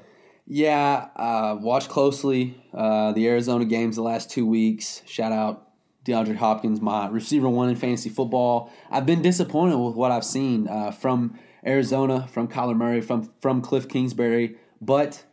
[0.51, 5.03] Yeah, uh, watch closely uh, the Arizona games the last two weeks.
[5.05, 5.69] Shout out
[6.05, 8.73] DeAndre Hopkins, my receiver one in fantasy football.
[8.89, 13.61] I've been disappointed with what I've seen uh, from Arizona, from Kyler Murray, from from
[13.61, 15.23] Cliff Kingsbury, but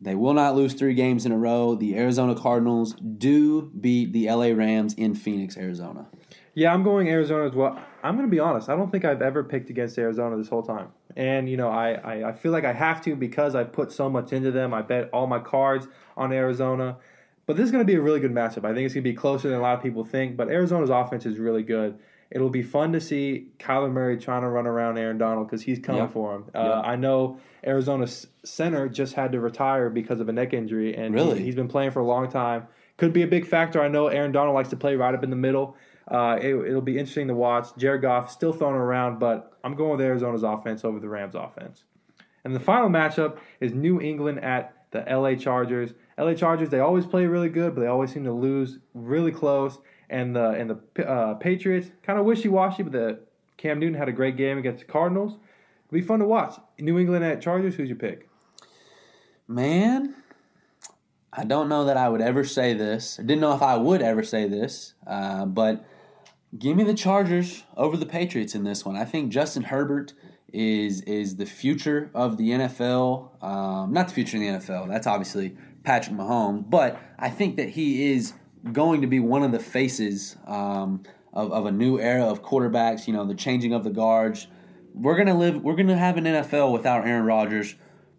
[0.00, 1.76] they will not lose three games in a row.
[1.76, 6.08] The Arizona Cardinals do beat the LA Rams in Phoenix, Arizona.
[6.54, 7.78] Yeah, I'm going Arizona as well.
[8.02, 8.68] I'm going to be honest.
[8.68, 10.88] I don't think I've ever picked against Arizona this whole time.
[11.16, 14.10] And, you know, I, I, I feel like I have to because I put so
[14.10, 14.74] much into them.
[14.74, 16.96] I bet all my cards on Arizona.
[17.46, 18.64] But this is going to be a really good matchup.
[18.64, 20.36] I think it's going to be closer than a lot of people think.
[20.36, 21.98] But Arizona's offense is really good.
[22.30, 25.78] It'll be fun to see Kyler Murray trying to run around Aaron Donald because he's
[25.78, 26.08] coming Yeah.
[26.08, 26.44] for him.
[26.54, 26.80] Uh, Yeah.
[26.80, 31.38] I know Arizona's center just had to retire because of a neck injury, and Really?
[31.38, 32.66] he, has been playing for a long time.
[32.96, 33.80] Could be a big factor.
[33.80, 35.76] I know Aaron Donald likes to play right up in the middle.
[36.08, 37.68] Uh, it, will be interesting to watch.
[37.76, 41.84] Jared Goff still throwing around, but I'm going with Arizona's offense over the Rams' offense.
[42.44, 45.94] And the final matchup is New England at the LA Chargers.
[46.16, 49.78] LA Chargers, they always play really good, but they always seem to lose really close.
[50.08, 53.18] And the and the uh, Patriots kind of wishy washy, but the
[53.56, 55.32] Cam Newton had a great game against the Cardinals.
[55.32, 56.54] It'll be fun to watch.
[56.78, 57.74] New England at Chargers.
[57.74, 58.28] Who's your pick?
[59.48, 60.14] Man,
[61.32, 63.18] I don't know that I would ever say this.
[63.18, 65.84] I didn't know if I would ever say this, uh, but
[66.58, 68.96] give me the Chargers over the Patriots in this one.
[68.96, 70.12] I think Justin Herbert
[70.52, 73.42] is is the future of the NFL.
[73.42, 74.88] Um, not the future of the NFL.
[74.88, 78.32] That's obviously Patrick Mahomes, but I think that he is
[78.72, 81.02] going to be one of the faces um,
[81.32, 83.06] of, of a new era of quarterbacks.
[83.06, 84.46] You know, the changing of the guards.
[84.94, 85.62] We're gonna live.
[85.62, 87.74] We're gonna have an NFL without Aaron Rodgers.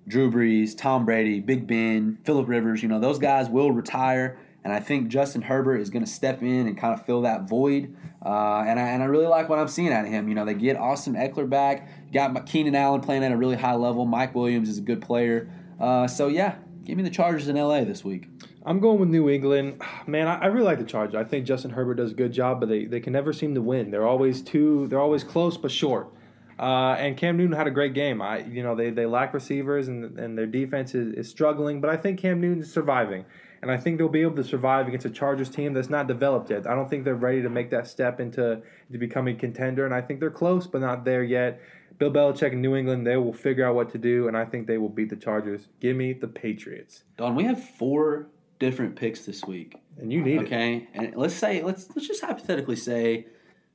[0.08, 4.40] Drew Brees, Tom Brady, Big Ben, Philip Rivers, you know, those guys will retire.
[4.68, 7.48] And I think Justin Herbert is going to step in and kind of fill that
[7.48, 7.96] void.
[8.22, 10.28] Uh, and, I, and I really like what I'm seeing out of him.
[10.28, 13.76] You know, they get Austin Ekeler back, got Keenan Allen playing at a really high
[13.76, 14.04] level.
[14.04, 15.50] Mike Williams is a good player.
[15.80, 18.28] Uh, so, yeah, give me the Chargers in LA this week.
[18.66, 19.82] I'm going with New England.
[20.06, 21.16] Man, I, I really like the Chargers.
[21.16, 23.62] I think Justin Herbert does a good job, but they, they can never seem to
[23.62, 23.90] win.
[23.90, 24.88] They're always too.
[24.90, 26.12] They're always close but short.
[26.60, 28.22] Uh, and Cam Newton had a great game.
[28.22, 31.90] I, you know, they, they lack receivers and and their defense is, is struggling, but
[31.90, 33.24] I think Cam Newton's surviving,
[33.62, 36.50] and I think they'll be able to survive against a Chargers team that's not developed
[36.50, 36.68] yet.
[36.68, 38.62] I don't think they're ready to make that step into
[38.92, 41.60] to becoming a contender, and I think they're close but not there yet.
[41.98, 44.68] Bill Belichick in New England, they will figure out what to do, and I think
[44.68, 45.68] they will beat the Chargers.
[45.80, 48.28] Give me the Patriots, Don, we have four
[48.60, 49.76] different picks this week.
[50.00, 50.46] and you need it.
[50.46, 53.26] Okay, and let's say let's let's just hypothetically say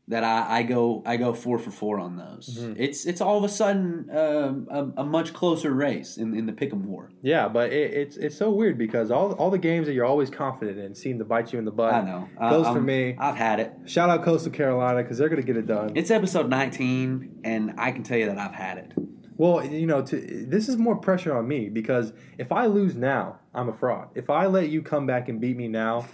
[0.08, 2.58] that I, I go I go four for four on those.
[2.58, 2.74] Mm-hmm.
[2.76, 6.52] It's it's all of a sudden um, a, a much closer race in, in the
[6.52, 7.10] pick'em war.
[7.22, 10.28] Yeah, but it, it's it's so weird because all all the games that you're always
[10.28, 11.94] confident in seem to bite you in the butt.
[11.94, 12.28] I know.
[12.38, 13.16] I- Goes for I'm- me.
[13.18, 13.72] I've had it.
[13.86, 15.92] Shout out Coastal Carolina because they're going to get it done.
[15.94, 18.92] It's episode 19, and I can tell you that I've had it.
[19.36, 20.16] well, you know, to,
[20.48, 24.08] this is more pressure on me because if I lose now, I'm a fraud.
[24.16, 26.06] If I let you come back and beat me now,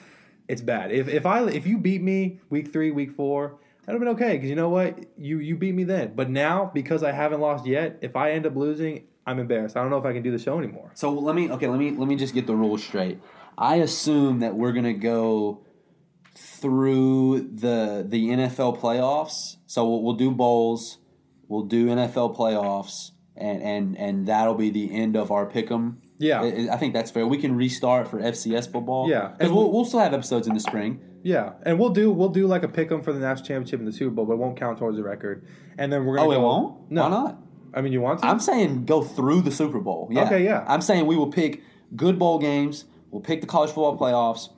[0.46, 0.92] it's bad.
[0.92, 3.58] If if I if you beat me week three, week four,
[3.88, 6.12] that'd have been okay because you know what, you you beat me then.
[6.14, 9.78] But now because I haven't lost yet, if I end up losing, I'm embarrassed.
[9.78, 10.90] I don't know if I can do the show anymore.
[10.94, 11.68] So let me okay.
[11.68, 13.18] Let me let me just get the rules straight.
[13.56, 15.64] I assume that we're gonna go
[16.36, 19.56] through the the NFL playoffs.
[19.66, 20.98] So we'll, we'll do bowls,
[21.48, 25.96] we'll do NFL playoffs, and and and that'll be the end of our pick'em.
[26.18, 26.42] Yeah.
[26.42, 27.26] I, I think that's fair.
[27.26, 29.08] We can restart for FCS football.
[29.08, 29.28] Yeah.
[29.28, 31.00] because we'll, we'll still have episodes in the spring.
[31.22, 33.88] Yeah, and we'll do we'll do like a pick 'em for the national championship and
[33.88, 35.46] the Super Bowl, but it won't count towards the record.
[35.76, 36.90] And then we're gonna Oh, it won't.
[36.90, 37.38] No, Why not?
[37.74, 38.26] I mean, you want to?
[38.26, 40.08] I'm saying go through the Super Bowl.
[40.10, 40.24] Yeah.
[40.24, 40.64] Okay, yeah.
[40.66, 41.62] I'm saying we will pick
[41.96, 42.84] good bowl games.
[43.10, 44.48] We'll pick the college football playoffs.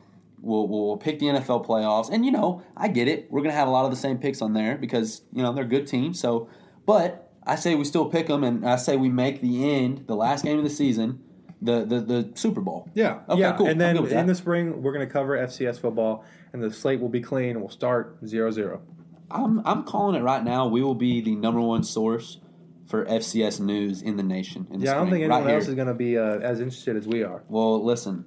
[0.43, 2.09] We'll, we'll pick the NFL playoffs.
[2.11, 3.27] And, you know, I get it.
[3.31, 5.53] We're going to have a lot of the same picks on there because, you know,
[5.53, 6.19] they're good teams.
[6.19, 6.49] So,
[6.87, 10.17] but I say we still pick them, and I say we make the end, the
[10.17, 11.21] last game of the season,
[11.61, 12.89] the, the, the Super Bowl.
[12.95, 13.53] yeah, Okay, yeah.
[13.57, 13.67] cool.
[13.67, 16.73] And then I'm good with in the spring, we're gonna cover FCS football, and the
[16.73, 18.81] slate will be clean, and we'll start 0-0.
[19.31, 20.67] I'm, I'm calling it right now.
[20.67, 22.39] We will be the number one source
[22.89, 24.67] for FCS news in the nation.
[24.73, 25.71] In the Yeah, I don't spring, think right anyone else here.
[25.73, 27.45] is gonna be uh, as interested as we are.
[27.49, 28.25] Well, listen,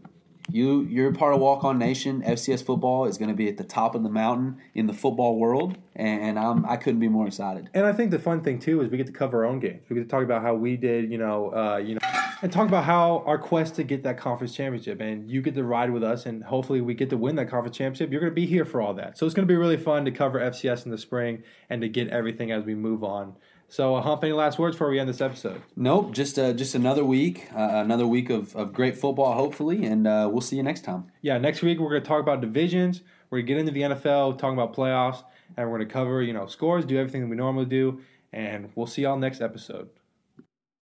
[0.50, 2.22] you you're part of Walk On Nation.
[2.22, 5.38] FCS football is going to be at the top of the mountain in the football
[5.38, 7.70] world, and I'm I couldn't be more excited.
[7.74, 9.84] And I think the fun thing too is we get to cover our own games.
[9.90, 12.00] We get to talk about how we did, you know, uh, you know,
[12.44, 15.00] and talk about how our quest to get that conference championship.
[15.00, 17.78] And you get to ride with us, and hopefully we get to win that conference
[17.78, 18.12] championship.
[18.12, 20.04] You're going to be here for all that, so it's going to be really fun
[20.06, 23.38] to cover FCS in the spring and to get everything as we move on.
[23.70, 25.62] So, uh, Hump, any last words before we end this episode?
[25.78, 30.06] Nope, just uh, just another week, uh, another week of, of great football, hopefully, and
[30.06, 31.06] uh, we'll see you next time.
[31.22, 33.02] Yeah, next week we're going to talk about divisions.
[33.30, 35.24] We're going to get into the NFL, talking about playoffs,
[35.56, 38.02] and we're going to cover, you know, scores, do everything that we normally do,
[38.34, 39.90] and we'll see y'all next episode.